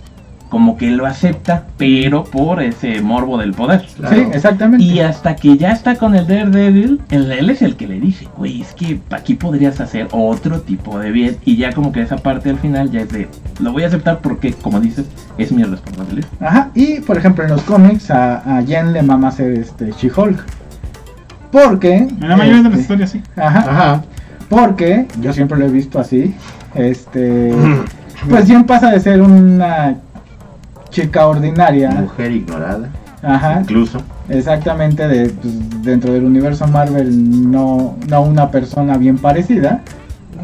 [0.51, 3.87] como que lo acepta, pero por ese morbo del poder.
[3.97, 4.17] Claro.
[4.17, 4.85] Sí, exactamente.
[4.85, 8.29] Y hasta que ya está con el Daredevil, él, él es el que le dice,
[8.37, 11.37] güey, es que aquí podrías hacer otro tipo de bien.
[11.45, 13.29] Y ya como que esa parte al final ya es de,
[13.61, 15.07] lo voy a aceptar porque, como dices,
[15.39, 16.29] es mi responsabilidad.
[16.41, 20.45] Ajá, y por ejemplo en los cómics a, a Jen le mama ser este She-Hulk.
[21.53, 21.97] Porque...
[21.97, 23.23] En la mayoría de las este, historias, sí.
[23.37, 24.05] Ajá, Ajá.
[24.49, 26.35] Porque yo siempre lo he visto así.
[26.75, 27.55] Este.
[28.29, 29.97] Pues Jen pasa de ser una
[30.91, 31.91] chica ordinaria.
[31.91, 32.89] Mujer ignorada,
[33.23, 33.61] Ajá.
[33.63, 34.01] incluso.
[34.29, 39.81] Exactamente de pues, dentro del universo Marvel no, no una persona bien parecida.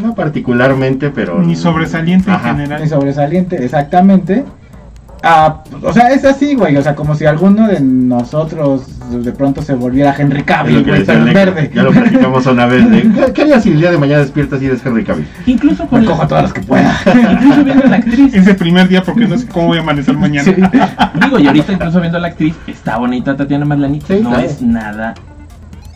[0.00, 1.40] No particularmente, pero.
[1.40, 2.50] Ni sobresaliente Ajá.
[2.50, 2.88] en Ni general.
[2.88, 4.44] sobresaliente, exactamente.
[5.28, 6.76] Ah, o sea, es así, güey.
[6.76, 11.24] O sea, como si alguno de nosotros de pronto se volviera Henry Cavill, güey, Necro.
[11.32, 11.70] verde.
[11.74, 12.88] Ya lo platicamos una vez.
[12.88, 15.26] De, ¿qué, ¿Qué harías si el día de mañana despiertas y eres Henry Cavill?
[15.46, 16.94] Incluso con Me cojo a todas las que pueda.
[17.32, 18.34] incluso viendo a la actriz.
[18.34, 20.44] Ese primer día, porque no sé cómo voy a amanecer mañana.
[20.44, 20.54] Sí.
[21.20, 24.44] Digo, y ahorita incluso viendo a la actriz, está bonita Tatiana Maslany, Sí, no claro.
[24.44, 25.14] es nada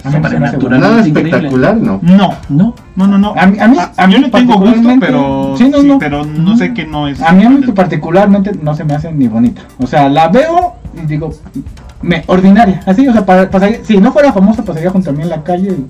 [0.05, 0.80] A mí no se me hace sobrenatural.
[0.80, 1.98] Nada espectacular, no.
[2.03, 3.34] No, No, no, no, no.
[3.36, 5.98] A mí- a mí- a mí yo le tengo gusto, pero Sí, no, no.
[5.98, 7.20] pero no sé que no es.
[7.22, 9.62] A mí a mí particularmente no se me hace ni bonita.
[9.78, 11.32] O sea, la veo y digo,
[12.03, 15.22] me, ordinaria, así, o sea, para, pasaría- si no fuera famosa pasaría junto a mí
[15.22, 15.86] en la calle y...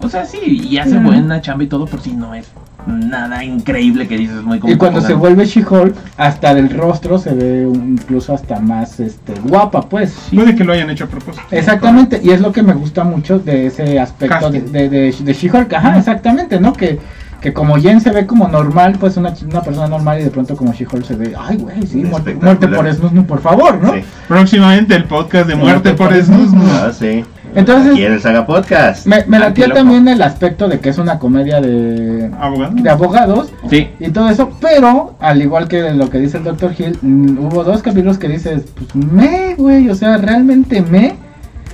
[0.00, 0.38] O sea, sí,
[0.70, 2.48] y hace buena chamba y todo, pero sí no es
[2.86, 7.32] nada increíble que dices muy como Y cuando se vuelve She-Hulk, hasta del rostro se
[7.34, 10.14] ve incluso hasta más este, guapa, pues.
[10.34, 11.44] Puede que lo hayan hecho a propósito.
[11.50, 14.72] Exactamente, y es lo que me gusta mucho de ese aspecto de, Casting.
[14.72, 16.72] de, de, de She-Hulk, ajá, exactamente, ¿no?
[16.72, 16.98] Que,
[17.40, 20.30] que como Jen se ve como normal, pues una, ch- una persona normal y de
[20.30, 23.94] pronto como She-Hulk se ve, ay, güey, sí, muerte, muerte por Snusnu, por favor, ¿no?
[23.94, 24.00] Sí.
[24.28, 26.62] Próximamente el podcast de muerte por Snusnu.
[26.72, 27.24] Ah, sí.
[27.54, 29.06] Entonces- Aquí en el Saga Podcast.
[29.06, 32.74] Me, me también el aspecto de que es una comedia de, Abogado.
[32.74, 36.72] de abogados Sí, y todo eso, pero al igual que lo que dice el Dr.
[36.78, 41.16] Hill, mm, hubo dos capítulos que dices, pues me, güey, o sea, realmente me.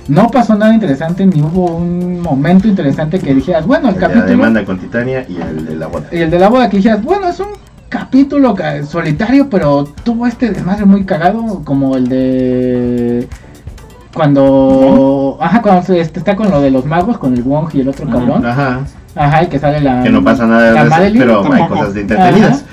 [0.07, 4.01] No pasó nada interesante, ni hubo un momento interesante que dijeras, bueno, el El de
[4.01, 4.31] la capítulo.
[4.31, 6.07] demanda con Titania y el de la boda.
[6.11, 7.49] Y el de la boda que dijeras, bueno, es un
[7.89, 13.27] capítulo ca- solitario, pero tuvo este desmadre muy cagado, como el de.
[14.13, 15.37] Cuando.
[15.39, 17.89] Ajá, cuando se, este, está con lo de los magos, con el Wong y el
[17.89, 18.45] otro cabrón.
[18.45, 18.79] Ajá.
[19.15, 20.01] Ajá, y que sale la.
[20.03, 22.57] Que no pasa nada la de eso, Madeline, pero hay cosas de entretenidas.
[22.63, 22.65] Ajá.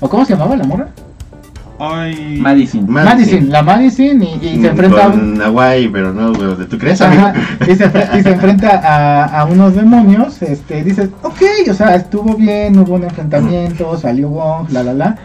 [0.00, 0.88] ¿O cómo se llamaba la morra?
[1.82, 2.38] Ay.
[2.40, 2.84] Madison.
[2.90, 5.12] Ma- Madison, la Madison, y, y se enfrenta a un.
[5.36, 7.32] Con Hawaii, pero no, güey, tú crees, amigo.
[7.62, 12.34] Y, se, y se enfrenta a, a unos demonios, este, dices, ok, o sea, estuvo
[12.34, 15.16] bien, hubo un enfrentamiento, salió Wong, la la la.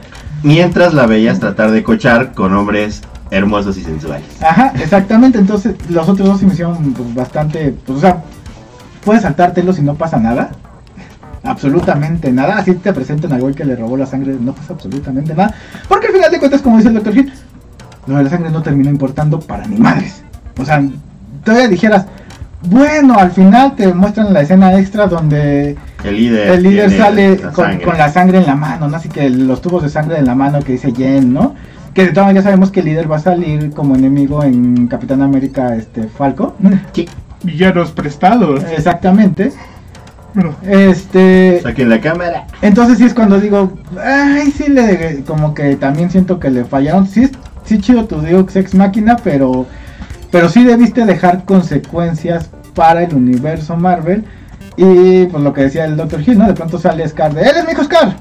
[0.43, 3.01] Mientras la veías tratar de cochar con hombres
[3.31, 4.25] hermosos y sensuales.
[4.41, 5.37] Ajá, exactamente.
[5.37, 7.75] Entonces, los otros dos se me hicieron pues, bastante.
[7.85, 8.23] Pues, o sea,
[9.03, 10.51] puedes saltártelos y no pasa nada.
[11.43, 12.57] Absolutamente nada.
[12.57, 15.53] Así te presentan al güey que le robó la sangre, no pasa absolutamente nada.
[15.87, 17.17] Porque al final de cuentas, como dice el Dr.
[17.17, 17.33] Hill,
[18.07, 20.23] lo de la sangre no terminó importando para ni madres.
[20.59, 20.83] O sea,
[21.43, 22.05] todavía dijeras,
[22.63, 27.51] bueno, al final te muestran la escena extra donde El líder, el líder sale la
[27.51, 28.97] con, con la sangre en la mano, ¿no?
[28.97, 31.55] Así que los tubos de sangre en la mano que dice Jen, ¿no?
[31.95, 34.87] Que de todas maneras ya sabemos que el líder va a salir como enemigo en
[34.87, 36.53] Capitán América este Falco.
[36.93, 37.07] Sí,
[37.41, 38.63] Villanos prestados.
[38.65, 39.51] Exactamente.
[40.33, 42.45] Pero, Este, Saquen la cámara.
[42.61, 43.71] entonces sí es cuando digo,
[44.03, 47.07] ay, sí le como que también siento que le fallaron.
[47.07, 47.31] Sí es
[47.63, 49.65] sí chido tu Deus Ex Máquina, pero
[50.31, 54.25] pero sí debiste dejar consecuencias para el universo Marvel.
[54.75, 56.19] Y pues lo que decía el Dr.
[56.27, 56.47] Hill, ¿no?
[56.47, 58.17] De pronto sale Scar de, ¡Él es mi hijo Scar!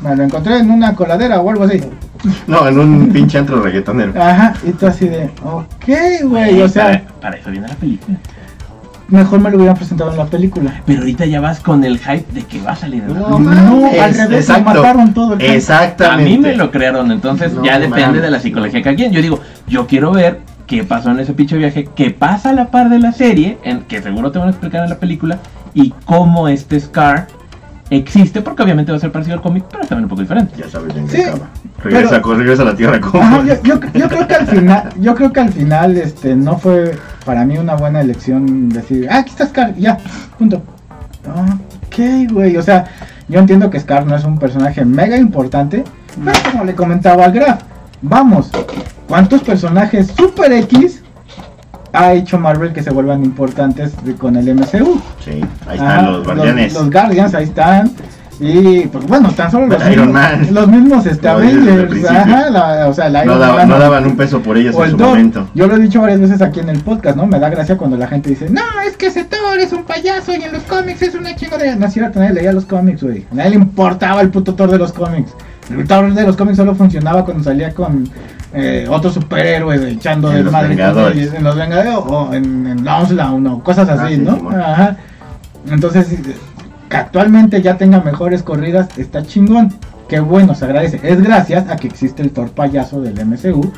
[0.00, 1.80] Me lo encontré en una coladera o algo así.
[2.46, 4.12] No, en un pinche antro reggaetonero.
[4.20, 8.16] Ajá, y tú así de, ok, güey, o sea, para, para eso viene la película.
[9.08, 10.80] mejor me lo hubieran presentado en la película.
[10.86, 13.02] Pero ahorita ya vas con el hype de que va a salir.
[13.04, 14.72] No, no, al Es- revés, exacto.
[14.74, 15.50] lo mataron todo el hype.
[15.52, 16.30] A Exactamente.
[16.30, 19.12] mí me lo crearon, entonces No ya depende de la psicología de cada quien.
[19.12, 22.68] Yo digo, yo quiero ver qué pasó en ese pinche viaje, qué pasa a la
[22.70, 25.38] par de la serie, en, que seguro te van a explicar en la película,
[25.74, 27.26] y cómo este Scar
[27.96, 30.54] existe, porque obviamente va a ser parecido al cómic, pero también un poco diferente.
[30.58, 31.48] Ya sabes en qué Sí, acaba.
[31.82, 33.22] Regresa, pero- regresa a la tierra como.
[33.22, 36.58] Ajá, yo, yo, yo creo que al final, yo creo que al final, este, no
[36.58, 39.98] fue para mí una buena elección decir, ah, aquí está Scar, ya,
[40.38, 40.62] punto.
[41.26, 42.86] Ok, güey, o sea,
[43.28, 45.84] yo entiendo que Scar no es un personaje mega importante,
[46.24, 47.62] pero como le comentaba al Graf,
[48.00, 48.50] vamos,
[49.06, 51.01] ¿cuántos personajes super X
[51.92, 55.00] ha hecho Marvel que se vuelvan importantes con el MCU?
[55.24, 56.74] Sí, ahí están Ajá, los guardianes.
[56.74, 57.90] Los, Guardians, ahí están.
[58.40, 60.48] Y pues bueno, tan solo los, Iron mismos, Man.
[60.54, 62.04] los mismos este, Avengers.
[62.10, 64.74] Ajá, la- o sea, el no, Iron daba- Man, no daban un peso por ellos
[64.74, 65.08] en su Thor.
[65.10, 65.48] momento.
[65.54, 67.26] Yo lo he dicho varias veces aquí en el podcast, ¿no?
[67.26, 70.32] Me da gracia cuando la gente dice, no, es que ese Thor es un payaso
[70.34, 71.76] y en los cómics es una chingadera.
[71.76, 73.26] No cierto, nadie leía los cómics, güey.
[73.30, 75.30] A nadie le importaba el puto Thor de los cómics.
[75.70, 78.08] El Thor de los cómics solo funcionaba cuando salía con
[78.54, 83.88] eh, otros superhéroes echando de madre en los Vengadores o en, en Onslaught o cosas
[83.88, 84.50] Ah, así, sí, ¿no?
[84.50, 84.96] Ajá.
[85.70, 86.06] Entonces,
[86.88, 89.72] que actualmente ya tenga mejores corridas, está chingón.
[90.08, 91.00] Qué bueno, se agradece.
[91.02, 93.72] Es gracias a que existe el Thor payaso del MCU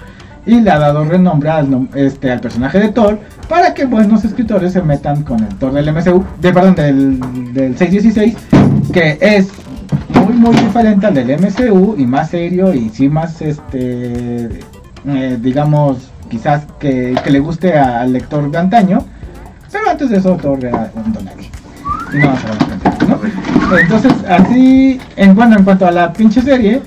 [0.46, 3.18] y le ha dado renombre al, este, al personaje de Thor
[3.48, 7.20] para que buenos escritores se metan con el Thor del MCU, de, perdón, del,
[7.54, 8.36] del 616,
[8.92, 9.48] que es
[10.24, 14.60] muy, muy diferente al del MCU y más serio y sí más, este,
[15.06, 19.04] eh, digamos, quizás que, que le guste al lector de antaño.
[19.70, 21.20] Pero antes de eso, Thor era un de.
[23.80, 26.80] Entonces, así, en, bueno, en cuanto a la pinche serie,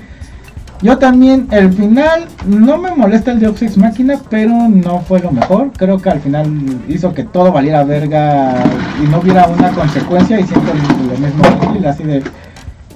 [0.80, 5.32] yo también, el final, no me molesta el Deus Ex Máquina, pero no fue lo
[5.32, 5.70] mejor.
[5.76, 6.50] Creo que al final
[6.88, 8.54] hizo que todo valiera verga
[9.02, 10.40] y no hubiera una consecuencia.
[10.40, 12.22] Y siento lo mismo así de,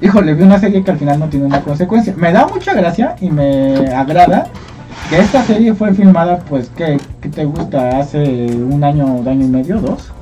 [0.03, 2.15] híjole, vi una serie que al final no tiene una consecuencia.
[2.17, 4.49] Me da mucha gracia y me agrada
[5.09, 7.99] que esta serie fue filmada, pues, ¿qué, qué te gusta?
[7.99, 10.13] Hace un año, un año y medio, dos,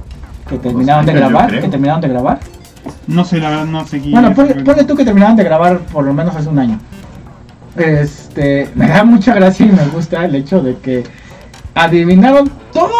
[0.49, 2.39] que terminaron de grabar, que terminaron de grabar.
[3.07, 4.13] no sé, la verdad no seguí.
[4.13, 6.79] Bueno, ponle, tú que terminaron de grabar por lo menos hace un año.
[7.77, 11.05] Este, me da mucha gracia y me gusta el hecho de que
[11.75, 12.91] adivinaron todo,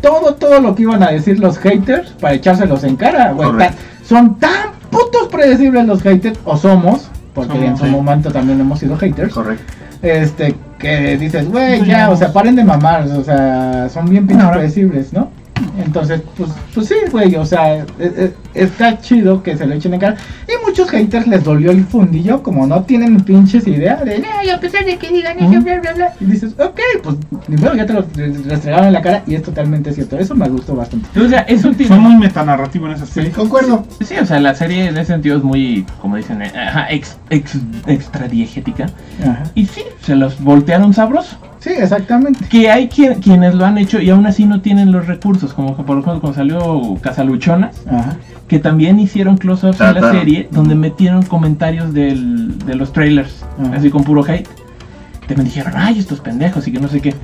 [0.00, 3.50] todo, todo lo que iban a decir los haters para echárselos en cara, güey.
[4.04, 4.69] Son tan
[5.40, 7.90] predecibles los haters, o somos, porque Somos, en su sí.
[7.90, 9.32] momento también hemos sido haters.
[9.32, 9.72] Correcto.
[10.02, 14.26] Este, que dices, güey, Sí, ya, o sea, paren de mamar, o sea, son bien
[14.26, 15.30] predecibles, ¿no?
[15.78, 19.94] Entonces, pues, pues sí, güey, o sea, e- e- está chido que se lo echen
[19.94, 20.16] en cara.
[20.48, 24.50] Y muchos haters les dolió el fundillo, como no tienen pinches idea de, no, y
[24.50, 25.62] a pesar de que digan eso, Ujú.
[25.62, 26.12] bla, bla, bla.
[26.20, 27.16] Y dices, ok, pues,
[27.48, 28.04] ni modo, ya te lo
[28.46, 30.18] restregaron en la cara y es totalmente cierto.
[30.18, 31.08] Eso me gustó bastante.
[31.20, 33.40] O sea, es un Fue muy metanarrativo en ese Sí, aspecto.
[33.40, 33.84] concuerdo.
[34.04, 37.16] Sí, o sea, la serie en ese sentido es muy, como dicen, eh, ajá, ex,
[37.30, 37.56] ex,
[37.86, 38.86] extradiegética.
[39.22, 39.44] Ajá.
[39.54, 41.36] Y sí, se los voltearon sabroso.
[41.60, 42.44] Sí, exactamente.
[42.48, 45.76] Que hay quien- quienes lo han hecho y aún así no tienen los recursos, como
[45.76, 48.16] por ejemplo cuando salió Casaluchonas, Ajá.
[48.48, 53.76] que también hicieron close-ups en la serie donde metieron comentarios del, de los trailers, Ajá.
[53.76, 54.48] así con puro hate.
[55.28, 57.14] También dijeron, ay, estos pendejos y que no sé qué.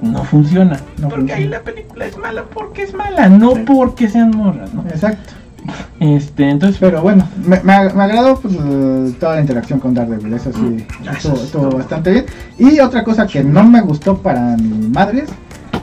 [0.00, 0.76] No funciona.
[1.00, 3.62] No porque ahí la película es mala porque es mala, no Sí.
[3.66, 4.82] porque sean morras, ¿no?
[4.88, 5.32] Exacto.
[6.00, 10.34] Este, entonces, Pero bueno, me, me, me agradó pues, eh, toda la interacción con Daredevil,
[10.34, 11.70] eso sí, Mm, estuvo, eso estuvo estuvo.
[11.78, 12.24] bastante bien.
[12.58, 15.30] Y otra cosa que no me gustó para mi madres,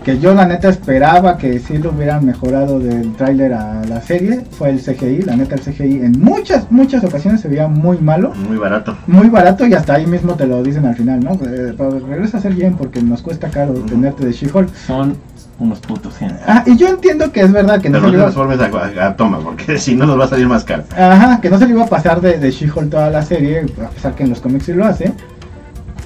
[0.04, 4.42] que yo la neta esperaba que sí lo hubieran mejorado del tráiler a la serie,
[4.52, 8.34] fue el CGI, la neta el CGI en muchas, muchas ocasiones se veía muy malo.
[8.48, 8.98] Muy barato.
[9.08, 11.34] Muy barato y hasta ahí mismo te lo dicen al final, ¿no?
[11.34, 13.82] Eh, pero regresa a ser bien porque nos cuesta caro Ujú.
[13.86, 14.74] tenerte de She-Hulk.
[14.88, 15.16] son
[15.62, 16.40] unos putos genios.
[16.48, 18.50] Ah, y yo entiendo que es verdad que no Pero se no le te iba-
[18.60, 20.84] transformes a, a, a toma, porque si no nos va a salir más caro.
[20.98, 23.90] Ajá, que no se le iba a pasar de, de She-Hulk toda la serie, a
[23.90, 25.14] pesar que en los cómics sí lo hace,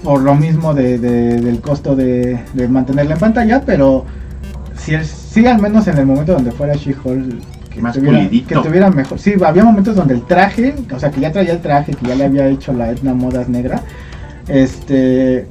[0.03, 4.06] por lo mismo de, de- del costo de, de mantenerla en pantalla, pero
[4.77, 8.61] si el- sí al menos en el momento donde fuera She-Hulk, que, Más tuviera, pulidito.
[8.61, 11.61] que tuviera mejor, sí, había momentos donde el traje, o sea que ya traía el
[11.61, 13.82] traje, que ya le había hecho la Etna Modas negra,
[14.48, 15.48] este,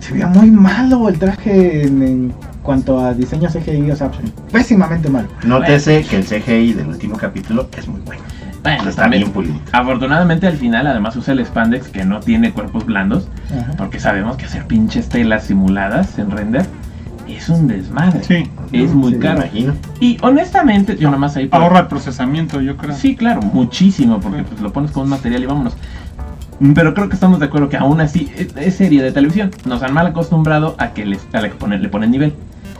[0.00, 2.34] se veía muy malo el traje en, en
[2.66, 4.10] cuanto a diseño CGI, o sea,
[4.52, 5.28] pésimamente malo.
[5.44, 8.20] Nótese que el CGI del último capítulo es muy bueno.
[8.62, 9.54] Bueno, Está también, bien pulido.
[9.70, 13.72] afortunadamente al final además usa el spandex que no tiene cuerpos blandos, Ajá.
[13.78, 16.66] porque sabemos que hacer pinches telas simuladas en render
[17.28, 18.22] es un desmadre.
[18.24, 18.50] Sí.
[18.72, 19.38] Es muy Sí, Me caro.
[19.38, 19.74] imagino.
[20.00, 22.94] Y honestamente, yo nomás ahí por- Ahorra el procesamiento, yo creo.
[22.96, 24.44] Sí, claro, muchísimo, porque Sí.
[24.48, 25.76] pues, lo pones con un material y vámonos.
[26.74, 29.50] Pero creo que estamos de acuerdo que aún así es, es serie de televisión.
[29.66, 32.32] Nos han mal acostumbrado a que les, a la que poner, le ponen nivel.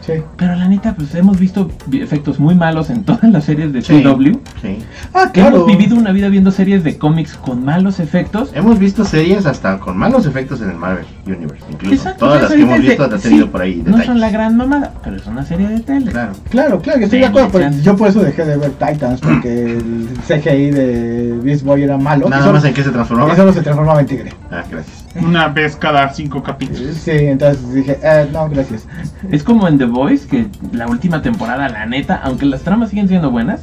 [0.06, 0.12] Sí.
[0.36, 3.82] Pero la neta, pues hemos visto vi- efectos muy malos en todas las series de
[3.82, 4.02] Sí.
[4.02, 4.38] CW.
[4.62, 4.78] Sí.
[5.12, 5.56] Ah, claro.
[5.56, 8.50] Hemos vivido una vida viendo series de cómics con malos efectos.
[8.54, 11.64] Hemos visto series hasta con malos efectos en el Marvel Universe.
[11.70, 14.20] Incluso Exacto, todas las eso que hemos visto han tenido sí, por ahí No son
[14.20, 16.10] la gran mamada, pero es una serie de tele.
[16.12, 16.32] Claro.
[16.50, 17.48] Claro, claro, yo estoy Sí, de acuerdo.
[17.52, 21.96] pero yo por eso dejé de ver Titans, porque el CGI de Beast Boy era
[21.98, 22.28] malo.
[22.28, 23.32] Nada solo, más en qué se transformaba.
[23.32, 24.32] y solo se transformaba en tigre.
[24.50, 25.05] Ah, gracias.
[25.22, 26.96] Una vez cada cinco capítulos.
[26.96, 28.86] Sí, entonces dije, eh, no, gracias.
[29.30, 33.08] Es como en The Voice, que la última temporada, la neta, aunque las tramas siguen
[33.08, 33.62] siendo buenas,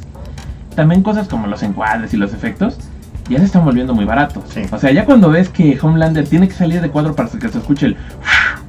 [0.74, 2.78] también cosas como los encuadres y los efectos
[3.28, 4.44] ya se están volviendo muy baratos.
[4.52, 4.62] Sí.
[4.70, 7.58] O sea, ya cuando ves que Homelander tiene que salir de cuadro para que se
[7.58, 7.96] escuche el...
[8.22, 8.60] Ajá.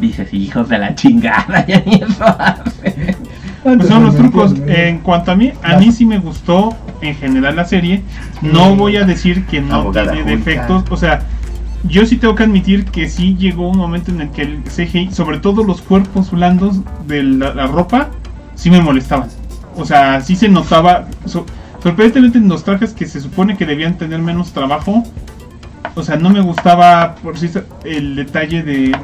[0.00, 3.16] Dices, hijos de la chingada, ya ni eso hace.
[3.64, 4.54] Pues son los no trucos.
[4.66, 8.02] En cuanto a mí, a mí sí me gustó en general la serie.
[8.40, 10.84] No voy a decir que no Abogada tiene defectos.
[10.90, 11.22] O sea,
[11.84, 15.10] yo sí tengo que admitir que sí llegó un momento en el que el CGI,
[15.12, 18.08] sobre todo los cuerpos blandos de la, la ropa,
[18.54, 19.28] sí me molestaban.
[19.76, 21.06] O sea, sí se notaba.
[21.24, 21.46] so-
[21.82, 25.04] sorprendentemente en los trajes que se supone que debían tener menos trabajo.
[25.94, 27.48] O sea, no me gustaba por sí
[27.84, 28.96] el detalle de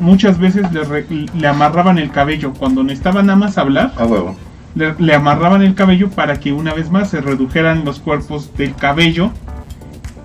[0.00, 4.34] muchas veces le, re- le amarraban el cabello cuando necesitaban nada más hablar A huevo.
[4.74, 8.74] le, le amarraban el cabello para que una vez más se redujeran los cuerpos del
[8.74, 9.30] cabello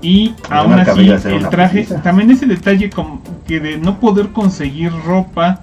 [0.02, 5.62] y aún así el traje también ese detalle como que de no poder conseguir ropa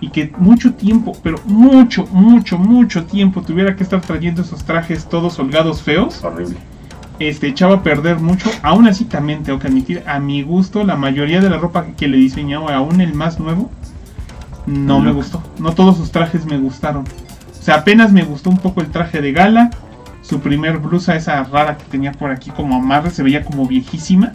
[0.00, 5.06] y que mucho tiempo pero mucho mucho mucho tiempo tuviera que estar trayendo esos trajes
[5.06, 6.56] todos holgados feos Horrible.
[7.18, 8.50] este echaba a perder mucho.
[8.62, 12.08] Aún así también tengo que admitir, a mi gusto, la mayoría de la ropa que
[12.08, 13.70] le diseñó, aún el más nuevo,
[14.66, 15.42] no me gustó.
[15.58, 17.04] No todos sus trajes me gustaron.
[17.04, 19.70] O sea, apenas me gustó un poco el traje de gala.
[20.32, 24.32] Su primer blusa, esa rara que tenía por aquí como amarre, se veía como viejísima.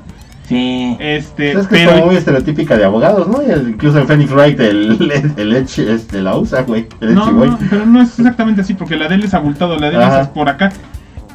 [0.48, 0.96] Sí.
[1.00, 3.42] Este, es que es pero como muy estereotípica de abogados, ¿no?
[3.42, 6.86] El- incluso en Phoenix Wright el, el, Edge este, la usa, güey.
[7.02, 9.96] No, no, pero no es exactamente así, porque la de él es abultado, la de
[9.96, 10.22] él Ajá.
[10.22, 10.72] es por acá.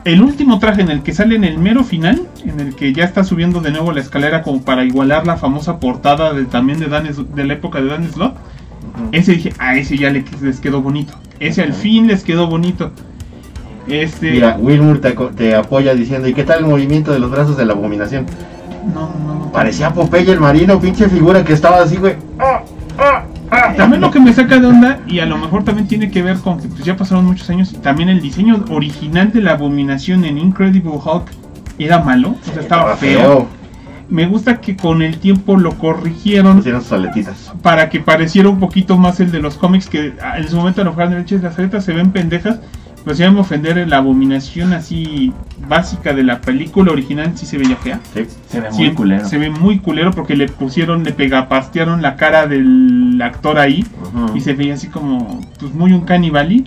[0.04, 3.04] El último traje en el que sale en el mero final, en el que ya
[3.04, 6.86] está subiendo de nuevo la escalera como para igualar la famosa portada de, también de,
[6.86, 8.36] Dan, de la época de Dan Slott,
[9.12, 11.14] ese dije, a ese ya le- les quedó bonito.
[11.38, 12.92] Ese al fin les quedó bonito.
[13.86, 17.64] Este, Mira, Wilmur te, apoya diciendo, ¿y qué tal el movimiento de los brazos de
[17.64, 18.26] la abominación?
[18.94, 19.52] no, no, no.
[19.52, 22.16] Parecía Popeye el marino, pinche figura que estaba así, güey.
[22.38, 22.62] Ah,
[22.98, 23.74] ah, ah.
[23.76, 26.38] también lo que me saca de onda, y a lo mejor también tiene que ver
[26.38, 30.24] con que pues, ya pasaron muchos años, y también el diseño original de la abominación
[30.24, 31.30] en Incredible Hulk
[31.78, 33.46] era malo, o sea, estaba feo.
[34.08, 37.52] Me gusta que con el tiempo lo corrigieron sus aletitas.
[37.62, 40.82] para que pareciera un poquito más el de los cómics, que ah, en su momento
[40.82, 41.10] a lo mejor
[41.42, 42.58] las aletas se ven pendejas,
[43.04, 45.32] pero si me ofender la abominación así
[45.68, 48.00] básica de la película original, sí se veía fea.
[48.14, 48.26] Sí.
[48.48, 49.24] Se ve Sí, muy culero.
[49.28, 53.84] Se ve muy culero porque le pusieron, le pegapastearon la cara del actor ahí
[54.34, 56.64] y se veía así como, pues muy un canibali.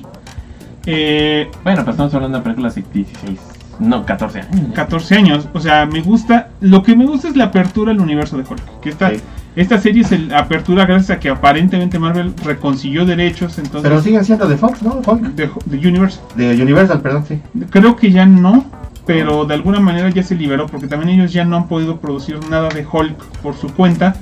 [0.85, 3.39] Eh, Bueno, pues estamos hablando de películas de 16,
[3.79, 4.67] no, 14 años.
[4.69, 4.73] ya.
[4.73, 8.37] 14 años, o sea, me gusta, lo que me gusta es la apertura al universo
[8.37, 8.79] de Hulk.
[8.81, 9.17] Que esta, Sí.
[9.55, 13.83] Esta serie es la apertura gracias a que aparentemente Marvel reconcilió derechos, entonces...
[13.89, 15.01] Pero siguen siendo de Fox, ¿no?
[15.35, 16.19] De, de Universe.
[16.35, 17.39] De Universal, perdón, sí.
[17.69, 18.65] Creo que ya no,
[19.05, 22.39] pero de alguna manera ya se liberó porque también ellos ya no han podido producir
[22.49, 24.15] nada de Hulk por su cuenta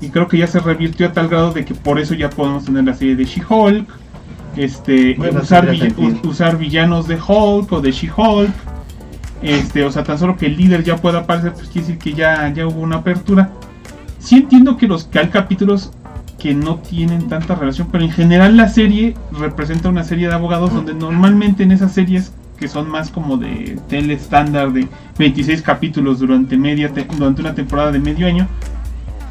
[0.00, 2.64] y creo que ya se revirtió a tal grado de que por eso ya podemos
[2.64, 3.86] tener la serie de She-Hulk,
[4.56, 8.50] este, Bueno, usar, vill- usar villanos de Hulk o de She-Hulk,
[9.42, 12.12] este, o sea, tan solo que el líder ya pueda aparecer, pues quiere decir que
[12.14, 13.50] ya, ya hubo una apertura.
[14.22, 15.90] Sí entiendo que los que hay capítulos
[16.38, 20.72] que no tienen tanta relación, pero en general la serie representa una serie de abogados
[20.72, 24.86] donde normalmente en esas series que son más como de tele estándar de
[25.18, 28.46] 26 capítulos durante media te- durante una temporada de medio año,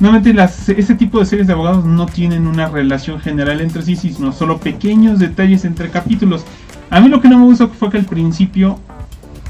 [0.01, 3.95] normalmente las, ese tipo de series de abogados no tienen una relación general entre sí,
[3.95, 6.43] sino solo pequeños detalles entre capítulos.
[6.89, 8.77] A mí lo que no me gustó fue que al principio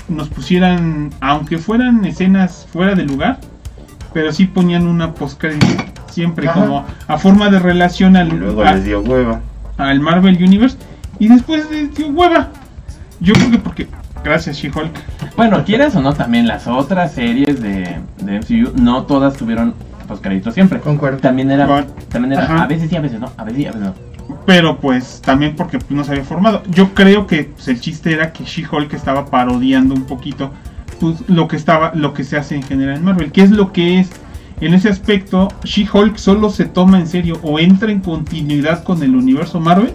[0.08, 3.40] nos pusieran, aunque fueran escenas fuera de lugar,
[4.14, 5.42] pero sí ponían una post
[6.10, 6.60] siempre Ajá.
[6.60, 9.40] como a forma de relación al, Y luego a- les dio hueva.
[9.78, 10.78] al Marvel Universe
[11.20, 12.50] y después les dio hueva.
[13.20, 13.88] Yo creo que porque
[14.24, 14.92] gracias She-Hulk.
[15.38, 19.74] Bueno, quieras o no, también las otras series de, de MCU, no todas tuvieron
[20.08, 20.80] postcréditos siempre.
[20.80, 21.20] Concuerdo.
[21.20, 22.64] También era, Bueno, también era ajá.
[22.64, 23.94] a veces sí, a veces no, a veces sí, a veces no.
[24.46, 26.64] Pero pues también porque no se había formado.
[26.70, 30.52] Yo creo que pues, el chiste era que She-Hulk estaba parodiando un poquito
[31.02, 33.32] pues, lo que estaba, lo que se hace en general en Marvel.
[33.34, 34.10] ¿Qué es lo que es?
[34.62, 39.16] En ese aspecto, She-Hulk solo se toma en serio o entra en continuidad con el
[39.16, 39.94] universo Marvel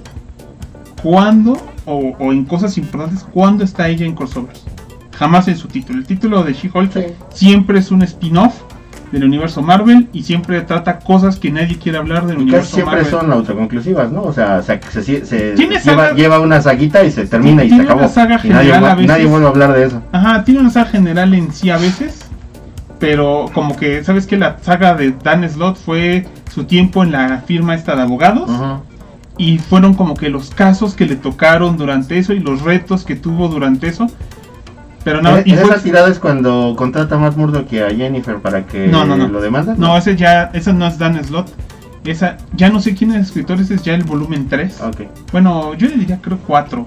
[1.02, 4.64] cuando, o, o en cosas importantes, cuando está ella en crossovers.
[5.12, 6.00] Jamás en su título.
[6.00, 7.00] El título de She-Hulk Sí.
[7.32, 8.54] siempre es un spin-off
[9.18, 12.74] del universo Marvel y siempre trata cosas que nadie quiere hablar del Y casi universo
[12.74, 13.10] siempre Marvel.
[13.10, 14.22] son autoconclusivas, ¿no?
[14.22, 17.84] O sea, se, se, lleva, saga- lleva una saguita y se termina y se Tiene
[17.84, 18.00] acabó.
[18.00, 19.08] una saga y general a veces.
[19.08, 20.02] nadie vuelve a hablar de eso.
[20.12, 22.26] Ajá, tiene una saga general en sí a veces,
[22.98, 27.38] pero como que, ¿sabes que La saga de Dan Slott fue su tiempo en la
[27.46, 28.50] firma esta de abogados
[29.38, 33.16] y fueron como que los casos que le tocaron durante eso y los retos que
[33.16, 34.06] tuvo durante eso.
[35.06, 37.78] Pero no, en, y en fue- esa tirada es cuando contrata a Matt Murdock y
[37.78, 39.28] a Jennifer para que No, no, no.
[39.28, 39.78] lo demandan.
[39.78, 41.48] no, ese ya, esa no es Dan Slott.
[42.04, 44.80] Esa, ya no sé quién es el escritor, ese es ya el volumen 3.
[44.80, 45.02] Ok.
[45.30, 46.86] Bueno, yo le diría creo 4.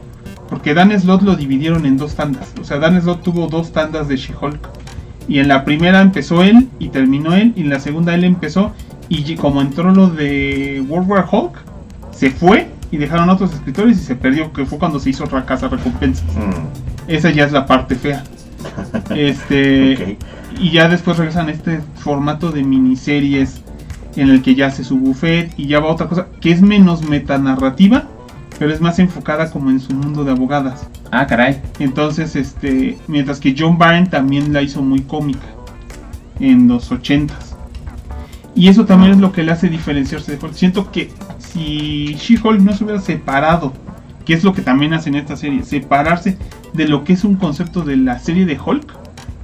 [0.49, 2.51] Porque Dan Slott lo dividieron en dos tandas.
[2.59, 4.67] O sea, Dan Slott tuvo dos tandas de She-Hulk.
[5.29, 7.53] Y en la primera empezó él y terminó él.
[7.55, 8.73] Y en la segunda él empezó.
[9.07, 11.53] Y como entró lo de World War Hulk,
[12.11, 14.51] se fue y dejaron a otros escritores y se perdió.
[14.51, 16.25] Que fue cuando se hizo otra casa recompensas.
[16.35, 18.23] Mm, Esa ya es la parte fea.
[19.15, 20.17] Este.
[20.59, 23.61] Y ya después regresan a este formato de miniseries
[24.15, 27.07] en el que ya hace su buffet y ya va otra cosa que es menos
[27.07, 28.07] metanarrativa,
[28.57, 30.87] pero es más enfocada como en su mundo de abogadas.
[31.11, 31.61] Ah, caray.
[31.79, 35.47] Entonces, este, mientras que John Byrne también la hizo muy cómica
[36.39, 37.55] en los 80s.
[38.55, 40.53] Y eso también es lo que le hace diferenciarse de Hulk.
[40.53, 43.73] Siento que si She-Hulk no se hubiera separado,
[44.25, 46.37] que es lo que también hace en esta serie, separarse
[46.73, 48.93] de lo que es un concepto de la serie de Hulk,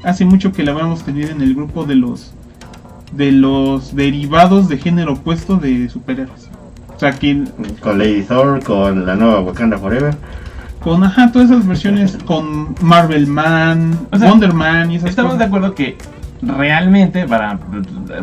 [0.03, 2.33] hace mucho que la habíamos tenido en el grupo de los
[3.11, 6.49] de los derivados de género opuesto de superhéroes.
[6.95, 7.43] O sea que
[7.81, 10.15] Con Lady Thor, con la nueva Wakanda Forever.
[10.81, 15.33] con ajá, todas esas versiones con Marvel Man, O sea, Wonder Man y esas Estamos
[15.33, 15.39] cosas.
[15.39, 15.97] de acuerdo que
[16.41, 17.59] realmente, para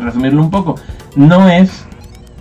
[0.01, 0.77] resumirlo un poco,
[1.17, 1.85] no es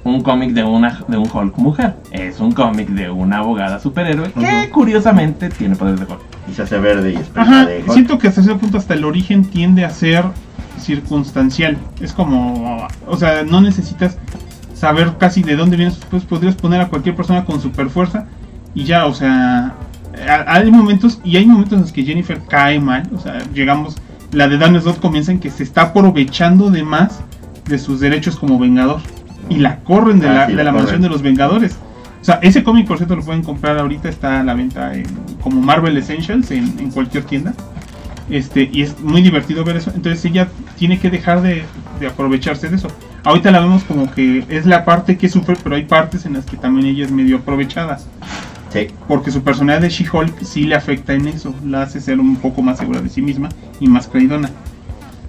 [0.04, 4.32] un cómic de una de un Hulk mujer, es un cómic de una abogada superhéroe
[4.34, 6.22] que curiosamente tiene poderes de Hulk.
[6.52, 7.94] Y se hace verde y es Ajá, de Hulk.
[7.94, 10.26] siento que hasta ese punto hasta el origen tiende a ser
[10.80, 11.78] circunstancial.
[12.02, 14.18] Es como, o sea, no necesitas
[14.74, 18.26] saber casi de dónde vienes, pues podrías poner a cualquier persona con super fuerza
[18.74, 19.76] y ya, o sea,
[20.48, 23.96] hay momentos y hay momentos en los que Jennifer cae mal, o sea, llegamos,
[24.32, 27.20] la de Dan Slott comienza en que se está aprovechando de más
[27.68, 29.02] de sus derechos como vengador
[29.50, 30.84] y la corren de Ah, la, sí, de la la corren.
[30.86, 31.76] mansión de los Vengadores.
[32.22, 35.06] O sea, ese cómic, por cierto, lo pueden comprar ahorita, está a la venta en,
[35.42, 37.54] como Marvel Essentials en, en cualquier tienda.
[38.30, 39.92] Este, y es muy divertido ver eso.
[39.94, 41.64] Entonces ella tiene que dejar de,
[42.00, 42.88] de aprovecharse de eso.
[43.24, 46.46] ahorita la vemos como que es la parte que sufre, pero hay partes en las
[46.46, 48.00] que también ella es medio aprovechada.
[48.72, 48.88] Sí.
[49.08, 52.62] Porque su personalidad de She-Hulk sí le afecta en eso, la hace ser un poco
[52.62, 53.50] más segura de sí misma
[53.80, 54.50] y más creidona.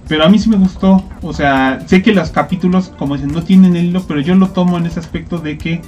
[0.06, 3.43] Pero a mí sí me gustó, o sea, sé que los capítulos, como dicen, no
[3.43, 5.81] tienen el hilo, pero yo lo tomo en ese aspecto de que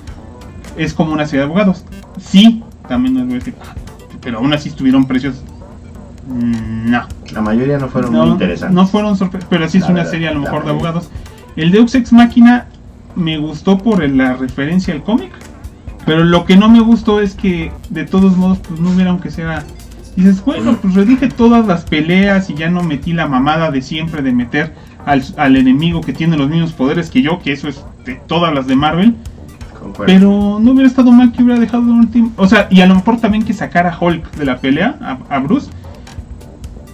[0.76, 1.84] es como una serie de abogados.
[2.20, 3.74] Sí, también nos voy a decir, "Ah,
[4.20, 5.42] pero aún así estuvieron precios.
[6.28, 7.02] mm, No,
[7.32, 8.74] La mayoría no fueron muy interesantes.
[8.74, 11.10] no fueron sorpresas, pero sí es La una verdad, serie a lo mejor de abogados.
[11.56, 12.66] El Deus Ex Máquina
[13.16, 15.30] me gustó por la referencia al cómic,
[16.06, 19.30] pero lo que no me gustó es que de todos modos pues no hubiera aunque
[19.30, 19.62] sea
[20.16, 24.22] dices, bueno, pues redije todas las peleas y ya no metí la mamada de siempre
[24.22, 24.72] de meter
[25.06, 28.54] al, al enemigo que tiene los mismos poderes que yo, que eso es de todas
[28.54, 29.14] las de Marvel,
[30.06, 32.32] Pero no hubiera estado mal que hubiera dejado un último.
[32.36, 35.18] O sea, y a lo mejor también que sacara a Hulk de la pelea, a,
[35.36, 35.70] a Bruce.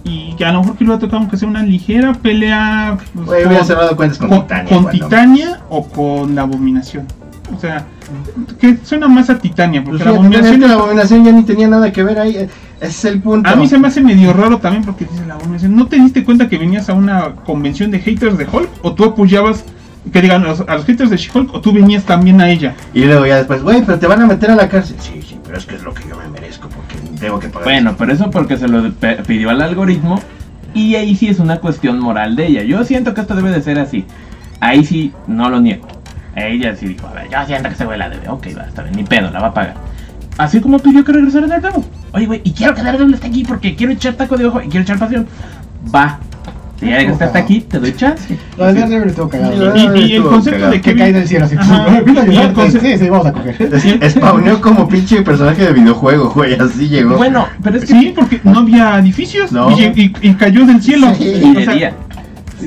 [0.03, 2.97] Y que a lo mejor que le hubiera tocado aunque sea una ligera pelea.
[3.13, 4.69] pues, Güey, hubiera cerrado cuentas con, con, Titania.
[4.69, 7.05] con Titania o con la abominación.
[7.55, 7.85] O sea,
[8.59, 10.59] que suena más a Titania, porque Pues la abominación.
[10.61, 12.35] que la abominación ya ni tenía nada que ver ahí.
[12.35, 12.49] Ese
[12.79, 13.47] es el punto.
[13.49, 15.75] A mí se me hace medio raro también porque dice la abominación.
[15.75, 18.69] ¿No te diste cuenta que venías a una convención de haters de Hulk?
[18.81, 19.65] ¿O tú apoyabas,
[20.11, 21.53] que digan, a los, a los haters de She-Hulk?
[21.53, 22.75] ¿O tú venías también a ella?
[22.93, 24.97] Y luego ya después, güey, pero te van a meter a la cárcel.
[24.99, 27.63] Sí, sí, pero es que es lo que yo me merezco porque tengo que pagar.
[27.63, 28.91] Bueno, pero eso porque se lo
[29.27, 30.19] pidió al algoritmo
[30.73, 32.63] y ahí sí es una cuestión moral de ella.
[32.63, 34.05] Yo siento que esto debe de ser así.
[34.59, 35.87] Ahí sí no lo niego.
[36.35, 38.27] Ella sí dijo, a ver, yo siento que ese güey la debe.
[38.29, 39.75] Ok, va, está bien, ni pedo, la va a pagar.
[40.37, 41.83] Así como pidió que regresara Daredevil.
[42.13, 44.69] Oye, güey, y quiero que Daredevil esté aquí porque quiero echar taco de ojo y
[44.69, 45.27] quiero echar pasión.
[45.93, 46.19] Va.
[46.81, 48.35] Si ya que está hasta aquí, te doy chance.
[48.57, 49.77] Lo de Daredevil estuvo cagado.
[49.77, 50.71] Y, y el concepto cagado.
[50.73, 51.55] de Que cae del cielo así.
[51.55, 53.55] Y el concepto- Sí, sí, vamos a coger.
[54.01, 57.17] Es- Spawneó como pinche personaje de videojuego, güey, así llegó.
[57.17, 59.69] Bueno, pero es que Sí, porque no había edificios No.
[59.77, 61.13] y, y- y cayó del cielo.
[61.15, 61.29] Sí.
[61.29, 61.93] O sea, Pillería.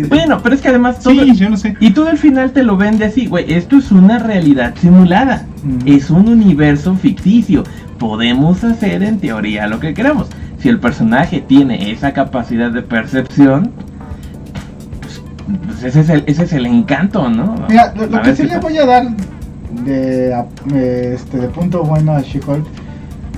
[0.09, 1.13] Bueno, pero es que además todo.
[1.13, 1.77] sí, yo no sé.
[1.81, 3.53] Y todo al final te lo vende así, güey.
[3.53, 5.47] Esto es una realidad simulada.
[5.65, 5.89] Mm.
[5.89, 7.65] Es un universo ficticio.
[7.99, 10.29] Podemos hacer en teoría lo que queramos.
[10.59, 13.71] Si el personaje tiene esa capacidad de percepción,
[15.67, 17.55] pues, ese, es el, ese es el encanto, ¿no?
[17.69, 19.07] Mira, lo, que sí le voy a dar
[19.85, 22.65] de, a- este, de punto bueno a She-Hulk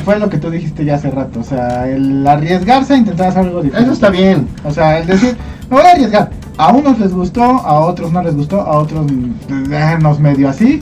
[0.05, 1.41] fue lo que tú dijiste ya hace rato.
[1.41, 3.85] O sea, el arriesgarse a intentar hacer algo diferente.
[3.85, 4.47] Eso está bien.
[4.65, 5.37] O sea, el decir,
[5.69, 6.31] me voy a arriesgar.
[6.59, 10.81] A unos les gustó, a otros no les gustó, a otros eh, nos medio así.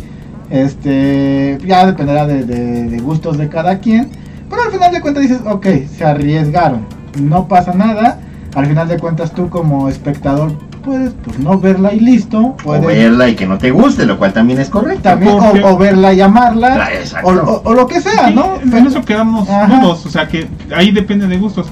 [0.51, 4.09] Este, ya dependerá de, de- de gustos de cada quien.
[4.51, 6.87] Pero al final de cuentas dices, ok, se arriesgaron.
[7.21, 8.21] No pasa nada.
[8.55, 10.53] Al final de cuentas tú como espectador
[10.85, 12.56] puedes pues no verla y listo.
[12.65, 15.02] O verla y que no te guste, lo cual también es correcto.
[15.02, 16.89] también Porque- o, o verla y amarla.
[17.15, 17.20] Ah.
[17.24, 18.59] O, o- o lo que sea, Sí, ¿no?
[18.62, 19.81] en eso quedamos Ajá.
[19.81, 21.69] todos, o sea que ahí depende de gustos.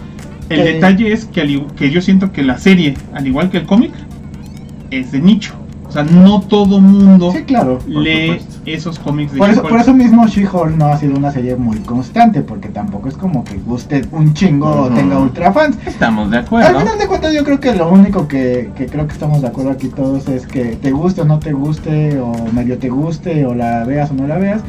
[0.48, 0.64] El Eh.
[0.74, 3.92] detalle es que, que yo siento que la serie, al igual que el cómic,
[4.90, 5.54] es de nicho.
[5.92, 7.78] O sea, no todo mundo Sí, claro.
[7.86, 8.60] lee supuesto.
[8.64, 11.76] esos cómics de Por eso, por eso mismo She-Hulk no ha sido una serie muy
[11.80, 15.76] constante, porque tampoco es como que guste un chingo o tenga ultra fans.
[15.84, 16.78] Estamos de Al acuerdo.
[16.80, 19.70] final de cuentas yo creo que lo único que, que creo que estamos de acuerdo
[19.70, 23.54] aquí todos es que te guste o no te guste, o medio te guste, o
[23.54, 24.62] la veas o no la veas.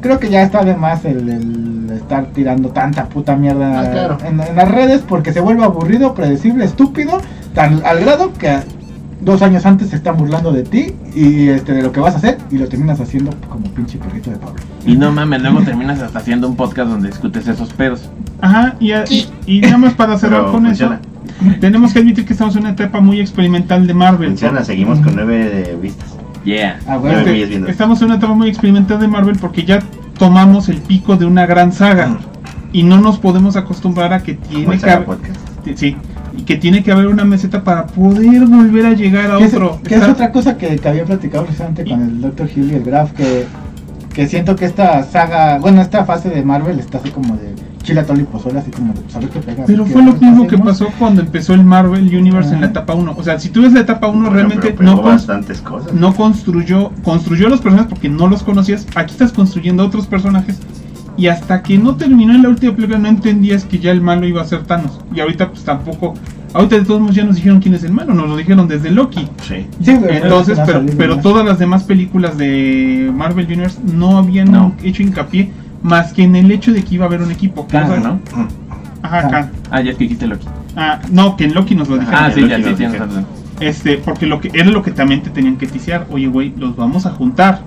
[0.00, 4.18] Creo que ya está de más el, el estar tirando tanta puta mierda Ah, claro.
[4.24, 7.20] en, en las redes porque se vuelve aburrido, predecible, estúpido,
[7.52, 8.58] tan al grado que
[9.24, 12.18] dos años antes se están burlando de ti y este de lo que vas a
[12.18, 14.56] hacer y lo terminas haciendo como pinche perrito de Pablo.
[14.84, 18.10] Y no mames, luego terminas hasta haciendo un podcast donde discutes esos pedos.
[18.40, 21.00] Ajá, y, a- y, y nada más para cerrar Pero con funciona.
[21.00, 24.28] eso, tenemos que admitir que estamos en una etapa muy experimental de Marvel.
[24.30, 26.16] Funciona, seguimos con nueve de vistas.
[26.44, 26.80] Yeah.
[26.88, 27.18] Ah, bueno.
[27.20, 29.78] Este, estamos en una etapa muy experimental de Marvel porque ya
[30.18, 32.18] tomamos el pico de una gran saga Mm.
[32.72, 35.36] y no nos podemos acostumbrar a que tiene que haber, Podcast.
[35.76, 35.96] sí,
[36.36, 39.80] y que tiene que haber una meseta para poder volver a llegar a es, otro.
[39.82, 42.48] que es otra cosa que, que había platicado precisamente con el Dr.
[42.54, 43.46] Hill y el Graf, que,
[44.12, 48.00] que siento que esta saga, bueno, esta fase de Marvel está así como de chile,
[48.00, 49.64] atole y pozole, así como de, a ver qué pega.
[49.66, 53.14] Pero fue lo mismo que pasó cuando empezó el Marvel Universe en la etapa 1.
[53.16, 55.92] O sea, si tú ves la etapa 1 Bueno, realmente no, bastantes cosas.
[55.92, 58.86] no construyó construyó a los personajes porque no los conocías.
[58.94, 60.60] Aquí estás construyendo otros personajes
[61.16, 64.26] y hasta que no terminó en la última película no entendías que ya el malo
[64.26, 65.00] iba a ser Thanos.
[65.14, 66.14] Y ahorita pues tampoco
[66.54, 68.90] ahorita de todos modos ya nos dijeron quién es el malo, nos lo dijeron desde
[68.90, 69.26] Loki.
[69.42, 69.66] Sí.
[69.82, 74.74] Sí, Entonces, pero- pero, todas las demás películas de Marvel Universe no habían No.
[74.82, 75.50] hecho hincapié
[75.82, 77.66] más que en el hecho de que iba a haber un equipo.
[77.66, 78.20] Kang, O sea, ¿no?
[79.02, 79.28] Ajá.
[79.28, 79.46] Kang.
[79.70, 80.46] Ah, ya es que dijiste Loki.
[80.76, 82.20] Ah, no, que en Loki nos lo dijeron.
[82.22, 83.26] Ah, sí, Loki ya, sí, razón.
[83.60, 86.06] Este, porque lo que era lo que también te tenían que ticiar.
[86.10, 87.62] Oye, güey, los vamos a juntar.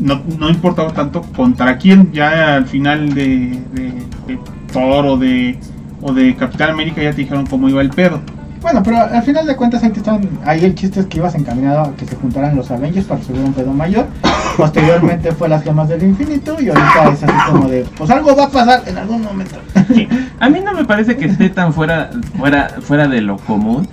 [0.00, 2.12] No, no importaba tanto contra quién.
[2.12, 3.92] Ya al final de, de,
[4.26, 4.38] de
[4.72, 5.58] Thor o de,
[6.02, 8.20] o de Capitán América ya te dijeron cómo iba el pedo.
[8.60, 11.34] Bueno, pero al final de cuentas ahí, te están, ahí el chiste es que ibas
[11.34, 14.06] encaminado a que se juntaran los Avengers para resolver un pedo mayor.
[14.56, 18.44] Posteriormente fue las gemas del infinito y ahorita es así como de, pues algo va
[18.44, 19.56] a pasar en algún momento.
[19.94, 20.08] Sí.
[20.40, 23.88] A mí no me parece que esté tan fuera, fuera, fuera de lo común.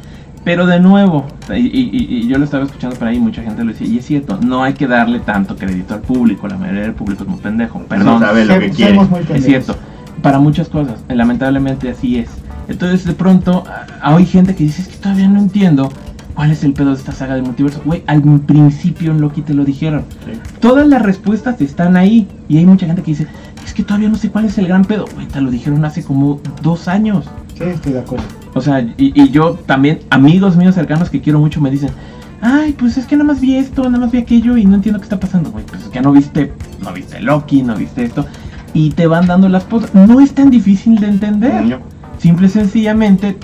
[0.46, 1.90] Pero de nuevo, y, y-
[2.22, 4.64] y yo lo estaba escuchando por ahí, mucha gente lo decía, y es cierto, no
[4.64, 8.06] hay que darle tanto crédito al público, la mayoría del público es muy pendejo, perdón,
[8.06, 8.94] No sabe lo que Somos quiere.
[9.06, 9.76] muy es cierto,
[10.22, 12.30] para muchas cosas, eh, lamentablemente así es.
[12.68, 13.64] Entonces de pronto
[14.02, 15.92] hay gente que dice, es que todavía no entiendo
[16.36, 17.82] cuál es el pedo de esta saga del multiverso.
[17.86, 20.04] Güey, al principio en Loki te lo dijeron.
[20.26, 20.40] Sí.
[20.60, 23.28] Todas las respuestas están ahí, y hay mucha gente que dice,
[23.66, 25.06] es que todavía no sé cuál es el gran pedo.
[25.16, 27.26] Güey, te lo dijeron hace como dos años.
[27.58, 28.26] Sí, estoy de acuerdo.
[28.56, 31.92] O sea, y, y yo también, amigos míos cercanos que quiero mucho me dicen,
[32.42, 35.00] ay, pues es que nada más vi esto, nada más vi aquello y no entiendo
[35.00, 35.66] qué está pasando, güey.
[35.66, 38.26] Pues es que no viste, no viste Loki, no viste esto.
[38.74, 39.94] Y te van dando las cosas.
[39.94, 41.64] No es tan difícil de entender.
[41.66, 41.80] No.
[42.18, 43.38] Simple y sencillamente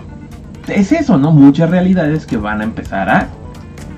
[0.67, 1.31] es eso, ¿no?
[1.31, 3.27] Muchas realidades que van a empezar a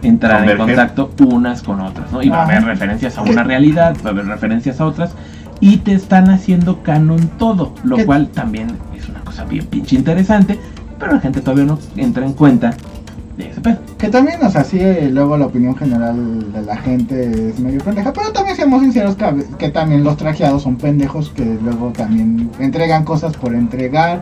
[0.01, 2.21] entrar en contacto unas con otras, ¿no?
[2.21, 5.13] Y va a haber referencias a una realidad, va a haber referencias a otras.
[5.59, 8.05] Y te están haciendo canon todo, lo ¿Qué?
[8.05, 8.67] cual también
[8.97, 10.59] es una cosa bien pinche interesante,
[11.03, 12.77] pero la gente todavía no entra en cuenta
[13.35, 13.77] de ese pedo.
[13.97, 17.83] Que también, o sea, sí, eh, luego la opinión general de la gente es medio
[17.83, 19.25] pendeja, pero también seamos sinceros que,
[19.57, 24.21] que también los trajeados son pendejos que luego también entregan cosas por entregar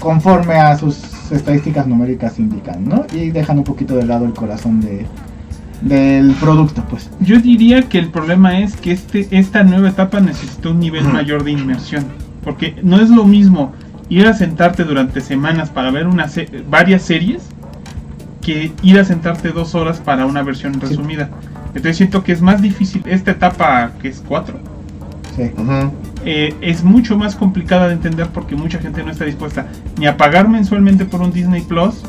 [0.00, 1.00] conforme a sus
[1.32, 3.06] estadísticas numéricas indican, ¿no?
[3.14, 5.06] Y dejan un poquito de lado el corazón de
[5.80, 7.08] del producto, pues.
[7.20, 11.44] Yo diría que el problema es que este, esta nueva etapa necesita un nivel mayor
[11.44, 12.04] de inmersión.
[12.42, 13.72] Porque no es lo mismo
[14.08, 17.42] ir a sentarte durante semanas para ver una se- varias series
[18.40, 21.28] que ir a sentarte dos horas para una versión resumida.
[21.68, 24.58] Entonces siento que es más difícil esta etapa que es cuatro.
[25.36, 25.50] Sí.
[26.24, 29.66] Eh, es mucho más complicada de entender porque mucha gente no está dispuesta
[29.98, 32.02] ni a pagar mensualmente por un Disney Plus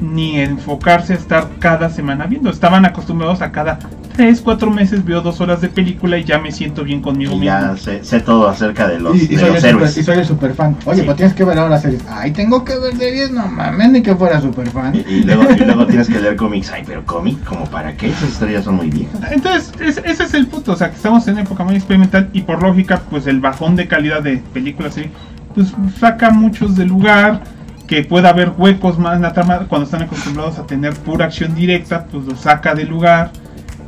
[0.00, 2.50] ni a enfocarse a estar cada semana viendo.
[2.50, 3.78] Estaban acostumbrados a cada
[4.14, 7.40] 3, 4 meses veo dos horas de película y ya me siento bien conmigo Y
[7.40, 7.44] mismo.
[7.46, 9.90] ya sé, sé todo acerca de los, y, y de soy los el héroes.
[9.90, 10.76] super, y soy el super fan.
[10.84, 11.02] Oye, Sí.
[11.04, 12.02] pues tienes que ver ahora series.
[12.08, 14.94] Ay, tengo que ver series, no mames, ni que fuera super fan.
[14.94, 16.70] Y, y luego, y luego tienes que leer cómics.
[16.70, 18.06] Ay, pero cómic, ¿como para qué?
[18.10, 19.20] Esas historias son muy viejas.
[19.32, 22.42] Entonces, es- ese es el punto, o sea, que estamos en época muy experimental y
[22.42, 25.06] por lógica, pues el bajón de calidad de películas, ¿sí?
[25.54, 27.42] pues saca muchos del lugar,
[27.86, 31.54] que pueda haber huecos más en la trama cuando están acostumbrados a tener pura acción
[31.54, 33.30] directa, pues lo saca del lugar.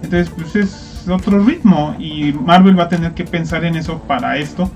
[0.06, 4.36] Entonces, pues es otro ritmo y Marvel va a tener que pensar en eso para
[4.38, 4.70] esto.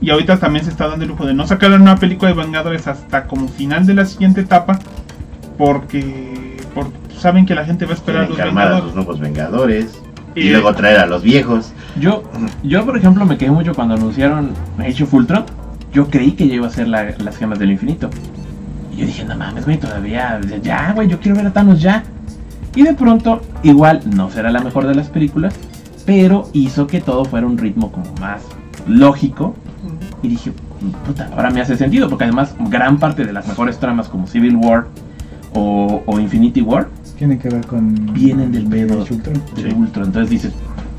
[0.00, 2.36] Y ahorita también se está dando el lujo de no sacar la nueva película de
[2.36, 4.78] Vengadores hasta como final de la siguiente etapa,
[5.58, 8.44] porque, porque saben que la gente va a esperar los a
[8.80, 9.98] los nuevos Vengadores.
[10.34, 11.72] Y Y- luego traer a los viejos.
[11.98, 12.24] Yo,
[12.62, 15.44] yo por ejemplo, me quedé mucho cuando anunciaron Age of Ultron.
[15.92, 18.10] Yo creí que ya iba a ser la- las gemas del infinito.
[18.92, 22.02] Y yo dije, no mames, güey, todavía, ya, güey, yo quiero ver a Thanos ya.
[22.74, 25.54] Y de pronto, igual, no será la mejor de las películas,
[26.04, 28.42] pero hizo que todo fuera un ritmo como más
[28.86, 29.54] lógico.
[30.22, 30.52] Y dije,
[31.06, 34.56] puta, ahora me hace sentido, porque además gran parte de las mejores tramas como Civil
[34.56, 34.86] War
[35.54, 36.88] o, o Infinity War
[37.18, 38.12] Tiene que ver con.
[38.12, 39.02] Vienen del pedo.
[39.02, 39.40] Of Ultron.
[39.54, 39.76] de Sí.
[39.76, 40.06] Ultron.
[40.06, 40.52] Entonces dices,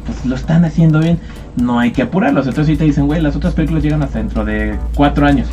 [0.05, 1.19] pues lo están haciendo bien,
[1.57, 2.47] no hay que apurarlos.
[2.47, 5.47] Entonces si te dicen, güey, las otras películas llegan hasta dentro de cuatro años.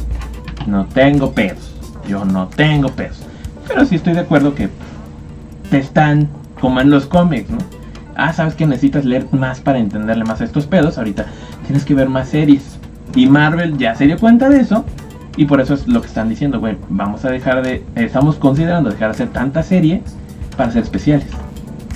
[0.66, 1.74] No tengo pedos,
[2.06, 3.18] yo no tengo pedos.
[3.66, 4.68] Pero sí estoy de acuerdo que
[5.72, 6.28] te están,
[6.60, 7.56] como en los cómics, ¿no?
[8.14, 10.98] Ah, sabes que necesitas leer más para entenderle más a estos pedos.
[10.98, 11.24] Ahorita
[11.66, 12.78] tienes que ver más series.
[13.14, 14.84] Y Marvel ya se dio cuenta de eso.
[15.38, 18.90] Y por eso es lo que están diciendo, güey, vamos a dejar de, estamos considerando
[18.90, 20.02] dejar de hacer tanta serie
[20.58, 21.28] para hacer especiales.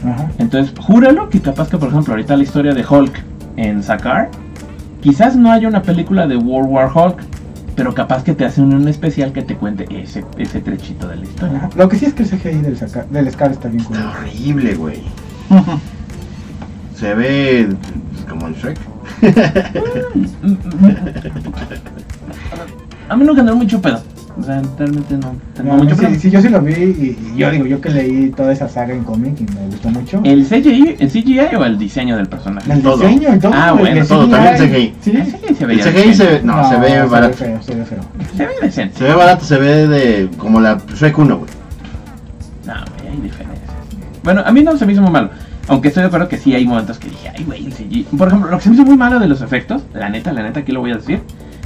[0.06, 0.30] Ajá.
[0.38, 3.22] Entonces, júralo que capaz que, por ejemplo, ahorita la historia de Hulk
[3.58, 4.30] en Sakar,
[5.02, 7.18] quizás no haya una película de World War Hulk,
[7.76, 11.24] pero capaz que te hacen un especial que te cuente ese, ese trechito de la
[11.24, 11.58] historia.
[11.58, 11.70] Ajá.
[11.76, 14.10] Lo que sí es que el CGI del, saca- del Scar está bien Está culero.
[14.18, 15.02] horrible, güey.
[16.98, 17.68] Se ve
[18.10, 18.78] pues, como el Shrek.
[23.08, 24.02] A mí no generó mucho pedo.
[24.38, 27.38] O sea, realmente no tengo No, mucho sí, sí, yo sí lo vi y, y
[27.38, 30.20] yo digo, yo que leí toda esa saga en cómic y me gustó mucho.
[30.24, 32.70] ¿El CGI, ¿El CGI o el diseño del personaje?
[32.70, 32.98] El todo.
[32.98, 33.52] diseño y todo.
[33.54, 34.68] Ah, bueno, el todo, también el CGI.
[34.68, 34.94] CGI.
[35.00, 35.10] Sí.
[35.16, 36.42] El CGI se El veía CGI se ve, decente.
[36.46, 37.36] no, se ve barato.
[37.38, 38.00] feo, se ve feo.
[38.36, 38.98] Se ve decente.
[38.98, 41.50] Se ve barato, se ve de como la Shrek 1, güey.
[42.66, 43.70] No, güey, hay diferencias.
[44.22, 45.30] Bueno, a mí no se me hizo muy malo.
[45.68, 48.06] Aunque estoy de acuerdo que sí hay momentos que dije, ay, güey, el CGI.
[48.18, 50.42] Por ejemplo, lo que se me hizo muy malo de los efectos, la neta, la
[50.42, 51.20] neta, aquí lo voy a decir,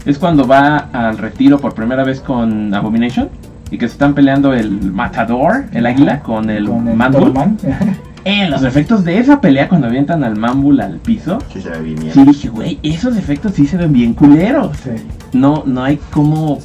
[0.07, 3.29] es cuando va al retiro por primera vez con Abomination
[3.71, 7.33] y que se están peleando el matador, el águila, con el, Con el Manbull.
[8.27, 11.81] Eh, los efectos de esa pelea cuando avientan al Mambul al piso, Sí, se ve
[11.81, 12.13] bien.
[12.13, 14.77] sí dije, güey, esos efectos sí se ven bien culeros.
[14.77, 14.91] sí.
[15.33, 16.59] No, no hay cómo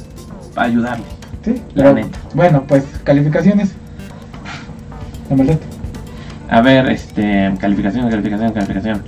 [0.54, 1.06] ayudarle.
[1.42, 2.18] Sí, La pero, neta.
[2.34, 3.72] Bueno, pues calificaciones.
[5.30, 5.64] La maldita.
[6.50, 9.02] A ver, este, calificación, calificación, calificación.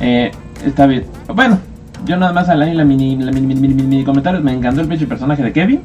[0.00, 0.32] Eh,
[0.66, 1.04] está bien.
[1.32, 1.58] Bueno,
[2.04, 4.42] yo nada más al año la mini, la mini, mini, mini, mini, mini comentarios.
[4.42, 5.80] Me encantó el pinche personaje de Kevin.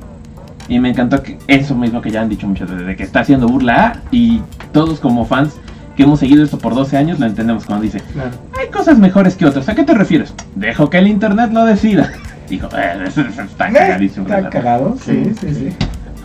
[0.69, 3.21] Y me encantó que eso mismo que ya han dicho muchas veces, de que está
[3.21, 4.01] haciendo burla a.
[4.11, 4.41] Y
[4.73, 5.53] todos como fans
[5.95, 8.31] que hemos seguido esto por 12 años lo entendemos cuando dice, Claro.
[8.59, 9.67] hay cosas mejores que otras.
[9.69, 10.33] ¿A qué te refieres?
[10.55, 12.11] Dejo que el internet lo decida.
[12.49, 14.25] Dijo, eh, eso- eso está cagadísimo.
[14.27, 15.69] Está la cagado, sí, Sí, sí, sí.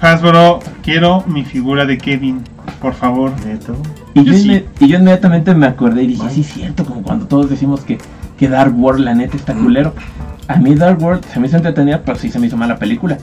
[0.01, 2.41] Hasbro, quiero mi figura de Kevin,
[2.81, 3.33] por favor.
[3.47, 3.77] Neto.
[4.15, 4.49] Y Yo yo, sí.
[4.49, 7.81] inme- y yo inmediatamente me acordé y dije, sí, es cierto, como cuando todos decimos
[7.83, 7.99] que,
[8.43, 9.95] que Dark World, la neta, está culero.
[10.49, 13.17] A mí Dark World se me hizo entretenida, pero sí se me hizo mala película.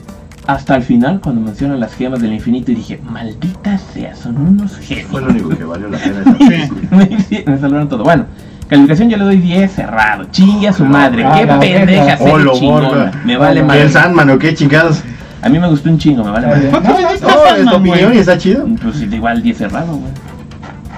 [0.46, 4.78] Hasta el final, cuando mencionan las gemas del infinito, y dije, maldita sea, son unos
[4.78, 5.08] genios.
[5.10, 6.20] Fue lo único que valió la pena.
[6.24, 6.80] esa película.
[6.90, 8.02] me, me salvaron todo.
[8.02, 8.24] Bueno,
[8.66, 10.24] calificación yo le doy 10 cerrado.
[10.30, 12.88] Chingue a su madre, qué pendeja serie Oh, lo chingona.
[12.88, 13.12] borra.
[13.26, 13.82] Me vale ¿Y madre.
[13.82, 15.02] el Sandman o qué chingados?
[15.42, 16.60] A mí me gustó un chingo, me vale madre.
[16.60, 16.70] bien.
[16.82, 18.16] ¿Cuánto No, es tu Sandman, opinión güey?
[18.16, 18.66] y está chido.
[18.82, 20.12] Pues igual 10 cerrado, güey.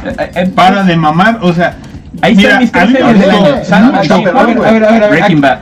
[0.04, 1.76] Eh, eh, Para de mamar, o sea.
[2.22, 3.04] Ahí mira, están mis tres
[5.10, 5.58] Breaking Bad,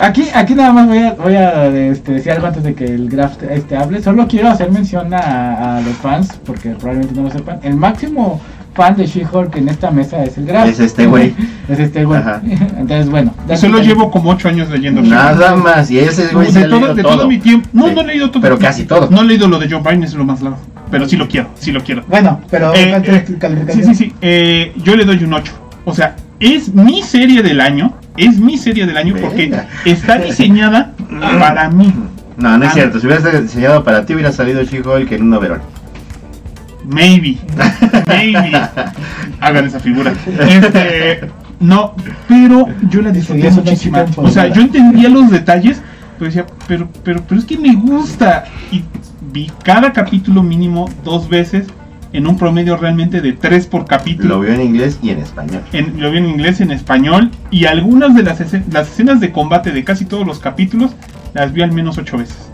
[0.00, 3.08] Aquí, aquí nada más voy a, voy a este, decir algo antes de que el
[3.08, 4.02] graph este, hable.
[4.02, 7.60] Solo quiero hacer mención a, a los fans, porque probablemente no lo sepan.
[7.62, 8.40] El máximo
[8.74, 10.68] fan de She-Hulk en esta mesa es el graph.
[10.68, 11.34] Es este güey.
[11.68, 12.20] es este güey.
[12.78, 13.34] Entonces, bueno.
[13.52, 15.02] Y solo llevo como 8 años leyendo.
[15.02, 15.90] Nada más.
[15.90, 17.28] Y ese güey se de ha todo, leído de todo todo.
[17.28, 17.68] mi tiempo.
[17.72, 17.94] No, Sí.
[17.94, 18.42] no he leído todo.
[18.42, 19.08] Pero casi todo.
[19.10, 20.58] No he leído lo de Joe Biden, es lo más largo.
[20.90, 22.02] Pero sí lo quiero, sí lo quiero.
[22.08, 23.24] Bueno, pero Eh, eh,
[23.72, 24.12] sí, sí, sí.
[24.20, 25.52] Eh, yo le doy un 8.
[25.84, 27.94] O sea, es mi serie del año.
[28.16, 29.52] Es mi serie del año porque
[29.84, 30.92] está diseñada
[31.38, 31.92] para mí.
[32.36, 32.74] No, no es Ah.
[32.74, 32.98] cierto.
[33.00, 35.60] Si hubieras diseñado para ti, hubiera salido She-Hulk en un overall.
[36.84, 37.38] Maybe.
[38.06, 38.52] Maybe.
[39.40, 40.12] Hagan esa figura.
[40.48, 41.30] Este,
[41.60, 41.94] no,
[42.28, 43.98] pero yo la disfruté muchísimo.
[44.16, 45.82] O sea, yo entendía los detalles,
[46.18, 48.44] pero decía, pero, pero, pero es que me gusta.
[48.72, 48.82] Y
[49.32, 51.66] vi cada capítulo mínimo dos veces
[52.12, 54.36] en un promedio realmente de tres por capítulo.
[54.36, 55.62] Lo vio en inglés y en español.
[55.72, 59.30] En- lo vi en inglés, en español, y algunas de las, escen- las escenas de
[59.30, 60.92] combate de casi todos los capítulos
[61.34, 62.49] las vi al menos ocho veces.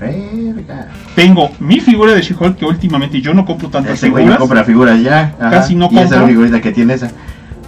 [0.00, 0.88] Verga.
[1.14, 4.38] Tengo mi figura de She-Hulk, que últimamente yo no compro tantas Ese güey no figuras.
[4.38, 5.34] compra figuras ya.
[5.38, 5.50] Ajá.
[5.50, 7.10] Casi no Y esa ahorita que tiene esa.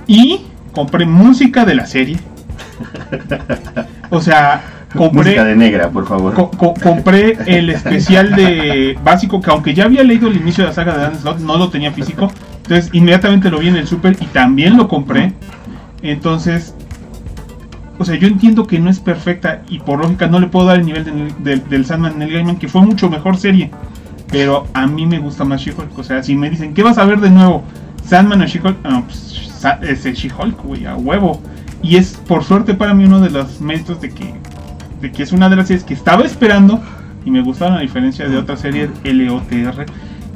[0.06, 0.40] Y
[0.72, 2.18] compré música de la serie.
[4.10, 4.62] O sea,
[4.96, 6.34] compré, Música de negra, por favor.
[6.34, 10.68] co- co- compré el especial de básico, que aunque ya había leído el inicio de
[10.70, 12.30] la saga de Dan Slott, no lo tenía físico.
[12.62, 15.32] Entonces, inmediatamente lo vi en el super y también lo compré.
[16.02, 16.74] Entonces,
[18.02, 20.78] o sea, yo entiendo que no es perfecta y por lógica no le puedo dar
[20.78, 23.70] el nivel de- del- del Sandman Neil Gaiman, que fue mucho mejor serie.
[24.30, 25.98] Pero a mí me gusta más She-Hulk.
[25.98, 27.62] O sea, si me dicen, ¿qué vas a ver de nuevo?
[28.04, 28.76] ¿Sandman o She-Hulk?
[28.84, 31.40] Ah, pues, ese She-Hulk, güey, a huevo.
[31.82, 34.34] Y es, por suerte para mí, uno de los méritos de que,
[35.00, 36.80] de que es una de las series que estaba esperando
[37.24, 39.86] y me gustaron a diferencia de otras series LOTR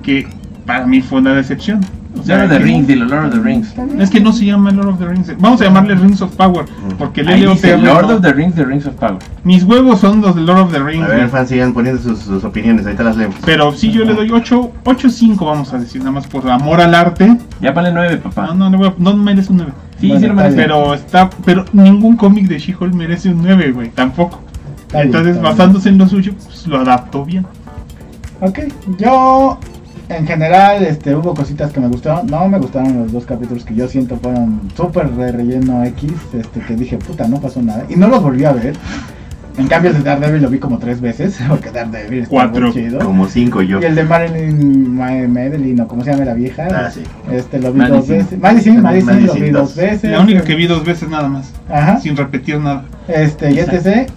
[0.02, 0.28] que
[0.66, 1.80] para mí fue una decepción.
[2.18, 3.74] O sea, Lord of the Rings, dilo, Lord of the Rings.
[3.98, 5.32] es que no se llama Lord of the Rings.
[5.38, 6.64] Vamos a llamarle Rings of Power.
[6.98, 7.84] Porque el Ahí dice LOTR.
[7.84, 8.14] Lord no.
[8.16, 9.18] of the Rings, The Rings of Power.
[9.44, 11.04] Mis huevos son los de Lord of the Rings.
[11.04, 12.84] A ver, fans, sigan poniendo sus, sus opiniones.
[12.86, 13.36] Ahorita las leemos.
[13.44, 16.94] Pero sí, yo le doy 8, 8-5, vamos a decir, nada más por amor al
[16.94, 17.36] arte.
[17.60, 18.54] Ya ponle 9, No, papá.
[18.54, 19.72] no, le voy a- no merece un 9.
[20.00, 20.56] Sí, Bueno, sí lo merece.
[20.56, 24.40] Pero está, pero ningún cómic de She-Hulk merece un 9, güey, tampoco.
[24.86, 25.56] Está Entonces, está bien.
[25.56, 27.46] basándose en lo suyo, pues lo adaptó bien.
[28.40, 28.58] Ok,
[28.98, 29.58] yo
[30.08, 32.26] en general este, hubo cositas que me gustaron.
[32.26, 36.12] No me gustaron los dos capítulos que yo siento fueron súper de relleno X.
[36.38, 37.84] Este, que dije, puta, no pasó nada.
[37.88, 38.74] Y no los volví a ver.
[39.58, 41.38] En cambio, el de Daredevil lo vi como tres veces.
[41.48, 42.66] Porque Daredevil está Cuatro.
[42.66, 42.98] muy chido.
[43.00, 43.80] Como cinco yo.
[43.80, 46.68] Y el de Marilyn Ma- Madeline, o como se llama la vieja.
[46.70, 47.00] Ah, sí.
[47.32, 47.98] Este lo vi Madison.
[48.00, 48.38] dos veces.
[48.38, 49.62] Madison, Madison, lo Madison vi dos.
[49.62, 50.10] dos veces.
[50.10, 51.98] La única que vi dos veces nada más, Ajá.
[52.00, 52.84] sin repetir nada.
[53.08, 54.10] Este, y etc.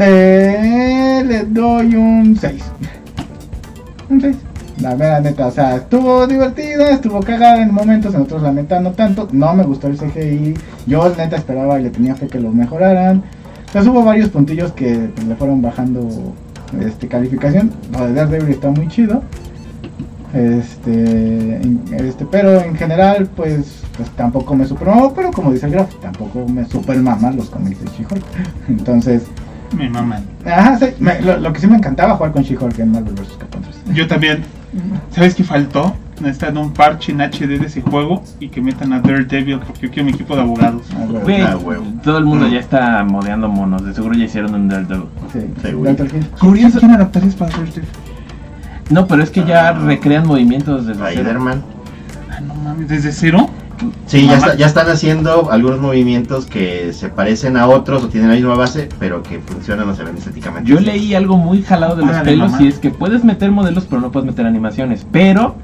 [0.00, 2.62] Eh, le doy un 6.
[4.08, 4.36] Un 6.
[4.80, 8.78] La mera neta, o sea, estuvo divertida, estuvo cagada en momentos, en otros la neta
[8.80, 9.28] no tanto.
[9.32, 10.54] No me gustó el CGI.
[10.86, 13.22] Yo neta esperaba y le tenía fe que lo mejoraran.
[13.66, 16.06] Entonces hubo varios puntillos que le fueron bajando
[16.80, 17.70] este calificación.
[17.92, 19.22] Lo de Daredevil está muy chido.
[20.34, 21.60] Este,
[21.92, 26.46] este, pero en general, pues, pues tampoco me supermama, pero como dice el Graf, tampoco
[26.46, 28.22] me supermama los cómics de She-Hulk.
[28.68, 29.22] Entonces,
[29.72, 30.24] Me maman.
[30.44, 33.36] ajá, sí, me- lo, lo que sí me encantaba jugar con She-Hulk en Marvel vs.
[33.38, 33.96] Capcom 3.
[33.96, 34.42] Yo también.
[35.10, 35.94] ¿Sabes qué faltó?
[36.20, 39.90] Necesitan un parche en HD de ese juego y que metan a Daredevil porque yo
[39.90, 40.82] quiero mi equipo de abogados.
[40.94, 41.84] Ah, güey, Ah, huevo.
[42.02, 43.84] todo el mundo ya está modeando monos.
[43.84, 45.06] De seguro ya hicieron un Daredevil.
[45.32, 45.94] sí, Sí, güey.
[45.94, 46.14] Dr.
[46.16, 46.26] Hill.
[46.40, 46.78] Curioso.
[46.78, 47.84] ¿Quién adaptarías para Daredevil?
[48.90, 49.72] No, pero es que ya Ah.
[49.72, 51.10] recrean movimientos desde cero.
[51.20, 51.62] Spider-Man.
[52.30, 53.50] Ah, no mames, ¿desde cero?
[54.06, 58.30] Sí, ya, está- ya están haciendo algunos movimientos que se parecen a otros o tienen
[58.30, 60.70] la misma base, pero que funcionan o se ven estéticamente.
[60.70, 62.62] Yo leí algo muy jalado de los pelos mamá.
[62.64, 65.06] y es que puedes meter modelos pero no puedes meter animaciones.
[65.10, 65.56] Pero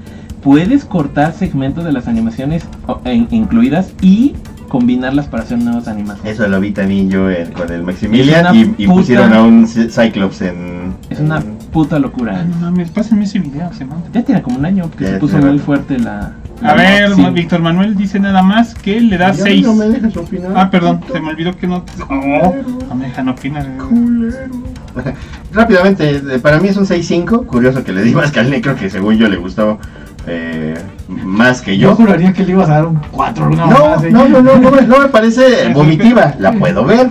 [0.42, 2.64] puedes cortar segmentos de las animaciones
[3.04, 4.34] en- incluidas y
[4.68, 6.32] combinarlas para hacer nuevas animaciones.
[6.34, 9.42] Eso lo vi también yo eh, con el Maximilian y, una y puta- pusieron a
[9.42, 10.94] un Cy- Cyclops en...
[11.10, 12.40] Es una en- puta locura.
[12.40, 14.06] Ay, no mames, pásenme ese video, se manda.
[14.12, 15.62] Ya tiene como un año que Ya se puso muy rato.
[15.62, 16.32] fuerte la...
[16.64, 17.24] A ver, sí.
[17.32, 19.66] Víctor Manuel dice nada más que le da Ya 6.
[19.66, 20.52] no me dejas opinar.
[20.54, 21.84] Ah, perdón, se me olvidó que no.
[22.08, 22.54] Oh,
[22.88, 23.66] no me dejan opinar.
[25.52, 27.46] Rápidamente, eh, para mí es un 6-5.
[27.46, 29.78] Curioso que le di más que al Necro, que según yo le gustó
[30.26, 30.74] eh,
[31.08, 31.96] más que Yo yo.
[31.96, 34.82] juraría que le ibas a dar un 4 no, No, no, no, no, no, me-
[34.82, 37.10] no me parece vomitiva, la puedo ver.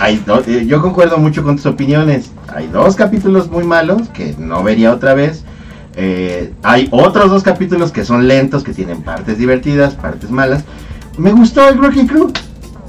[0.00, 2.30] Hay do- eh, yo concuerdo mucho con tus opiniones.
[2.54, 5.44] Hay dos capítulos muy malos que no vería otra vez.
[6.00, 10.62] Eh, hay otros dos capítulos que son lentos, que tienen partes divertidas, partes malas.
[11.18, 12.30] Me gustó el Rocky Crew,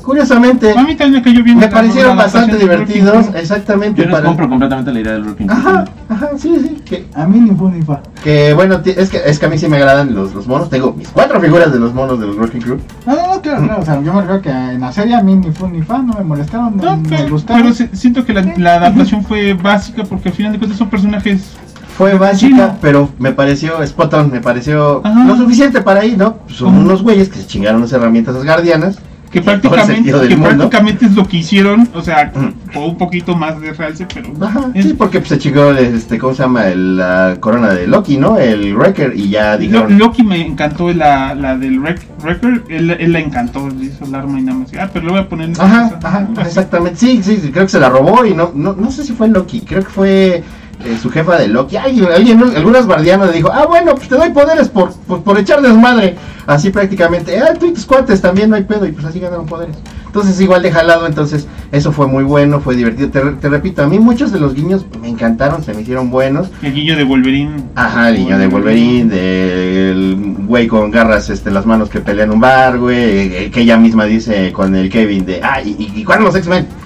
[0.04, 0.72] curiosamente.
[0.78, 1.58] A mí también me cayó bien.
[1.58, 4.02] Me parecieron bastante de divertidos, exactamente.
[4.02, 5.48] Yo les para- compro completamente la idea del Rookie.
[5.50, 6.78] Ajá, ajá, sí, sí.
[6.86, 8.02] Que, A mí ni fu ni fa.
[8.24, 10.70] que bueno, es que, es que a mí sí me agradan los, los monos.
[10.70, 12.78] Tengo mis cuatro figuras de los monos del Rocky Crew.
[13.08, 13.82] No, no, no, claro, claro.
[13.82, 15.98] O sea, yo me refiero que en la serie a mí ni fu ni fa
[15.98, 17.74] no me molestaron, No, me, me gustaron.
[17.76, 21.58] pero siento que la, la adaptación fue básica porque al final de cuentas son personajes.
[22.00, 25.26] Fue básica, pero me pareció spot on, me pareció Ajá.
[25.26, 26.38] lo suficiente para ahí, ¿no?
[26.48, 26.80] Son Ujú.
[26.86, 28.98] unos güeyes que se chingaron las herramientas asgardianas.
[29.30, 30.58] Que prácticamente, que mundo.
[30.70, 34.72] prácticamente es lo que hicieron, o sea, con un poquito más de realce, pero Ajá,
[34.74, 36.68] es- sí, porque pues, se chingó, este, ¿cómo se llama?
[36.70, 38.38] El, la corona de Loki, ¿no?
[38.40, 39.98] El Wrecker, y ya Lo- dijeron...
[40.00, 44.16] Loki me encantó la, la del Wreck- Wrecker, él, él la encantó, le hizo el
[44.16, 44.70] arma y nada más.
[44.80, 45.50] Ah, pero le voy a poner.
[45.50, 46.48] en Ajá, ajá, así.
[46.48, 46.98] exactamente.
[46.98, 49.28] Sí, sí, sí, creo que se la robó y no, no, no sé si fue
[49.28, 50.44] Loki, creo que fue
[50.86, 51.78] eh, su jefa de Loki.
[51.78, 55.62] Ay, alguien, algunas guardianas dijo, ah, bueno, pues te doy poderes por, por, por echar
[55.62, 56.16] desmadre.
[56.48, 59.46] Así prácticamente, ah, tú y tus cuates también no hay pedo, y pues así ganaron
[59.46, 59.76] poderes.
[60.08, 63.10] Entonces, igual de jalado, entonces, eso fue muy bueno, fue divertido.
[63.10, 66.50] Te, te repito, a mí muchos de los guiños me encantaron, se me hicieron buenos.
[66.64, 67.52] El guiño de Wolverine.
[67.76, 72.26] Ajá, el niño de Wolverine, del güey con garras este, en las manos que pelea
[72.26, 72.98] en un bar, güey,
[73.36, 76.36] eh, que ella misma dice con el Kevin de, ah, ¿y, y, y cuándo los
[76.36, 76.66] X-Men?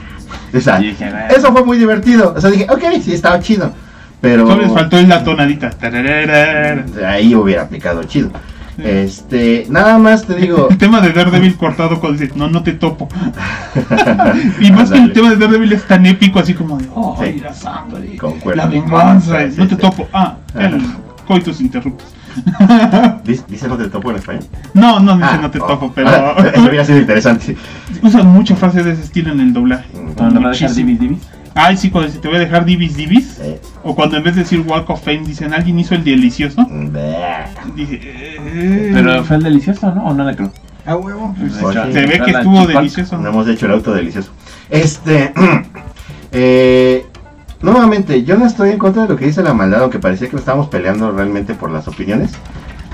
[0.56, 1.28] O sea, "Ah".
[1.36, 2.34] eso fue muy divertido.
[2.38, 3.72] O sea, dije, ok, sí, estaba chido.
[4.24, 5.70] Pero Solo les faltó la tonadita.
[5.70, 6.86] Tararara.
[7.10, 8.32] ahí hubiera aplicado chido.
[8.78, 13.10] Este, nada más te digo, El tema de Daredevil cortado dice, no, no te topo.
[14.62, 17.42] y más que el tema de Daredevil es tan épico, así como de, oh, Sí.
[17.42, 18.18] la sangre,
[18.56, 19.82] la venganza, Sí, no te sí.
[19.82, 20.08] topo.
[20.14, 20.82] Ah, el
[21.28, 22.08] coitus interruptus.
[23.26, 24.44] ¿dice dice no te topo en español?
[24.74, 25.66] No, no dice Ah, no te oh.
[25.68, 27.58] topo, pero Ah, eso hubiera sido interesante.
[28.02, 29.90] usan muchas frases de ese estilo en el doblaje.
[30.18, 31.20] A dejar Muchísimo.
[31.56, 33.40] Ay, sí, cuando dice, te voy a dejar divis divis.
[33.40, 36.66] Eh, O cuando en vez de decir Walk of Fame dicen, alguien hizo el delicioso.
[37.76, 40.06] Dije, eh, Pero fue el delicioso, ¿no?
[40.06, 40.52] ¿O no le creo?
[40.86, 41.36] A huevo.
[41.40, 41.54] Pues
[41.94, 43.18] se ve que estuvo delicioso.
[43.18, 44.32] No hemos hecho el auto delicioso.
[44.70, 45.34] Este.
[46.32, 47.06] eh,
[47.62, 50.36] nuevamente, yo no estoy en contra de lo que dice la maldad, aunque parecía que
[50.36, 52.32] estábamos peleando realmente por las opiniones.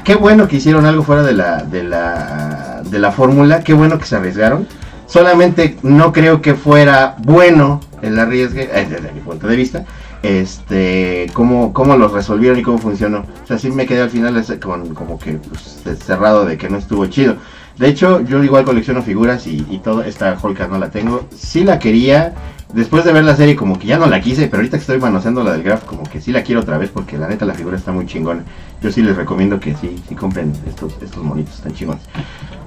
[0.03, 3.61] Qué bueno que hicieron algo fuera de la, de la, de la fórmula.
[3.63, 4.67] Qué bueno que se arriesgaron.
[5.05, 9.85] Solamente no creo que fuera bueno el arriesgue, eh, desde mi punto de vista.
[10.21, 13.25] Este, cómo, cómo los resolvieron y cómo funcionó.
[13.43, 16.77] O sea, sí me quedé al final con, como que pues, cerrado de que no
[16.77, 17.37] estuvo chido.
[17.77, 20.03] De hecho, yo igual colecciono figuras y, y todo.
[20.03, 21.27] Esta Holka no la tengo.
[21.35, 22.33] Sí la quería.
[22.73, 24.45] Después de ver la serie, como que ya no la quise.
[24.47, 26.89] Pero ahorita que estoy manoseando la del Graph, como que sí la quiero otra vez.
[26.91, 28.43] Porque la neta, la figura está muy chingona.
[28.81, 31.55] Yo sí les recomiendo que sí, sí compren estos, estos monitos.
[31.55, 32.03] Están chingones.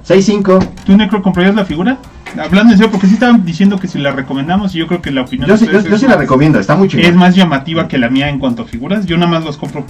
[0.07, 0.67] 6.5.
[0.85, 1.97] ¿Tú, Necro, comprarías la figura?
[2.37, 5.11] Hablando en serio, porque sí estaban diciendo que si la recomendamos, y yo creo que
[5.11, 6.59] la opinión Yo, de sí- yo, es sí la recomiendo.
[6.59, 7.15] Está muy es chingona.
[7.15, 9.05] más llamativa que la mía en cuanto a figuras.
[9.05, 9.85] Yo nada más los compro.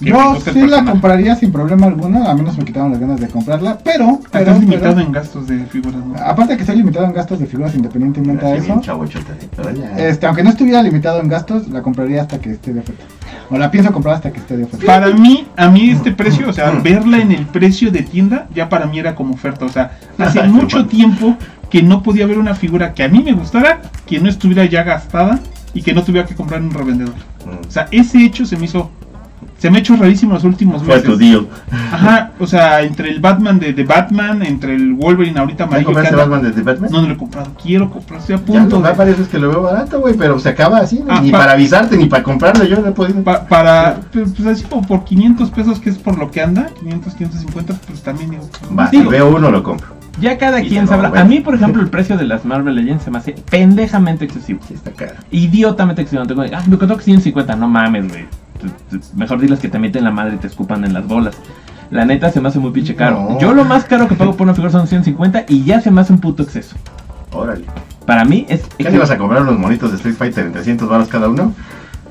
[0.00, 0.90] Yo sí la personaje.
[0.90, 4.60] compraría sin problema alguno, a menos me quitaron las ganas de comprarla, pero, pero, Estás
[4.60, 6.14] limitado pero- en gastos de figuras, ¿no?
[6.16, 8.80] aparte de que estoy limitado en gastos de figuras independientemente bien eso, ¿eh?
[9.98, 13.04] Este, aunque no estuviera limitado en gastos, la compraría hasta que esté de oferta.
[13.50, 14.86] O la pienso comprar hasta que esté de oferta.
[14.86, 16.82] Para mí, a mí este precio, o sea, Mm.
[16.82, 19.64] verla en el precio de tienda, ya para mí era como oferta.
[19.64, 21.36] O sea, hace mucho tiempo
[21.68, 24.82] que no podía ver una figura que a mí me gustara, que no estuviera ya
[24.82, 25.40] gastada
[25.74, 27.14] y que no tuviera que comprar en un revendedor.
[27.44, 27.66] Mm.
[27.68, 28.90] O sea, ese hecho se me hizo,
[29.60, 31.04] se me ha hecho rarísimo los últimos Fue meses.
[31.04, 31.46] tu deal.
[31.70, 35.86] Ajá, o sea, entre el Batman de, de Batman, entre el Wolverine ahorita ¿Ya amarillo
[35.86, 36.90] compraste anda- Batman de The Batman?
[36.90, 39.30] No, no lo he comprado, quiero comprar, estoy a Ya punto no, va varias veces
[39.30, 41.12] que lo veo barato, güey, pero se acaba así, ¿no?
[41.14, 43.22] Ah, ni pa- para avisarte, ni para comprarlo, yo no he podido.
[43.22, 46.70] Pa- para, pues pues, así como por 500 pesos, que es por lo que anda,
[46.80, 48.48] 500, 550, pues también digo.
[48.78, 50.00] Va, si veo uno, lo compro.
[50.20, 51.08] Ya cada Y quien no, sabrá.
[51.10, 51.24] bueno.
[51.24, 54.60] A mí, por ejemplo, el precio de las Marvel Legends se me hace pendejamente excesivo.
[54.66, 55.14] Sí, está caro.
[55.30, 56.26] Idiotamente excesivo.
[56.26, 57.56] Tengo, ah, me costó 150.
[57.56, 58.24] No mames, güey.
[59.14, 61.36] Mejor diles que te meten la madre y te escupan en las bolas.
[61.90, 63.26] La neta se me hace muy pinche caro.
[63.30, 63.38] No.
[63.40, 66.00] Yo lo más caro que pago por una figura son 150 y ya se me
[66.00, 66.76] hace un puto exceso.
[67.32, 67.64] Órale.
[68.06, 68.62] Para mí es...
[68.78, 71.52] ¿Qué le vas a comprar unos monitos de Street Fighter en 300 baros cada uno?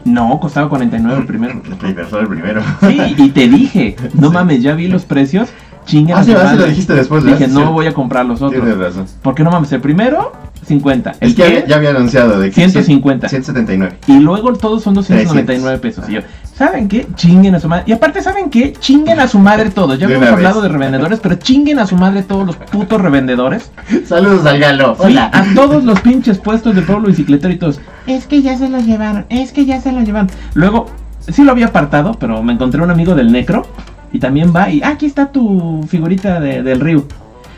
[0.06, 1.54] No, costaba 49 el primero.
[1.66, 2.62] El primero, el primero.
[2.82, 4.34] Sí, y te dije, no Sí.
[4.34, 5.50] mames, ya vi los precios.
[5.90, 7.40] Chinguen Ah, sí, ah, lo dijiste después, ¿verdad?
[7.40, 7.58] Dije, Sí.
[7.58, 8.78] no voy a comprar los Tienes otros.
[8.78, 9.06] razón.
[9.24, 10.32] Porque no mames, el primero,
[10.68, 11.14] 50.
[11.20, 13.28] El Es que que- ya, había anunciado de que 150.
[13.28, 13.98] 179.
[14.06, 16.08] Y luego todos son 299 pesos.
[16.08, 16.22] Y yo,
[16.54, 17.08] ¿saben qué?
[17.16, 17.86] Chinguen a su madre.
[17.88, 18.74] Y aparte, ¿saben qué?
[18.74, 19.98] Chinguen a su madre todos.
[19.98, 23.72] Ya De habíamos hablado de revendedores, pero chinguen a su madre todos los putos revendedores.
[24.06, 24.96] Saludos al galo.
[25.04, 27.80] Sí, a todos los pinches puestos de pueblo bicicletero y todos.
[28.06, 30.30] Es que ya se lo llevaron, es que ya se lo llevaron.
[30.54, 30.86] Luego,
[31.28, 33.66] sí lo había apartado, pero me encontré un amigo del Necro.
[34.12, 37.06] Y también va y, "Ah, aquí está tu figurita de- del río.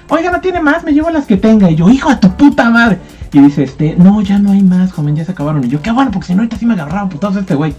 [0.10, 1.72] Oiga, no tiene más, me llevo las que tenga.
[1.72, 2.98] Y yo, hijo de tu puta madre.
[3.32, 5.64] Y dice, este, no, ya no hay más, joven, ya se acabaron.
[5.64, 7.74] Y yo, qué bueno, porque si no, ahorita sí me agarraron putados este güey.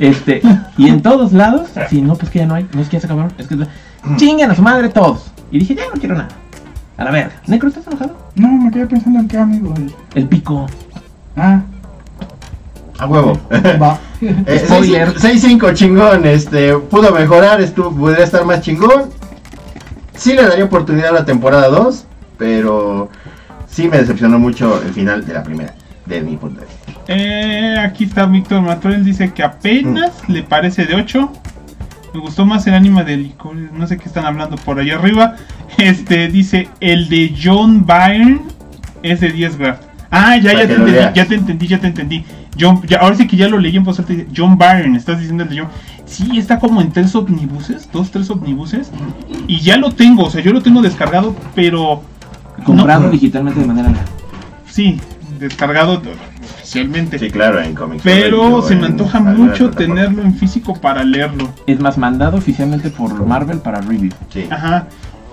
[0.00, 0.42] Este,
[0.76, 3.00] y en todos lados, así, no, pues que ya no hay, no es que ya
[3.00, 3.56] se acabaron, es que
[4.16, 5.30] chinguen a su madre todos.
[5.52, 6.28] Y dije, ya no quiero nada.
[6.96, 7.32] A la verga.
[7.46, 8.16] Necro, ¿estás enojado?
[8.34, 9.72] No, me quedé pensando en qué amigo.
[10.16, 10.66] El pico.
[11.36, 11.62] Ah,
[12.98, 13.40] A huevo.
[13.80, 13.98] va.
[14.20, 15.14] Eh, Spoiler.
[15.14, 19.10] 6-5 chingón, este, pudo mejorar, estuvo, podría estar más chingón.
[20.16, 22.04] Sí le daría oportunidad a la temporada 2,
[22.36, 23.08] pero
[23.68, 25.74] sí me decepcionó mucho el final de la primera,
[26.06, 26.92] de mi punto de vista.
[27.06, 31.32] Eh, aquí está Víctor Matorel, dice que apenas le parece de 8.
[32.14, 35.36] Me gustó más el anime de Licorice, no sé qué están hablando por ahí arriba.
[35.76, 38.40] Este dice, el de John Byrne
[39.04, 39.78] es de 10 Graf.
[40.10, 42.24] Ah, ya, ya te entendí, ya te entendí, ya te entendí.
[42.58, 45.44] John, ya, ahora sí que ya lo leí en voz alta, John Byrne, estás diciendo
[45.44, 45.68] el de John.
[46.06, 48.90] Sí, está como en tres omnibuses, dos, tres omnibuses.
[49.46, 52.02] Y ya lo tengo, o sea, yo lo tengo descargado, pero...
[52.64, 53.94] Comprado no, digitalmente de manera.
[54.68, 55.00] Sí,
[55.38, 56.02] descargado
[56.68, 57.18] oficialmente.
[57.18, 58.02] Sí, claro, en Comics.
[58.02, 61.48] Pero se me antoja mucho tenerlo en físico para leerlo.
[61.66, 64.12] Es más, mandado oficialmente por Marvel para review.
[64.32, 64.86] Sí, Ajá.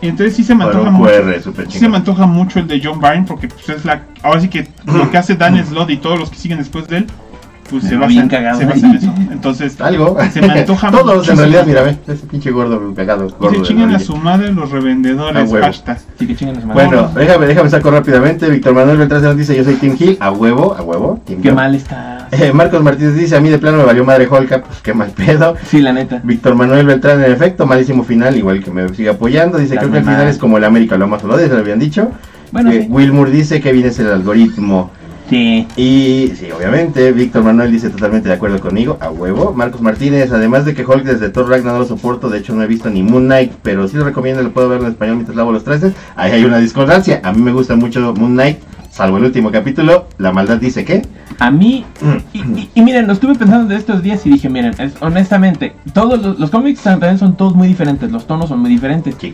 [0.07, 1.11] Entonces sí se me antoja mucho.
[1.69, 4.47] Sí se me antoja mucho el de John Byrne porque pues es la ahora sí
[4.49, 7.07] que lo que hace Dan Slott y todos los que siguen después de él
[7.69, 8.59] pues se Bien basan, cagado.
[8.59, 9.13] se basan en eso.
[9.31, 10.17] Entonces Algo.
[10.31, 13.29] Se me antoja Todos, en realidad, mira, ve, ese pinche gordo cagado.
[13.29, 15.35] se Gordo de chingan a su madre los revendedores.
[15.49, 15.65] A huevo.
[15.65, 15.97] hashtag.
[16.15, 16.85] Así que chinguen a su madre.
[16.87, 18.49] Bueno, déjame, déjame saco rápidamente.
[18.49, 21.19] Víctor Manuel Beltrán nos dice: Yo soy Team Hill, a huevo, a huevo.
[21.25, 21.55] Team qué Hill.
[21.55, 22.27] mal está.
[22.31, 25.09] Eh, Marcos Martínez dice: A mí de plano me valió madre Holka, pues qué mal
[25.11, 25.55] pedo.
[25.67, 26.21] Sí, la neta.
[26.23, 29.57] Víctor Manuel Beltrán, en efecto, malísimo final, igual que me sigue apoyando.
[29.57, 31.57] Dice: Creo que el final es como el América, lo más o lo se lo
[31.57, 32.11] habían dicho.
[32.51, 32.87] Bueno, Eh, sí.
[32.89, 34.91] Wilmur dice que viene es el algoritmo.
[35.29, 35.67] Sí.
[35.75, 39.53] Y sí, obviamente, Víctor Manuel dice totalmente de acuerdo conmigo, a huevo.
[39.53, 42.61] Marcos Martínez, además de que Hulk desde Thor Ragnarok no lo soporto, de hecho no
[42.61, 45.35] he visto ni Moon Knight, pero sí lo recomiendo, lo puedo ver en español mientras
[45.35, 45.93] lavo los trastes.
[46.15, 48.59] Ahí hay una discordancia, a mí me gusta mucho Moon Knight,
[48.91, 51.01] salvo el último capítulo, la maldad dice que...
[51.39, 51.83] A mí,
[52.31, 55.73] y, y- y miren, lo estuve pensando de estos días y dije, miren, es- honestamente,
[55.93, 59.15] todos los, los cómics también son todos muy diferentes, los tonos son muy diferentes.
[59.19, 59.33] Sí.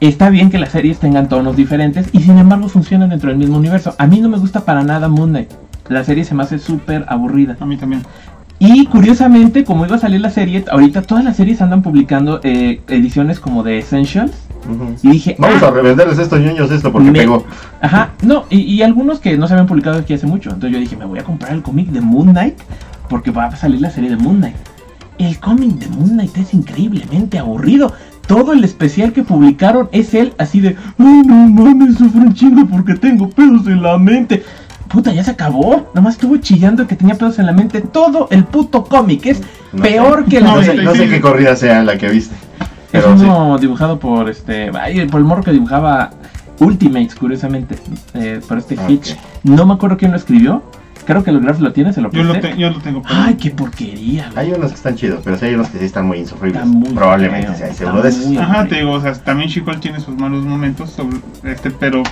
[0.00, 3.56] Está bien que las series tengan tonos diferentes y sin embargo funcionan dentro del mismo
[3.58, 3.94] universo.
[3.98, 5.50] A mí no me gusta para nada Moon Knight.
[5.88, 7.56] La serie se me hace súper aburrida.
[7.58, 8.02] A mí también.
[8.60, 12.80] Y curiosamente, como iba a salir la serie, ahorita todas las series andan publicando eh,
[12.88, 14.32] ediciones como de Essentials.
[15.02, 17.44] Y dije, Vamos "Ah, a revenderles estos ñoños esto porque Me- pegó.
[17.80, 20.50] Ajá, no, y, y algunos que no se habían publicado aquí hace mucho.
[20.50, 22.58] Entonces yo dije, me voy a comprar el cómic de Moon Knight
[23.08, 24.56] porque va a salir la serie de Moon Knight.
[25.18, 27.92] El cómic de Moon Knight es increíblemente aburrido.
[28.28, 32.64] Todo el especial que publicaron es él así de, ay no mames, sufro un chingo
[32.66, 34.44] porque tengo pedos en la mente.
[34.88, 35.90] Puta, ya se acabó.
[35.94, 37.80] Nomás estuvo chillando que tenía pedos en la mente.
[37.80, 39.42] Todo el puto cómic es
[39.72, 40.30] No peor sé.
[40.30, 42.34] que la No, sé, no sé qué corrida sea la que viste.
[42.60, 43.24] es Pero sí.
[43.24, 44.70] uno dibujado por este.
[45.10, 46.10] por el morro que dibujaba
[46.60, 47.76] Ultimates, curiosamente.
[48.14, 48.90] eh, por este Ok.
[48.90, 49.16] Hitch.
[49.42, 50.62] No me acuerdo quién lo escribió.
[51.08, 53.00] Creo que el graph lo tiene, se lo Yo lo, te- yo lo tengo.
[53.06, 54.46] Ay, qué porquería, güey.
[54.46, 56.60] Hay unos que están chidos, pero sí hay unos que sí están muy insufribles.
[56.62, 58.36] Está muy Probablemente feo, sea uno de esos.
[58.36, 62.02] Ajá, te digo, o sea, también She-Hulk tiene sus malos momentos, sobre este, pero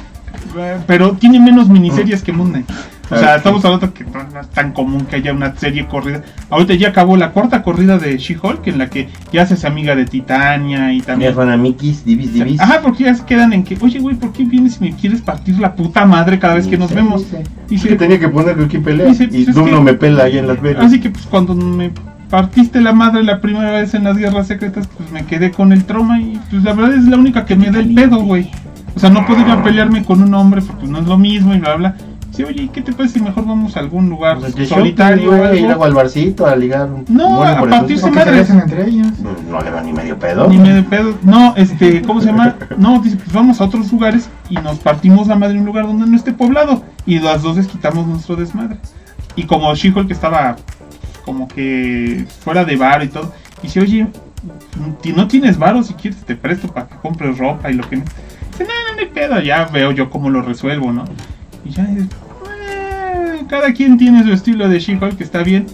[0.87, 2.71] pero tiene menos miniseries que Moon Knight.
[3.09, 3.37] O Ah, sea, sí.
[3.37, 6.23] estamos hablando que no es tan común que haya una serie corrida.
[6.51, 9.95] Ahorita ya acabó la cuarta corrida de She-Hulk, en la que ya se hace amiga
[9.95, 11.33] de Titania y también...
[11.33, 12.61] Juana Mikis, Divis, Divis.
[12.61, 15.21] Ajá, porque ya se quedan en que, oye, güey, ¿por qué vienes y me quieres
[15.23, 17.23] partir la puta madre cada vez que nos Sí, vemos?
[17.31, 17.37] sí.
[17.37, 19.07] Es Dice, que tenía que poner aquí pelea.
[19.07, 20.87] Dice, y pues, es Doom que- no me pela ahí en las venas.
[20.87, 21.93] Así que pues cuando me
[22.29, 25.85] partiste la madre la primera vez en las guerras secretas, pues me quedé con el
[25.85, 28.51] trauma y pues la verdad es la única que me da el pedo, güey.
[28.97, 31.55] O sea, no puedo ir a pelearme con un hombre porque no es lo mismo
[31.55, 31.97] y bla bla.
[32.33, 35.49] Sí, oye, ¿qué te parece si mejor vamos a algún lugar Pues, solitario shopping, o
[35.49, 35.85] güey, ir algo?
[35.85, 36.91] al barcito a ligar.
[36.91, 38.09] un- No, a por partir eso.
[38.09, 39.07] O que se besen entre ellos.
[39.21, 40.47] Mm, No le va ni medio pedo.
[40.49, 41.15] Ni me de pedo.
[41.23, 42.57] No, este, ¿cómo se llama?
[42.77, 45.87] No, dice, pues vamos a otros lugares y nos partimos la madre en un lugar
[45.87, 46.83] donde no esté poblado.
[47.07, 48.77] Y las dos les quitamos nuestro desmadre.
[49.35, 50.57] Y como She-Hulk que estaba
[51.25, 53.33] como que fuera de bar y todo,
[53.63, 54.07] dice, oye,
[55.03, 58.03] si no tienes varo, si quieres te presto para que compres ropa y lo que...
[58.59, 61.05] Dice, no, no, no hay pedo, ya veo yo cómo lo resuelvo, ¿no?
[61.65, 62.05] Y ya es...
[62.05, 65.67] eh, cada quien tiene su estilo de She-Hulk que está bien.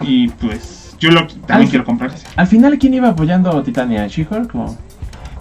[0.00, 2.10] Y pues yo lo, también Al- quiero comprar.
[2.36, 4.06] Al final, ¿quién iba apoyando a Titania?
[4.06, 4.76] ¿She-Hulk o-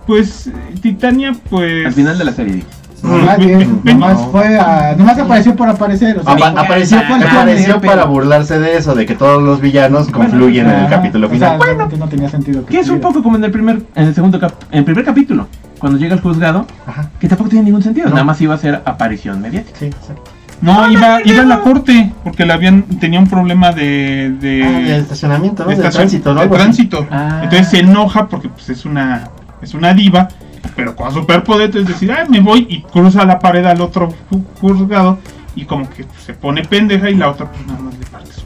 [0.06, 0.52] Pues eh,
[0.82, 1.86] Titania, pues...
[1.86, 2.64] Al final de la serie.
[3.04, 7.80] Nadie, Ven- nomás fue a, nomás apareció por aparecer, o sea, Apa- apareció fue- apareció
[7.82, 11.28] Pero- para burlarse de eso, de que todos los villanos confluyen en el ajá, capítulo
[11.28, 11.60] o sea, final.
[11.62, 14.40] realmente no tenía sentido Que es un poco como en el primer, en el segundo
[14.40, 15.48] cap- en el primer capítulo,
[15.84, 17.10] cuando llega el juzgado, Ajá.
[17.20, 18.14] que tampoco tiene ningún sentido, No.
[18.14, 19.78] nada más iba a ser aparición mediática.
[19.80, 20.32] Sí, exacto.
[20.62, 24.34] No, iba, iba a la corte porque le habían, tenía un problema de...
[24.40, 25.72] de Ah, del estacionamiento, ¿no?
[25.72, 26.40] de tránsito, ¿no?
[26.40, 27.06] de tránsito.
[27.12, 27.42] Ah.
[27.44, 29.28] Entonces se enoja porque pues es una
[29.62, 30.30] es una diva,
[30.76, 34.44] pero con superpoder es decir, ay, me voy y cruza la pared al otro ju-
[34.62, 35.20] juzgado
[35.54, 38.44] y como que se pone pendeja y la otra pues nada más le parte su.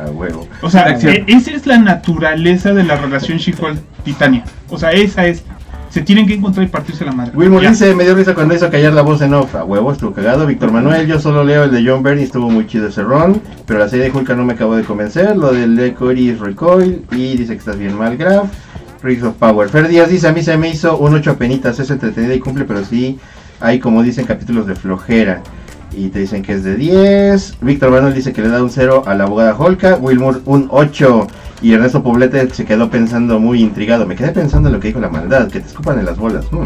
[0.00, 0.48] A huevo.
[0.62, 4.44] O sea, e- esa es la naturaleza de la relación She-Hulk Titania.
[4.70, 5.44] O sea, esa es
[5.92, 7.32] se tienen que encontrar y partirse la madre.
[7.34, 9.54] Wilmore dice, me dio risa cuando hizo callar la voz en off.
[9.54, 10.46] A huevo, estuvo cagado.
[10.46, 13.42] Víctor Manuel, yo solo leo el de John Byrne, estuvo muy chido ese ron.
[13.66, 15.36] Pero la serie de Hulk no me acabó de convencer.
[15.36, 17.04] Lo del de Cory Recoil.
[17.12, 18.48] Y dice que estás bien mal, Graf.
[19.02, 19.68] Rings of Power.
[19.68, 21.78] Fer Díaz dice, a mí se me hizo un 8 penitas.
[21.78, 23.18] Es entretenida y cumple, pero sí
[23.60, 25.42] hay, como dicen, capítulos de flojera.
[25.94, 27.58] Y te dicen que es de 10.
[27.60, 29.96] Víctor Manuel dice que le da un 0 a la abogada Holka.
[29.96, 31.26] Wilmore un 8.
[31.62, 34.06] Y Ernesto Poblete se quedó pensando muy intrigado.
[34.06, 35.48] Me quedé pensando en lo que dijo la maldad.
[35.48, 36.44] Que te escupan en las bolas.
[36.50, 36.64] Mm.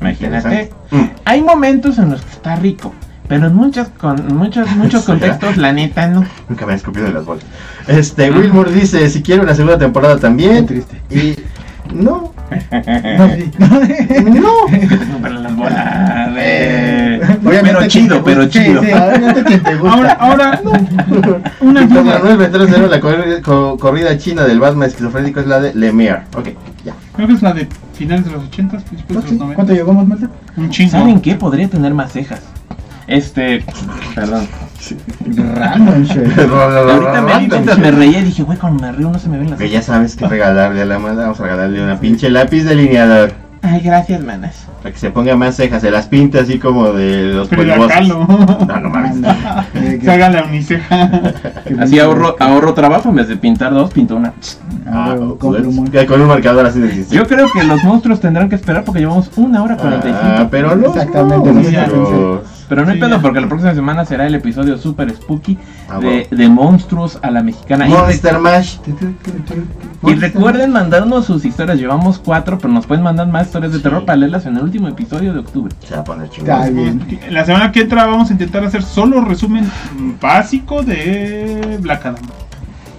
[0.00, 0.70] Imagínate.
[0.90, 1.04] Mm.
[1.24, 2.92] Hay momentos en los que está rico,
[3.28, 6.24] pero en muchos, con, muchos, muchos contextos, la neta, no.
[6.48, 7.44] Nunca me han escupido en las bolas.
[7.88, 10.66] Este, Wilmore dice, si quiere una segunda temporada también.
[10.66, 11.02] Qué triste.
[11.10, 12.34] Y no,
[12.70, 13.50] No, sí.
[13.58, 14.52] no.
[15.22, 16.28] Pero las bolas.
[17.60, 18.80] Obviamente Pero chido, pero gusta- chido.
[18.82, 19.92] Sí, sí, obviamente quien te gusta.
[19.94, 20.60] Ahora, ahora,
[21.60, 22.14] una Víctor duda.
[22.18, 26.22] Manuel Ventura Cero, la corri- co- corrida china del Batman esquizofrénico es la de Lemire.
[26.36, 26.48] Ok,
[26.84, 26.94] ya.
[27.14, 29.54] Creo que es la de finales de los 80, principios de los Sí, 90.
[29.54, 30.28] ¿Cuánto llegó más Malta?
[30.56, 30.90] Un chingo.
[30.92, 31.34] ¿Saben qué?
[31.34, 32.40] Podría tener más cejas.
[33.06, 33.64] Este,
[34.14, 34.48] perdón.
[35.54, 36.38] Random shit.
[36.38, 39.50] Ahorita me mientras me reía y dije, güey, cuando me río no se me ven
[39.50, 39.86] las Que cejas.
[39.86, 43.32] ya sabes que regalarle a la mala, vamos a regalarle una pinche lápiz delineador.
[43.68, 44.64] Ay, gracias, manas.
[44.82, 47.88] Para que se ponga más cejas, se las pinta así como de los polvosos.
[47.88, 48.26] Kahlo.
[48.26, 49.16] No, no mames.
[49.74, 51.10] Eh, Se haga la uniceja.
[51.66, 54.32] que- Así ahorro, ahorro trabajo, en vez de pintar dos, pinto una.
[54.86, 57.18] Ah, Ah, con pues, que con un marcador así de existir.
[57.18, 60.18] Yo creo que los monstruos tendrán que esperar porque llevamos una hora 45.
[60.22, 60.88] Ah, pero no.
[60.88, 62.55] Exactamente, no, no.
[62.68, 63.22] Pero no hay Sí, pedo ya.
[63.22, 65.56] porque la próxima semana será el episodio super spooky
[65.88, 67.86] Ah, de, monstruos a la mexicana.
[67.86, 68.78] Y, Monster Mash.
[70.02, 71.78] y recuerden mandarnos sus historias.
[71.78, 73.84] Llevamos cuatro, pero nos pueden mandar más historias de Sí.
[73.84, 75.74] terror para leerlas en el último episodio de octubre.
[75.86, 76.74] Se va a poner Está chingón.
[77.06, 77.20] bien.
[77.30, 79.70] La semana que entra vamos a intentar hacer solo resumen
[80.20, 82.22] básico de Black Adam.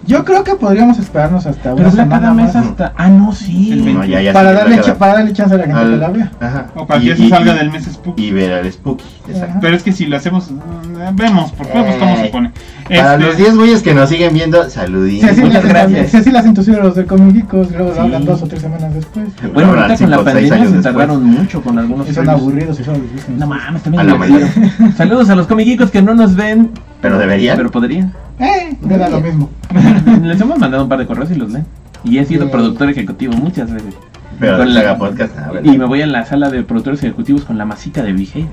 [0.07, 2.93] Yo creo que podríamos esperarnos hasta Pero una Black semana Adam es más hasta.
[2.95, 3.73] Ah, no, sí.
[3.73, 5.97] El No, ya, ya para que darle, para darle chance a la gente al- que
[5.97, 6.31] la vea.
[6.39, 6.67] Ajá.
[6.75, 8.25] O para Y- que se y- salga y- del mes Spooky.
[8.27, 9.03] Y ver al Spooky.
[9.27, 9.57] Exacto.
[9.61, 12.51] Pero es que si lo hacemos, mm, vemos, porque vemos cómo se pone.
[12.87, 15.29] Para Este, los 10 güeyes que nos siguen viendo, saluditos.
[15.29, 16.11] Si así, Muchas gracias.
[16.11, 17.99] si así las entusiasman los de Comicicos, luego Sí.
[17.99, 19.27] hablan dos o tres semanas después.
[19.53, 20.83] Bueno, ahorita con la pandemia se después.
[20.83, 23.37] tardaron mucho con algunos Y son aburridos y solo les gustan.
[23.39, 24.93] No mames, A también.
[24.95, 26.71] Saludos a los comiquicos que no nos ven,
[27.01, 27.57] Pero deberían.
[27.57, 28.13] pero podrían.
[28.39, 29.49] Eh, me da lo mismo.
[30.23, 31.65] Les hemos mandado un par de correos y los leen.
[32.03, 32.51] Y he sido Sí.
[32.51, 33.93] productor ejecutivo muchas veces.
[34.39, 35.35] Pero Con la- podcast.
[35.39, 35.51] ah.
[35.63, 38.47] Y me voy a la sala de productores ejecutivos con la masita de Behavior.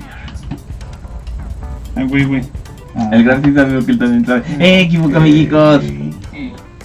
[1.95, 2.41] ay, güey, güey.
[2.95, 3.09] Ah.
[3.11, 3.23] El
[3.85, 4.43] que él también sabe.
[4.59, 5.81] ¡Eh, equipo comiquicos!
[5.83, 6.11] Sí.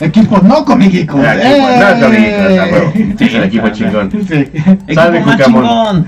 [0.00, 1.20] Equipos no comicicos.
[1.24, 2.92] El equipo, no, huevo.
[2.94, 3.16] ¡Eh!
[3.20, 4.10] Es el equipo chingón.
[4.10, 4.34] Sí.
[4.34, 6.06] ¡Equipo Salve, más Cucamón.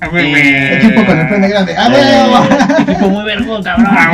[0.00, 0.80] Eh.
[0.82, 1.74] Equipo con el pene grande.
[1.76, 2.24] ¡Ah, Eh.
[2.30, 2.82] huevo!
[2.82, 3.86] ¡Equipo muy vergo, cabrón!
[3.90, 4.12] Ah,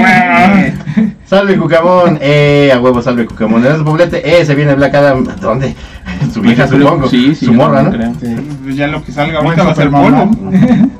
[0.97, 1.11] huevo.
[1.27, 3.67] Salve Cucamón, eh, a huevo, salve Cucamón.
[3.67, 5.25] En poblete, eh, se viene Black Adam.
[5.41, 5.75] ¿Dónde?
[6.33, 7.09] Su vieja, supongo.
[7.09, 7.47] Sí, sí.
[7.47, 7.91] Su morra, ¿no?
[7.91, 8.13] creo.
[8.21, 8.35] Sí.
[8.63, 10.31] Pues ya lo que salga ahorita va a ser polvo.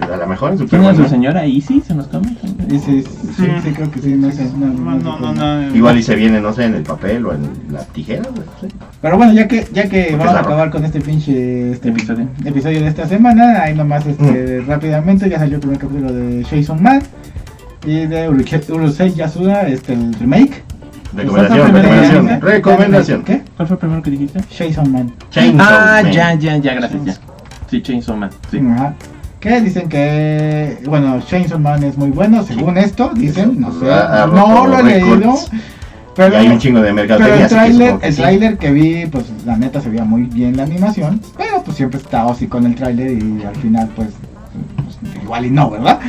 [0.00, 0.96] A lo mejor en ¿Quién es Superman.
[0.96, 1.80] su señora Easy?
[1.80, 2.36] ¿Se nos come?
[2.68, 3.04] Sí, sí,
[3.36, 4.44] sí, creo que sí, no sé.
[4.56, 5.76] No, no, No, no, no, no.
[5.76, 8.22] Igual y se viene, no sé, en el papel o en la tijera.
[8.22, 8.68] no sé.
[9.00, 12.28] Pero bueno, ya que, ya que vamos a acabar con este pinche este Episodio.
[12.44, 16.82] episodio de esta semana, ahí nomás este, rápidamente ya salió el primer capítulo de Jason
[16.82, 17.00] Man
[17.86, 20.62] y de Urusei Yasuda, este, el remake.
[21.14, 22.40] Recomendación, recomendación.
[22.40, 23.24] Recomendación.
[23.24, 23.42] ¿Qué?
[23.56, 24.40] ¿Cuál fue el primero que dijiste?
[24.50, 25.12] Jason Man.
[25.30, 26.12] Chainsaw ah, Man.
[26.12, 27.14] ya, ya, ya, gracias, ya.
[27.70, 28.30] Sí, Chainsaw Man.
[28.50, 28.58] Sí.
[28.58, 28.94] Ajá.
[29.46, 34.26] Que dicen que, bueno, Chainsaw Man es muy bueno, según esto, dicen, no sé, ha
[34.26, 35.36] no lo he leído,
[36.16, 37.44] pero, y hay un chingo de pero mercadotecnia.
[37.44, 38.20] el tráiler, que el sí.
[38.20, 42.00] tráiler que vi, pues la neta se veía muy bien la animación, pero pues siempre
[42.00, 44.08] he estado así con el tráiler y al final pues,
[44.74, 46.00] pues, igual y no, ¿verdad?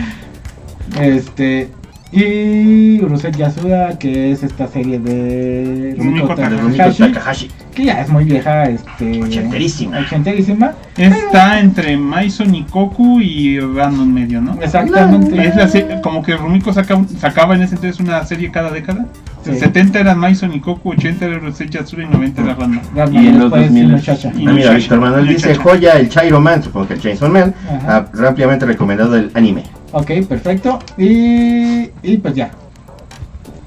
[0.99, 1.69] Este,
[2.11, 6.97] y Urusei Yasuda, que es esta serie de Rumiko Takahashi.
[7.11, 7.51] Takahashi.
[7.75, 9.21] que ya es muy vieja, este...
[9.23, 9.99] Ochenterísima.
[9.99, 10.71] Ochenterísima.
[10.95, 14.57] Está entre Maison y Koku y Random medio, ¿no?
[14.61, 15.47] Exactamente.
[15.47, 19.05] Es la se- como que Rumiko saca, sacaba en ese entonces una serie cada década.
[19.43, 19.55] Sí.
[19.55, 22.81] 70 eran Maison y Koku, 80 era Rosei Yatsura y 90 era Random.
[22.95, 24.31] Ranma, Y en los después, 2000 muchacha.
[24.35, 24.71] Y Ah, mira.
[24.73, 27.53] Víctor Manuel Y dice joya el Chairo Man, supongo que el Chainsaw Man,
[27.87, 29.63] ah, ampliamente recomendado el anime.
[29.97, 30.79] Ok, perfecto.
[30.97, 32.51] Y, y pues ya.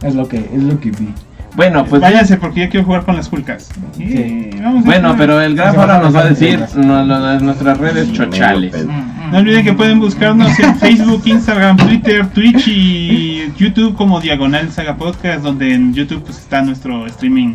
[0.03, 1.13] Es lo que, es lo que vi.
[1.57, 3.69] Bueno, pues Váyanse porque ya quiero jugar con las Hulkas.
[3.97, 4.51] Sí.
[4.63, 7.05] vamos a bueno, pero el Graf ahora nos va a decir no,
[7.41, 8.87] nuestras redes chochales.
[9.33, 14.97] No olviden que pueden buscarnos en Facebook, Instagram, Twitter, Twitch y YouTube como Diagonal Saga
[14.97, 17.55] Podcast, donde en YouTube pues está nuestro streaming,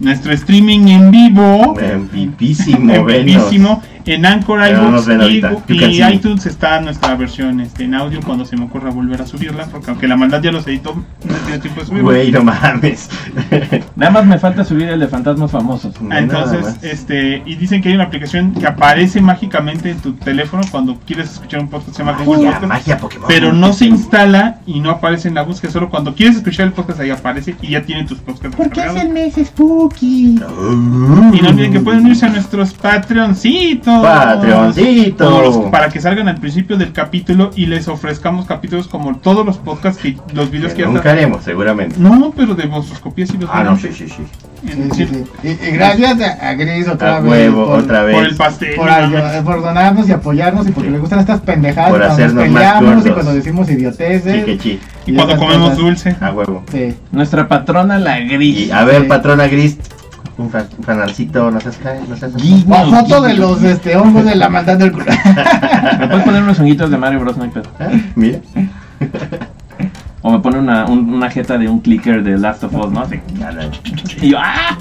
[0.00, 3.24] nuestro streaming en vivo, En pipísimo, en venos.
[3.24, 8.56] vivísimo, en Anchor, iBooks y, y iTunes está nuestra versión este, en audio cuando se
[8.56, 11.80] me ocurra volver a subirla, porque aunque la maldad ya los editó, no tiene tiempo
[11.80, 12.04] de subirla.
[12.04, 13.08] Güey, no mames.
[13.96, 15.94] Nada más me falta subir el de fantasmas famosos.
[16.10, 20.62] Ah, Entonces, este, y dicen que hay una aplicación que aparece mágicamente en tu teléfono
[20.70, 22.68] cuando quieres escuchar un podcast, se llama Google Magia, Podcast.
[22.68, 23.28] magia Pokémon.
[23.28, 25.72] pero no se instala y no aparece en la búsqueda.
[25.72, 29.08] Solo cuando quieres escuchar el podcast ahí aparece y ya tiene tus podcasts descargados.
[29.10, 30.10] mes spooky?
[30.30, 33.89] Y no olviden que pueden unirse a nuestros Patreoncitos.
[34.02, 35.42] Patreoncito.
[35.42, 39.58] Los- para que salgan al principio del capítulo y les ofrezcamos capítulos como todos los
[39.58, 41.96] podcasts que los videos que nunca haremos, seguramente.
[41.98, 44.22] No, pero de vuestras copias y los Ah, no, sí, sí, sí.
[44.68, 45.48] En- Sí, sí, sí.
[45.48, 47.30] Y, y gracias a, a Gris otra A vez.
[47.30, 48.14] huevo, por, otra vez.
[48.14, 48.74] Por el pastel.
[48.76, 50.92] Por, donarnos y apoyarnos y porque Sí.
[50.92, 53.12] le gustan estas pendejadas Por cuando nos hacernos más peleamos y gordos.
[53.14, 54.44] cuando decimos idioteces.
[54.62, 54.80] Sí.
[55.06, 55.78] Y cuando comemos cosas.
[55.78, 56.16] dulce.
[56.20, 56.62] A huevo.
[56.70, 56.94] Sí.
[57.10, 58.66] Nuestra patrona la gris.
[58.66, 59.08] Y a ver, Sí.
[59.08, 59.78] patrona Gris,
[60.40, 63.96] un, fa- un fanalcito, no seas cae, no seas Gui- O foto de los este,
[63.96, 65.06] hongos de la maldad del culo.
[65.98, 67.36] ¿Me puedes poner unos honguitos de Mario Bros?
[67.36, 67.64] No hay pedo.
[67.78, 68.38] Ah, Mira.
[70.22, 73.00] O me pone una, un- una jeta de un clicker de Last of Us, ¿no?
[73.00, 73.20] Así.
[74.20, 74.76] Y yo, ¡ah!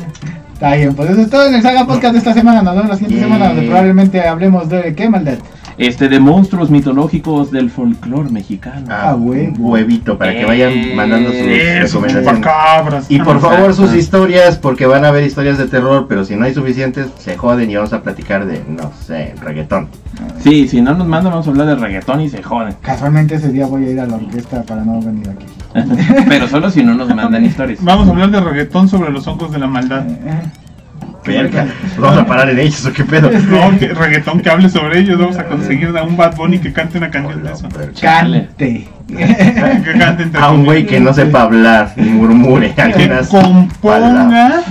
[0.53, 2.61] Está bien, pues eso es todo en el Saga Podcast de esta semana.
[2.61, 3.23] Nos vemos la siguiente Yay.
[3.23, 5.35] semana donde probablemente hablemos de qué maldad.
[5.79, 8.85] Este, de monstruos mitológicos del folclore mexicano.
[8.89, 9.53] Ah, huevo.
[9.57, 13.05] un huevito para que vayan Eh, mandando sus Eso, recomendaciones.
[13.09, 13.97] Y por Ah, favor sus Exacto.
[13.97, 17.71] historias, porque van a haber historias de terror, pero si no hay suficientes, se joden
[17.71, 19.87] y vamos a platicar de, no sé, reggaetón.
[20.39, 22.75] Sí, si no nos mandan, vamos a hablar de reggaetón y se joden.
[22.81, 25.45] Casualmente ese día voy a ir a la orquesta para no venir aquí.
[26.27, 27.81] Pero solo si no nos mandan historias.
[27.81, 30.03] Vamos a hablar de reggaetón sobre los hongos de la maldad.
[31.25, 31.67] Verga,
[31.97, 33.29] ¿vamos a parar en ellos o qué pedo?
[33.49, 35.19] No, que reggaetón que hable sobre ellos.
[35.19, 37.67] Vamos a conseguir a un Bad Bunny que cante una canción de eso.
[38.01, 38.87] Cante.
[39.07, 44.61] Que cante entre A un güey que no sepa hablar ni murmure Que componga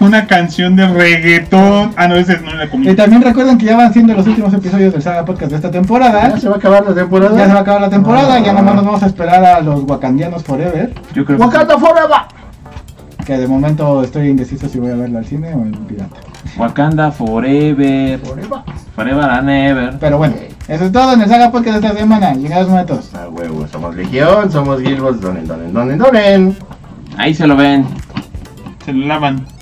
[0.00, 1.92] una canción de reggaetón.
[1.96, 2.94] Ah, no, ese no la Y comí.
[2.94, 6.30] también recuerden que ya van siendo los últimos episodios del Saga Podcast de esta temporada.
[6.30, 7.36] ¿Ya se va a acabar la temporada?
[7.38, 8.54] Ya se va a acabar la temporada, ya Ah.
[8.54, 10.92] nomás nos vamos a esperar a los Wakandianos Forever.
[11.14, 12.10] Yo creo que Wakanda Forever.
[13.24, 16.16] Que de momento estoy indeciso si voy a verla al cine o en pirata.
[16.58, 18.20] Wakanda Forever.
[18.94, 19.98] Forever and ever.
[19.98, 20.34] Pero bueno,
[20.68, 22.34] eso es todo en el Saga Podcast de esta semana.
[22.34, 23.14] Llegados momentos.
[23.14, 26.56] A huevo, somos Legión, somos Gilbos, donen, donen, donen, donen.
[27.16, 27.86] Ahí se lo ven.
[28.84, 29.53] Se lo lavan.